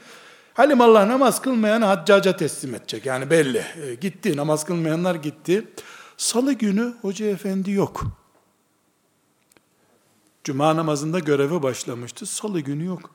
Halim 0.54 0.82
Allah 0.82 1.08
namaz 1.08 1.42
kılmayanı 1.42 1.86
haccaca 1.86 2.38
teslim 2.38 2.76
edecek. 2.76 3.06
Yani 3.06 3.30
belli. 3.30 3.58
E, 3.58 3.96
gitti. 3.96 4.38
Namaz 4.38 4.66
kılmayanlar 4.66 5.16
gitti. 5.16 5.68
Salı 6.18 6.54
günü 6.54 6.94
Hoca 7.02 7.26
Efendi 7.26 7.72
yok. 7.72 8.04
Cuma 10.48 10.76
namazında 10.76 11.20
göreve 11.20 11.64
başlamıştı. 11.64 12.26
Salı 12.26 12.60
günü 12.60 12.86
yok. 12.86 13.12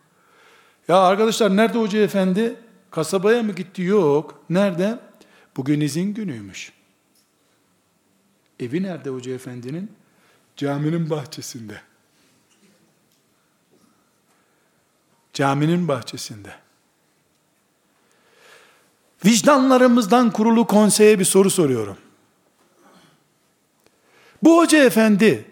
Ya 0.88 0.96
arkadaşlar 0.96 1.56
nerede 1.56 1.78
Hoca 1.78 1.98
Efendi? 1.98 2.56
Kasabaya 2.90 3.42
mı 3.42 3.52
gitti? 3.52 3.82
Yok. 3.82 4.44
Nerede? 4.50 4.98
Bugün 5.56 5.80
izin 5.80 6.14
günüymüş. 6.14 6.72
Evi 8.60 8.82
nerede 8.82 9.10
Hoca 9.10 9.32
Efendi'nin? 9.32 9.92
Caminin 10.56 11.10
bahçesinde. 11.10 11.80
Caminin 15.32 15.88
bahçesinde. 15.88 16.54
Vicdanlarımızdan 19.24 20.30
kurulu 20.30 20.66
konseye 20.66 21.18
bir 21.18 21.24
soru 21.24 21.50
soruyorum. 21.50 21.96
Bu 24.42 24.58
hoca 24.58 24.84
efendi 24.84 25.51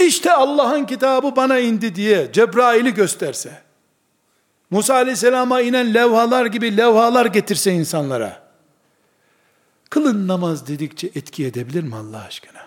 işte 0.00 0.32
Allah'ın 0.32 0.84
kitabı 0.84 1.36
bana 1.36 1.58
indi 1.58 1.94
diye 1.94 2.32
Cebrail'i 2.32 2.94
gösterse, 2.94 3.62
Musa 4.70 4.94
aleyhisselama 4.94 5.60
inen 5.60 5.94
levhalar 5.94 6.46
gibi 6.46 6.76
levhalar 6.76 7.26
getirse 7.26 7.72
insanlara, 7.72 8.50
kılın 9.90 10.28
namaz 10.28 10.66
dedikçe 10.66 11.06
etki 11.06 11.46
edebilir 11.46 11.82
mi 11.82 11.96
Allah 11.96 12.24
aşkına? 12.24 12.66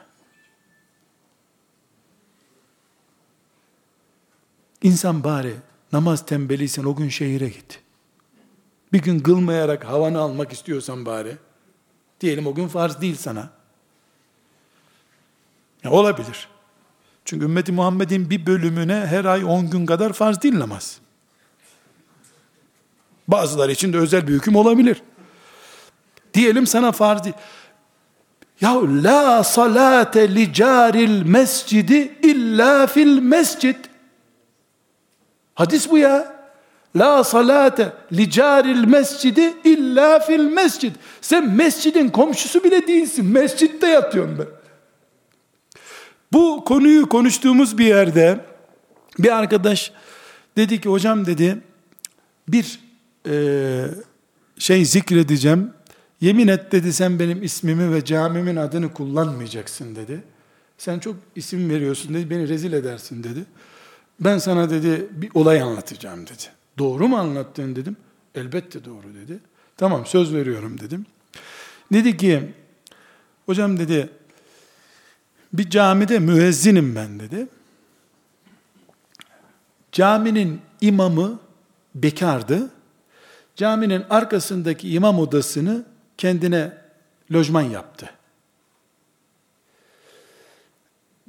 İnsan 4.83 5.23
bari 5.23 5.55
namaz 5.93 6.25
tembeliysen 6.25 6.83
o 6.83 6.95
gün 6.95 7.09
şehire 7.09 7.47
git. 7.47 7.81
Bir 8.93 9.01
gün 9.01 9.19
kılmayarak 9.19 9.85
havanı 9.85 10.19
almak 10.19 10.53
istiyorsan 10.53 11.05
bari, 11.05 11.37
diyelim 12.21 12.47
o 12.47 12.55
gün 12.55 12.67
farz 12.67 13.01
değil 13.01 13.15
sana. 13.15 13.49
Ya 15.83 15.91
olabilir. 15.91 16.47
Çünkü 17.29 17.45
ümmeti 17.45 17.71
Muhammed'in 17.71 18.29
bir 18.29 18.45
bölümüne 18.45 19.05
her 19.05 19.25
ay 19.25 19.43
10 19.45 19.69
gün 19.69 19.85
kadar 19.85 20.13
farz 20.13 20.41
değil 20.41 20.59
namaz. 20.59 20.99
Bazıları 23.27 23.71
için 23.71 23.93
de 23.93 23.97
özel 23.97 24.27
bir 24.27 24.33
hüküm 24.33 24.55
olabilir. 24.55 25.01
Diyelim 26.33 26.67
sana 26.67 26.91
farz 26.91 27.23
değil. 27.23 27.35
Ya 28.61 28.81
la 29.03 29.43
salate 29.43 30.35
li 30.35 30.53
caril 30.53 31.23
mescidi 31.25 32.17
illa 32.23 32.87
fil 32.87 33.19
mescid. 33.19 33.75
Hadis 35.55 35.89
bu 35.91 35.97
ya. 35.97 36.35
La 36.95 37.23
salate 37.23 37.93
li 38.13 38.31
caril 38.31 38.87
mescidi 38.87 39.53
illa 39.63 40.19
fil 40.19 40.51
mescid. 40.51 40.95
Sen 41.21 41.49
mescidin 41.49 42.09
komşusu 42.09 42.63
bile 42.63 42.87
değilsin. 42.87 43.25
Mescitte 43.25 43.87
yatıyorsun 43.87 44.39
ben. 44.39 44.58
Bu 46.33 46.63
konuyu 46.65 47.09
konuştuğumuz 47.09 47.77
bir 47.77 47.85
yerde 47.85 48.45
bir 49.19 49.37
arkadaş 49.37 49.91
dedi 50.57 50.81
ki 50.81 50.89
hocam 50.89 51.25
dedi 51.25 51.57
bir 52.47 52.79
e, 53.29 53.85
şey 54.57 54.85
zikredeceğim. 54.85 55.73
Yemin 56.21 56.47
et 56.47 56.71
dedi 56.71 56.93
sen 56.93 57.19
benim 57.19 57.43
ismimi 57.43 57.93
ve 57.93 58.05
camimin 58.05 58.55
adını 58.55 58.93
kullanmayacaksın 58.93 59.95
dedi. 59.95 60.23
Sen 60.77 60.99
çok 60.99 61.15
isim 61.35 61.69
veriyorsun 61.69 62.13
dedi 62.13 62.29
beni 62.29 62.47
rezil 62.47 62.73
edersin 62.73 63.23
dedi. 63.23 63.45
Ben 64.19 64.37
sana 64.37 64.69
dedi 64.69 65.07
bir 65.11 65.31
olay 65.33 65.61
anlatacağım 65.61 66.23
dedi. 66.23 66.43
Doğru 66.77 67.07
mu 67.07 67.17
anlattın 67.17 67.75
dedim. 67.75 67.97
Elbette 68.35 68.85
doğru 68.85 69.15
dedi. 69.23 69.39
Tamam 69.77 70.05
söz 70.05 70.33
veriyorum 70.33 70.79
dedim. 70.79 71.05
Dedi 71.93 72.17
ki 72.17 72.53
hocam 73.45 73.79
dedi 73.79 74.09
bir 75.53 75.69
camide 75.69 76.19
müezzinim 76.19 76.95
ben 76.95 77.19
dedi. 77.19 77.47
Caminin 79.91 80.61
imamı 80.81 81.39
bekardı. 81.95 82.69
Caminin 83.55 84.03
arkasındaki 84.09 84.89
imam 84.89 85.19
odasını 85.19 85.85
kendine 86.17 86.77
lojman 87.33 87.61
yaptı. 87.61 88.09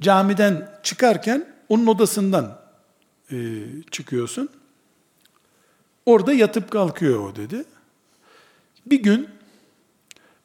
Camiden 0.00 0.70
çıkarken 0.82 1.54
onun 1.68 1.86
odasından 1.86 2.60
e, 3.32 3.36
çıkıyorsun. 3.90 4.48
Orada 6.06 6.32
yatıp 6.32 6.70
kalkıyor 6.70 7.20
o 7.30 7.36
dedi. 7.36 7.64
Bir 8.86 9.02
gün 9.02 9.28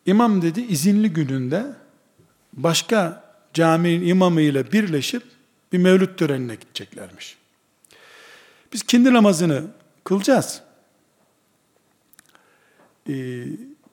imam 0.05 0.41
dedi 0.41 0.61
izinli 0.61 1.13
gününde 1.13 1.65
başka 2.53 3.24
caminin 3.55 4.07
imamıyla 4.07 4.71
birleşip 4.71 5.23
bir 5.73 5.77
mevlüt 5.77 6.17
törenine 6.19 6.55
gideceklermiş. 6.55 7.37
Biz 8.73 8.83
kendi 8.83 9.13
namazını 9.13 9.63
kılacağız. 10.03 10.61
Ee, 13.09 13.45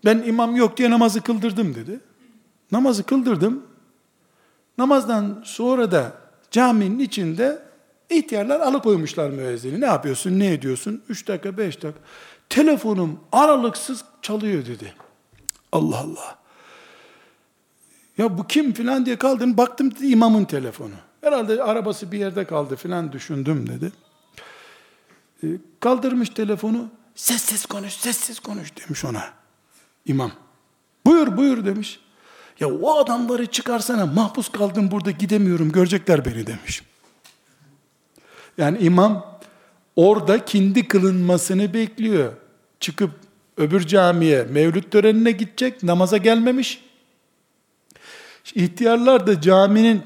ben 0.04 0.22
imam 0.26 0.56
yok 0.56 0.76
diye 0.76 0.90
namazı 0.90 1.20
kıldırdım 1.20 1.74
dedi. 1.74 2.00
Namazı 2.72 3.04
kıldırdım. 3.04 3.66
Namazdan 4.78 5.42
sonra 5.44 5.92
da 5.92 6.12
caminin 6.50 6.98
içinde 6.98 7.62
ihtiyarlar 8.10 8.60
alıkoymuşlar 8.60 9.30
müezzini. 9.30 9.80
Ne 9.80 9.86
yapıyorsun, 9.86 10.38
ne 10.38 10.52
ediyorsun? 10.52 11.02
Üç 11.08 11.28
dakika, 11.28 11.56
beş 11.58 11.82
dakika. 11.82 12.00
Telefonum 12.48 13.20
aralıksız 13.32 14.04
çalıyor 14.22 14.66
dedi. 14.66 14.94
Allah 15.72 15.98
Allah. 15.98 16.41
Ya 18.18 18.38
bu 18.38 18.46
kim 18.46 18.72
filan 18.72 19.06
diye 19.06 19.16
kaldım. 19.16 19.56
Baktım 19.56 19.94
dedi, 19.94 20.06
imamın 20.06 20.44
telefonu. 20.44 20.94
Herhalde 21.20 21.62
arabası 21.62 22.12
bir 22.12 22.18
yerde 22.18 22.44
kaldı 22.44 22.76
filan 22.76 23.12
düşündüm 23.12 23.68
dedi. 23.68 23.92
Ee, 25.44 25.46
kaldırmış 25.80 26.28
telefonu. 26.28 26.88
Sessiz 27.14 27.66
konuş, 27.66 27.92
sessiz 27.92 28.40
konuş 28.40 28.72
demiş 28.76 29.04
ona. 29.04 29.24
İmam. 30.06 30.32
Buyur 31.06 31.36
buyur 31.36 31.64
demiş. 31.64 32.00
Ya 32.60 32.68
o 32.68 32.98
adamları 32.98 33.46
çıkarsana 33.46 34.06
mahpus 34.06 34.48
kaldım 34.48 34.90
burada 34.90 35.10
gidemiyorum 35.10 35.72
görecekler 35.72 36.24
beni 36.24 36.46
demiş. 36.46 36.82
Yani 38.58 38.78
imam 38.78 39.38
orada 39.96 40.44
kendi 40.44 40.88
kılınmasını 40.88 41.74
bekliyor. 41.74 42.32
Çıkıp 42.80 43.10
öbür 43.56 43.86
camiye 43.86 44.42
mevlüt 44.42 44.90
törenine 44.90 45.32
gidecek 45.32 45.82
namaza 45.82 46.16
gelmemiş. 46.16 46.91
İhtiyarlar 48.54 49.26
da 49.26 49.40
caminin 49.40 50.02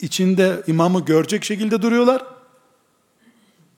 içinde 0.00 0.62
imamı 0.66 1.04
görecek 1.04 1.44
şekilde 1.44 1.82
duruyorlar. 1.82 2.24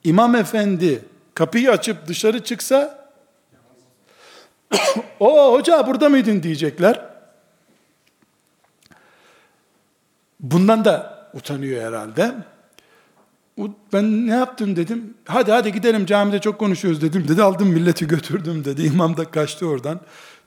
İmam 0.03 0.35
efendi 0.35 1.05
kapıyı 1.33 1.71
açıp 1.71 2.07
dışarı 2.07 2.43
çıksa 2.43 3.11
o 5.19 5.53
hoca 5.53 5.87
burada 5.87 6.09
mıydın 6.09 6.43
diyecekler. 6.43 7.11
Bundan 10.39 10.85
da 10.85 11.21
utanıyor 11.33 11.83
herhalde. 11.87 12.35
Ben 13.93 14.27
ne 14.27 14.31
yaptım 14.31 14.75
dedim. 14.75 15.13
Hadi 15.25 15.51
hadi 15.51 15.71
gidelim 15.71 16.05
camide 16.05 16.39
çok 16.39 16.59
konuşuyoruz 16.59 17.01
dedim. 17.01 17.27
Dedi 17.27 17.43
aldım 17.43 17.67
milleti 17.67 18.07
götürdüm 18.07 18.65
dedi. 18.65 18.83
İmam 18.83 19.17
da 19.17 19.31
kaçtı 19.31 19.67
oradan. 19.67 19.99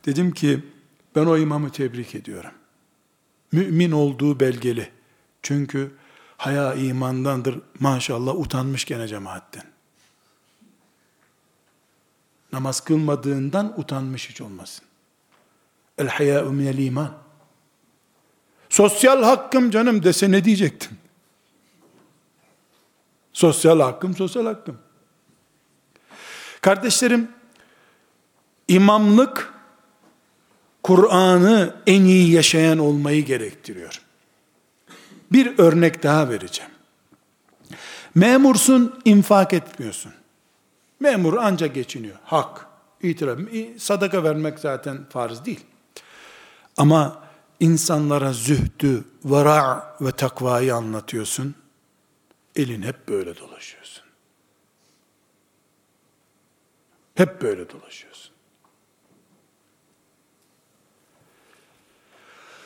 Dedim 0.06 0.32
ki 0.32 0.64
ben 1.16 1.26
o 1.26 1.38
imamı 1.38 1.70
tebrik 1.70 2.14
ediyorum. 2.14 2.50
Mümin 3.54 3.90
olduğu 3.90 4.40
belgeli. 4.40 4.90
Çünkü 5.42 5.94
haya 6.36 6.74
imandandır. 6.74 7.60
Maşallah 7.80 8.34
utanmış 8.34 8.84
gene 8.84 9.08
cemaatten. 9.08 9.64
Namaz 12.52 12.80
kılmadığından 12.80 13.80
utanmış 13.80 14.30
hiç 14.30 14.40
olmasın. 14.40 14.84
El 15.98 16.08
hayâ'u 16.08 16.52
minel 16.52 16.78
iman. 16.78 17.12
Sosyal 18.68 19.22
hakkım 19.22 19.70
canım 19.70 20.02
dese 20.02 20.30
ne 20.30 20.44
diyecektin? 20.44 20.98
Sosyal 23.32 23.80
hakkım, 23.80 24.16
sosyal 24.16 24.46
hakkım. 24.46 24.78
Kardeşlerim, 26.60 27.30
imamlık, 28.68 29.53
Kur'an'ı 30.84 31.74
en 31.86 32.04
iyi 32.04 32.30
yaşayan 32.30 32.78
olmayı 32.78 33.24
gerektiriyor. 33.24 34.02
Bir 35.32 35.58
örnek 35.58 36.02
daha 36.02 36.30
vereceğim. 36.30 36.70
Memursun, 38.14 39.00
infak 39.04 39.52
etmiyorsun. 39.52 40.12
Memur 41.00 41.34
ancak 41.40 41.74
geçiniyor. 41.74 42.16
Hak, 42.24 42.66
itiraf, 43.02 43.38
sadaka 43.78 44.24
vermek 44.24 44.58
zaten 44.58 45.04
farz 45.08 45.44
değil. 45.44 45.64
Ama 46.76 47.22
insanlara 47.60 48.32
zühdü, 48.32 49.04
vara 49.24 49.96
ve 50.00 50.12
takvayı 50.12 50.74
anlatıyorsun. 50.74 51.54
Elin 52.56 52.82
hep 52.82 53.08
böyle 53.08 53.38
dolaşıyorsun. 53.38 54.04
Hep 57.14 57.42
böyle 57.42 57.70
dolaşıyorsun. 57.70 58.33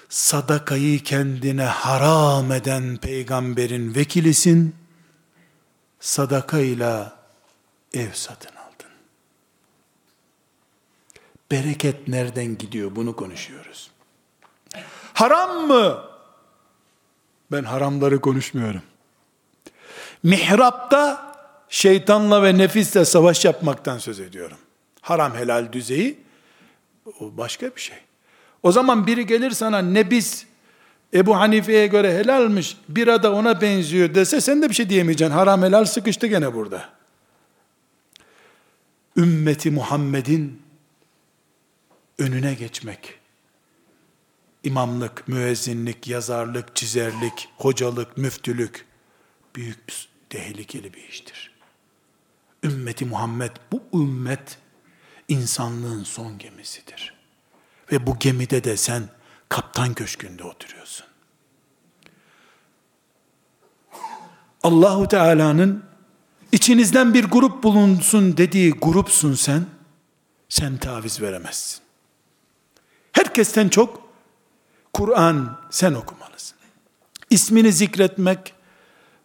Sadakayı 0.08 1.02
kendine 1.02 1.64
haram 1.64 2.52
eden 2.52 2.96
peygamberin 2.96 3.94
vekilisin. 3.94 4.76
Sadakayla 6.00 7.18
ev 7.94 8.12
satın 8.12 8.56
aldın. 8.56 8.90
Bereket 11.50 12.08
nereden 12.08 12.58
gidiyor 12.58 12.96
bunu 12.96 13.16
konuşuyoruz. 13.16 13.90
Haram 15.14 15.66
mı? 15.66 16.04
Ben 17.52 17.64
haramları 17.64 18.20
konuşmuyorum. 18.20 18.82
Mihrapta 20.22 21.34
şeytanla 21.68 22.42
ve 22.42 22.58
nefisle 22.58 23.04
savaş 23.04 23.44
yapmaktan 23.44 23.98
söz 23.98 24.20
ediyorum. 24.20 24.58
Haram 25.00 25.34
helal 25.34 25.72
düzeyi 25.72 26.18
o 27.20 27.36
başka 27.36 27.76
bir 27.76 27.80
şey. 27.80 28.07
O 28.62 28.72
zaman 28.72 29.06
biri 29.06 29.26
gelir 29.26 29.50
sana 29.50 29.78
ne 29.78 30.10
biz 30.10 30.46
Ebu 31.14 31.36
Hanife'ye 31.36 31.86
göre 31.86 32.18
helalmiş, 32.18 32.76
bira 32.88 33.22
da 33.22 33.32
ona 33.32 33.60
benziyor 33.60 34.14
dese 34.14 34.40
sen 34.40 34.62
de 34.62 34.68
bir 34.68 34.74
şey 34.74 34.90
diyemeyeceksin. 34.90 35.34
Haram 35.34 35.62
helal 35.62 35.84
sıkıştı 35.84 36.26
gene 36.26 36.54
burada. 36.54 36.88
Ümmeti 39.16 39.70
Muhammed'in 39.70 40.62
önüne 42.18 42.54
geçmek, 42.54 43.18
imamlık, 44.64 45.28
müezzinlik, 45.28 46.08
yazarlık, 46.08 46.76
çizerlik, 46.76 47.48
hocalık, 47.56 48.16
müftülük 48.16 48.86
büyük 49.56 49.88
bir 49.88 50.08
tehlikeli 50.30 50.94
bir 50.94 51.08
iştir. 51.08 51.50
Ümmeti 52.64 53.04
Muhammed 53.04 53.50
bu 53.72 53.82
ümmet 53.94 54.58
insanlığın 55.28 56.04
son 56.04 56.38
gemisidir. 56.38 57.17
Ve 57.92 58.06
bu 58.06 58.18
gemide 58.18 58.64
de 58.64 58.76
sen 58.76 59.02
kaptan 59.48 59.94
köşkünde 59.94 60.44
oturuyorsun. 60.44 61.06
Allahu 64.62 65.08
Teala'nın 65.08 65.84
içinizden 66.52 67.14
bir 67.14 67.24
grup 67.24 67.62
bulunsun 67.62 68.36
dediği 68.36 68.70
grupsun 68.70 69.34
sen, 69.34 69.66
sen 70.48 70.76
taviz 70.76 71.20
veremezsin. 71.20 71.80
Herkesten 73.12 73.68
çok 73.68 74.08
Kur'an 74.92 75.60
sen 75.70 75.94
okumalısın. 75.94 76.58
İsmini 77.30 77.72
zikretmek, 77.72 78.54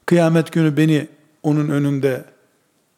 kıyamet 0.05 0.51
günü 0.51 0.77
beni 0.77 1.07
onun 1.43 1.69
önünde 1.69 2.25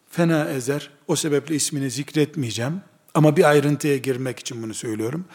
fena 0.09 0.49
ezer. 0.49 0.89
O 1.07 1.15
sebeple 1.15 1.55
ismini 1.55 1.91
zikretmeyeceğim. 1.91 2.81
Ama 3.15 3.37
bir 3.37 3.49
ayrıntıya 3.49 3.97
girmek 3.97 4.39
için 4.39 4.63
bunu 4.63 4.73
söylüyorum. 4.73 5.25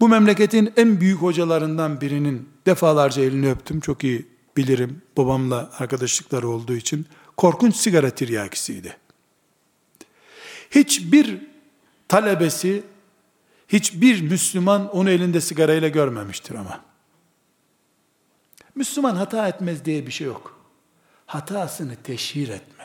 Bu 0.00 0.08
memleketin 0.08 0.72
en 0.76 1.00
büyük 1.00 1.22
hocalarından 1.22 2.00
birinin 2.00 2.48
defalarca 2.66 3.22
elini 3.22 3.50
öptüm. 3.50 3.80
Çok 3.80 4.04
iyi 4.04 4.26
bilirim. 4.56 5.02
Babamla 5.16 5.70
arkadaşlıkları 5.78 6.48
olduğu 6.48 6.74
için. 6.74 7.06
Korkunç 7.36 7.76
sigara 7.76 8.10
tiryakisiydi. 8.10 8.96
Hiçbir 10.70 11.38
talebesi, 12.08 12.82
hiçbir 13.68 14.22
Müslüman 14.22 14.90
onu 14.96 15.10
elinde 15.10 15.40
sigarayla 15.40 15.88
görmemiştir 15.88 16.54
ama. 16.54 16.80
Müslüman 18.74 19.16
hata 19.16 19.48
etmez 19.48 19.84
diye 19.84 20.06
bir 20.06 20.12
şey 20.12 20.26
yok. 20.26 20.60
Hatasını 21.26 21.96
teşhir 21.96 22.48
etmez. 22.48 22.75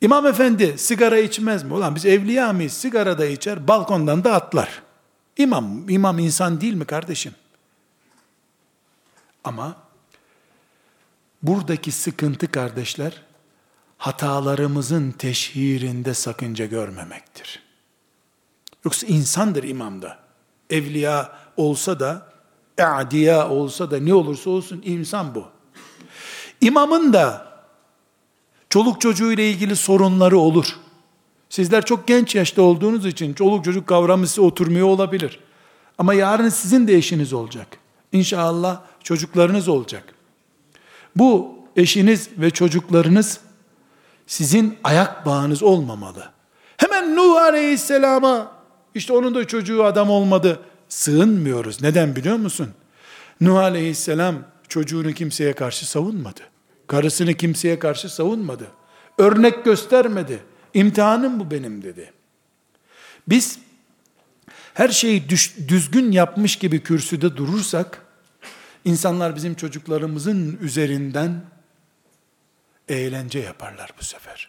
İmam 0.00 0.26
efendi 0.26 0.78
sigara 0.78 1.18
içmez 1.18 1.62
mi? 1.62 1.74
Ulan 1.74 1.94
biz 1.94 2.06
evliya 2.06 2.52
mıyız? 2.52 2.72
Sigara 2.72 3.18
da 3.18 3.26
içer, 3.26 3.68
balkondan 3.68 4.24
da 4.24 4.34
atlar. 4.34 4.82
İmam, 5.36 5.88
imam 5.88 6.18
insan 6.18 6.60
değil 6.60 6.74
mi 6.74 6.84
kardeşim? 6.84 7.34
Ama 9.44 9.76
buradaki 11.42 11.92
sıkıntı 11.92 12.50
kardeşler, 12.50 13.22
hatalarımızın 13.98 15.10
teşhirinde 15.10 16.14
sakınca 16.14 16.66
görmemektir. 16.66 17.62
Yoksa 18.84 19.06
insandır 19.06 19.62
imamda. 19.62 20.18
Evliya 20.70 21.38
olsa 21.56 22.00
da, 22.00 22.32
e'diya 22.78 23.48
olsa 23.48 23.90
da 23.90 23.98
ne 23.98 24.14
olursa 24.14 24.50
olsun 24.50 24.82
insan 24.84 25.34
bu. 25.34 25.48
İmamın 26.60 27.12
da 27.12 27.47
çoluk 28.70 29.00
çocuğu 29.00 29.32
ile 29.32 29.50
ilgili 29.50 29.76
sorunları 29.76 30.38
olur. 30.38 30.76
Sizler 31.48 31.84
çok 31.84 32.06
genç 32.06 32.34
yaşta 32.34 32.62
olduğunuz 32.62 33.06
için 33.06 33.34
çoluk 33.34 33.64
çocuk 33.64 33.86
kavramı 33.86 34.26
size 34.26 34.40
oturmuyor 34.40 34.86
olabilir. 34.86 35.40
Ama 35.98 36.14
yarın 36.14 36.48
sizin 36.48 36.88
de 36.88 36.94
eşiniz 36.94 37.32
olacak. 37.32 37.66
İnşallah 38.12 38.80
çocuklarınız 39.02 39.68
olacak. 39.68 40.14
Bu 41.16 41.58
eşiniz 41.76 42.28
ve 42.38 42.50
çocuklarınız 42.50 43.40
sizin 44.26 44.78
ayak 44.84 45.26
bağınız 45.26 45.62
olmamalı. 45.62 46.30
Hemen 46.76 47.16
Nuh 47.16 47.42
Aleyhisselam'a 47.42 48.52
işte 48.94 49.12
onun 49.12 49.34
da 49.34 49.46
çocuğu 49.46 49.84
adam 49.84 50.10
olmadı 50.10 50.60
sığınmıyoruz. 50.88 51.82
Neden 51.82 52.16
biliyor 52.16 52.36
musun? 52.36 52.68
Nuh 53.40 53.56
Aleyhisselam 53.56 54.34
çocuğunu 54.68 55.12
kimseye 55.12 55.52
karşı 55.52 55.90
savunmadı. 55.90 56.40
Karısını 56.88 57.34
kimseye 57.34 57.78
karşı 57.78 58.08
savunmadı. 58.08 58.68
Örnek 59.18 59.64
göstermedi. 59.64 60.38
İmtihanım 60.74 61.40
bu 61.40 61.50
benim 61.50 61.82
dedi. 61.82 62.12
Biz 63.28 63.58
her 64.74 64.88
şeyi 64.88 65.28
düş, 65.28 65.56
düzgün 65.68 66.12
yapmış 66.12 66.56
gibi 66.56 66.82
kürsüde 66.82 67.36
durursak, 67.36 68.06
insanlar 68.84 69.36
bizim 69.36 69.54
çocuklarımızın 69.54 70.58
üzerinden 70.62 71.42
eğlence 72.88 73.38
yaparlar 73.38 73.90
bu 74.00 74.04
sefer. 74.04 74.48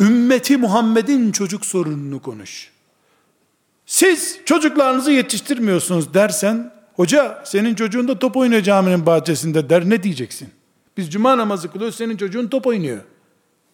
Ümmeti 0.00 0.56
Muhammed'in 0.56 1.32
çocuk 1.32 1.66
sorununu 1.66 2.22
konuş. 2.22 2.70
Siz 3.86 4.38
çocuklarınızı 4.44 5.12
yetiştirmiyorsunuz 5.12 6.14
dersen, 6.14 6.72
hoca 6.94 7.42
senin 7.46 7.74
çocuğun 7.74 8.08
da 8.08 8.18
top 8.18 8.36
oynuyor 8.36 8.62
caminin 8.62 9.06
bahçesinde 9.06 9.70
der 9.70 9.90
ne 9.90 10.02
diyeceksin? 10.02 10.52
Biz 10.96 11.10
cuma 11.10 11.38
namazı 11.38 11.72
kılıyoruz 11.72 11.96
senin 11.96 12.16
çocuğun 12.16 12.48
top 12.48 12.66
oynuyor. 12.66 13.02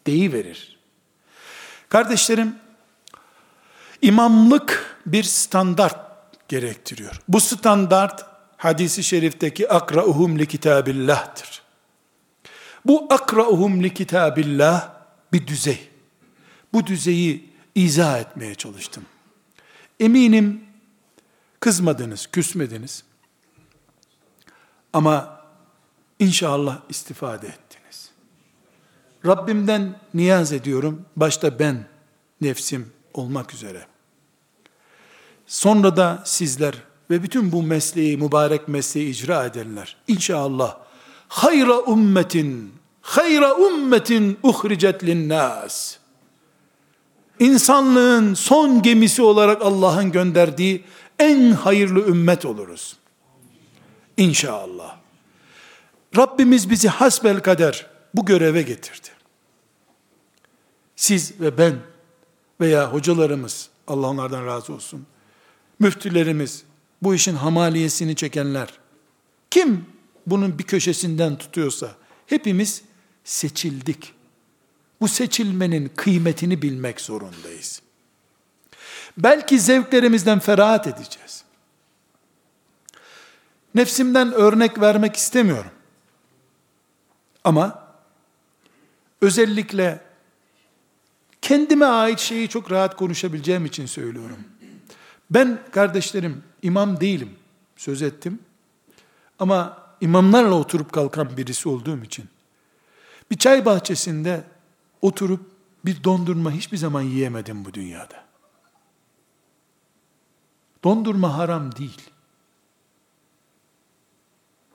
Deyi 0.07 0.33
verir. 0.33 0.79
Kardeşlerim, 1.89 2.55
imamlık 4.01 4.97
bir 5.05 5.23
standart 5.23 5.97
gerektiriyor. 6.47 7.21
Bu 7.27 7.39
standart 7.39 8.25
hadisi 8.57 9.03
şerifteki 9.03 9.69
akrauhum 9.69 10.39
li 10.39 10.45
kitabillah'tır. 10.45 11.61
Bu 12.85 13.07
akrauhum 13.09 13.83
li 13.83 13.93
kitabillah 13.93 14.89
bir 15.33 15.47
düzey. 15.47 15.89
Bu 16.73 16.87
düzeyi 16.87 17.53
izah 17.75 18.19
etmeye 18.19 18.55
çalıştım. 18.55 19.05
Eminim 19.99 20.63
kızmadınız, 21.59 22.27
küsmediniz. 22.27 23.03
Ama 24.93 25.38
inşallah 26.19 26.79
istifade 26.89 27.47
ettiniz. 27.47 28.09
Rabbimden 29.25 29.99
niyaz 30.13 30.53
ediyorum. 30.53 31.05
Başta 31.15 31.59
ben, 31.59 31.87
nefsim 32.41 32.93
olmak 33.13 33.53
üzere. 33.53 33.85
Sonra 35.47 35.97
da 35.97 36.23
sizler 36.25 36.75
ve 37.09 37.23
bütün 37.23 37.51
bu 37.51 37.63
mesleği, 37.63 38.17
mübarek 38.17 38.67
mesleği 38.67 39.09
icra 39.09 39.45
edenler. 39.45 39.97
İnşallah 40.07 40.77
hayra 41.27 41.77
ummetin, 41.79 42.73
hayra 43.01 43.55
ummetin 43.55 44.39
uhricet 44.43 45.03
linnas 45.03 45.99
insanlığın 47.39 48.33
son 48.33 48.81
gemisi 48.81 49.21
olarak 49.21 49.61
Allah'ın 49.61 50.11
gönderdiği 50.11 50.83
en 51.19 51.51
hayırlı 51.51 52.07
ümmet 52.07 52.45
oluruz. 52.45 52.97
İnşallah. 54.17 54.98
Rabbimiz 56.17 56.69
bizi 56.69 56.87
hasbel 56.87 57.39
kader 57.39 57.89
bu 58.13 58.25
göreve 58.25 58.61
getirdi. 58.61 59.07
Siz 60.95 61.41
ve 61.41 61.57
ben 61.57 61.75
veya 62.61 62.93
hocalarımız, 62.93 63.69
Allah 63.87 64.07
onlardan 64.07 64.45
razı 64.45 64.73
olsun, 64.73 65.05
müftülerimiz, 65.79 66.63
bu 67.01 67.15
işin 67.15 67.35
hamaliyesini 67.35 68.15
çekenler, 68.15 68.69
kim 69.51 69.85
bunun 70.27 70.59
bir 70.59 70.63
köşesinden 70.63 71.37
tutuyorsa, 71.37 71.95
hepimiz 72.25 72.81
seçildik 73.23 74.13
bu 75.01 75.07
seçilmenin 75.07 75.91
kıymetini 75.95 76.61
bilmek 76.61 77.01
zorundayız. 77.01 77.81
Belki 79.17 79.59
zevklerimizden 79.59 80.39
ferahat 80.39 80.87
edeceğiz. 80.87 81.43
Nefsimden 83.75 84.31
örnek 84.31 84.81
vermek 84.81 85.15
istemiyorum. 85.15 85.71
Ama 87.43 87.93
özellikle 89.21 90.01
kendime 91.41 91.85
ait 91.85 92.19
şeyi 92.19 92.49
çok 92.49 92.71
rahat 92.71 92.95
konuşabileceğim 92.95 93.65
için 93.65 93.85
söylüyorum. 93.85 94.37
Ben 95.29 95.59
kardeşlerim 95.71 96.43
imam 96.61 96.99
değilim. 96.99 97.29
Söz 97.77 98.01
ettim. 98.01 98.39
Ama 99.39 99.77
imamlarla 100.01 100.53
oturup 100.53 100.93
kalkan 100.93 101.37
birisi 101.37 101.69
olduğum 101.69 102.03
için 102.03 102.25
bir 103.31 103.37
çay 103.37 103.65
bahçesinde 103.65 104.43
oturup 105.01 105.51
bir 105.85 106.03
dondurma 106.03 106.51
hiçbir 106.51 106.77
zaman 106.77 107.01
yiyemedim 107.01 107.65
bu 107.65 107.73
dünyada. 107.73 108.23
Dondurma 110.83 111.37
haram 111.37 111.75
değil. 111.75 112.01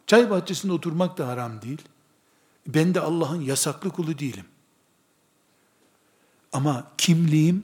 Çay 0.06 0.30
bahçesinde 0.30 0.72
oturmak 0.72 1.18
da 1.18 1.28
haram 1.28 1.62
değil. 1.62 1.82
Ben 2.66 2.94
de 2.94 3.00
Allah'ın 3.00 3.40
yasaklı 3.40 3.90
kulu 3.90 4.18
değilim. 4.18 4.44
Ama 6.52 6.92
kimliğim, 6.98 7.62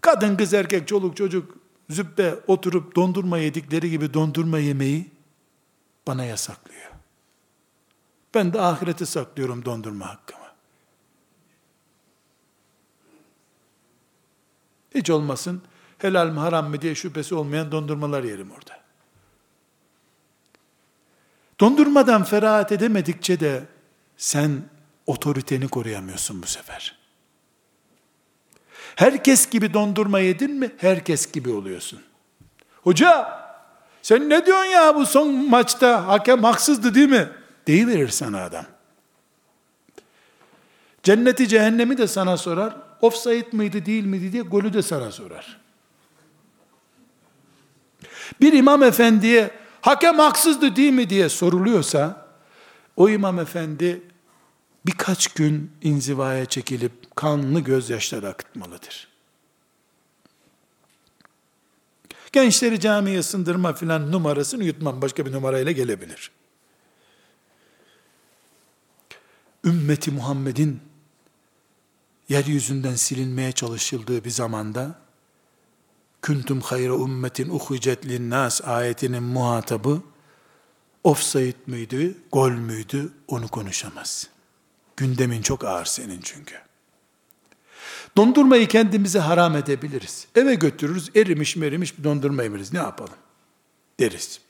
kadın 0.00 0.36
kız 0.36 0.54
erkek 0.54 0.88
çoluk 0.88 1.16
çocuk 1.16 1.56
zübbe 1.90 2.34
oturup 2.46 2.96
dondurma 2.96 3.38
yedikleri 3.38 3.90
gibi 3.90 4.14
dondurma 4.14 4.58
yemeyi 4.58 5.10
bana 6.06 6.24
yasaklıyor. 6.24 6.90
Ben 8.34 8.52
de 8.52 8.60
ahirete 8.60 9.06
saklıyorum 9.06 9.64
dondurma 9.64 10.08
hakkımı. 10.08 10.38
Hiç 14.94 15.10
olmasın 15.10 15.62
helal 15.98 16.30
mi 16.30 16.38
haram 16.38 16.70
mı 16.70 16.80
diye 16.80 16.94
şüphesi 16.94 17.34
olmayan 17.34 17.72
dondurmalar 17.72 18.24
yerim 18.24 18.50
orada. 18.50 18.77
Dondurmadan 21.60 22.24
ferahat 22.24 22.72
edemedikçe 22.72 23.40
de 23.40 23.62
sen 24.16 24.62
otoriteni 25.06 25.68
koruyamıyorsun 25.68 26.42
bu 26.42 26.46
sefer. 26.46 26.98
Herkes 28.96 29.50
gibi 29.50 29.74
dondurma 29.74 30.20
yedin 30.20 30.50
mi 30.50 30.70
herkes 30.76 31.32
gibi 31.32 31.50
oluyorsun. 31.50 32.00
Hoca 32.82 33.38
sen 34.02 34.28
ne 34.28 34.46
diyorsun 34.46 34.70
ya 34.70 34.94
bu 34.94 35.06
son 35.06 35.34
maçta 35.34 36.06
hakem 36.06 36.44
haksızdı 36.44 36.94
değil 36.94 37.08
mi? 37.08 37.28
Deyiverir 37.66 38.08
sana 38.08 38.44
adam. 38.44 38.64
Cenneti 41.02 41.48
cehennemi 41.48 41.98
de 41.98 42.06
sana 42.06 42.36
sorar. 42.36 42.76
Offside 43.00 43.48
mıydı 43.52 43.86
değil 43.86 44.04
miydi 44.04 44.32
diye 44.32 44.42
golü 44.42 44.72
de 44.72 44.82
sana 44.82 45.12
sorar. 45.12 45.60
Bir 48.40 48.52
imam 48.52 48.82
efendiye 48.82 49.50
hakem 49.80 50.18
haksızdı 50.18 50.76
değil 50.76 50.92
mi 50.92 51.10
diye 51.10 51.28
soruluyorsa 51.28 52.28
o 52.96 53.08
imam 53.08 53.38
efendi 53.38 54.02
birkaç 54.86 55.28
gün 55.28 55.72
inzivaya 55.82 56.46
çekilip 56.46 57.16
kanlı 57.16 57.60
gözyaşları 57.60 58.28
akıtmalıdır. 58.28 59.08
Gençleri 62.32 62.80
camiye 62.80 63.22
sındırma 63.22 63.72
filan 63.72 64.12
numarasını 64.12 64.64
yutmam. 64.64 65.02
Başka 65.02 65.26
bir 65.26 65.32
numarayla 65.32 65.72
gelebilir. 65.72 66.30
Ümmeti 69.64 70.10
Muhammed'in 70.10 70.80
yeryüzünden 72.28 72.94
silinmeye 72.94 73.52
çalışıldığı 73.52 74.24
bir 74.24 74.30
zamanda 74.30 74.98
Kuntum 76.22 76.60
hayra 76.60 76.92
ummetin 76.92 77.48
uhricet 77.48 78.06
linnas 78.06 78.60
ayetinin 78.64 79.22
muhatabı 79.22 80.02
offside 81.04 81.56
müydü, 81.66 82.16
gol 82.32 82.50
müydü 82.50 83.12
onu 83.28 83.48
konuşamaz. 83.48 84.28
Gündemin 84.96 85.42
çok 85.42 85.64
ağır 85.64 85.84
senin 85.84 86.20
çünkü. 86.20 86.54
Dondurmayı 88.16 88.68
kendimize 88.68 89.18
haram 89.18 89.56
edebiliriz. 89.56 90.28
Eve 90.34 90.54
götürürüz, 90.54 91.10
erimiş 91.16 91.56
merimiş 91.56 91.98
bir 91.98 92.04
dondurma 92.04 92.42
yemeriz. 92.42 92.72
Ne 92.72 92.78
yapalım? 92.78 93.14
Deriz. 94.00 94.40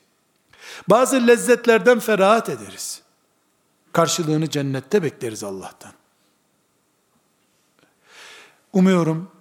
Bazı 0.87 1.27
lezzetlerden 1.27 1.99
ferahat 1.99 2.49
ederiz. 2.49 3.01
Karşılığını 3.93 4.49
cennette 4.49 5.03
bekleriz 5.03 5.43
Allah'tan. 5.43 5.91
Umuyorum 8.73 9.31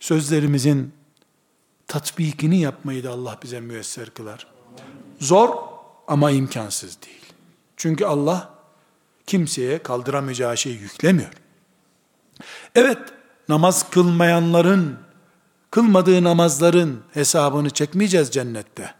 sözlerimizin 0.00 0.97
tatbikini 1.88 2.60
yapmayı 2.60 3.04
da 3.04 3.10
Allah 3.10 3.38
bize 3.42 3.60
müyesser 3.60 4.10
kılar. 4.10 4.46
Zor 5.20 5.56
ama 6.08 6.30
imkansız 6.30 6.98
değil. 7.02 7.32
Çünkü 7.76 8.04
Allah 8.04 8.54
kimseye 9.26 9.78
kaldıramayacağı 9.82 10.56
şeyi 10.56 10.78
yüklemiyor. 10.78 11.32
Evet, 12.74 12.98
namaz 13.48 13.90
kılmayanların, 13.90 14.98
kılmadığı 15.70 16.24
namazların 16.24 17.02
hesabını 17.14 17.70
çekmeyeceğiz 17.70 18.30
cennette. 18.30 18.94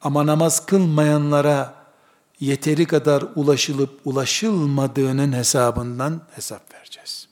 Ama 0.00 0.26
namaz 0.26 0.66
kılmayanlara 0.66 1.74
yeteri 2.40 2.86
kadar 2.86 3.24
ulaşılıp 3.34 4.00
ulaşılmadığının 4.04 5.32
hesabından 5.32 6.20
hesap 6.34 6.74
vereceğiz. 6.74 7.28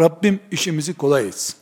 Rabbim 0.00 0.40
işimizi 0.50 0.94
kolay 0.94 1.28
etsin. 1.28 1.61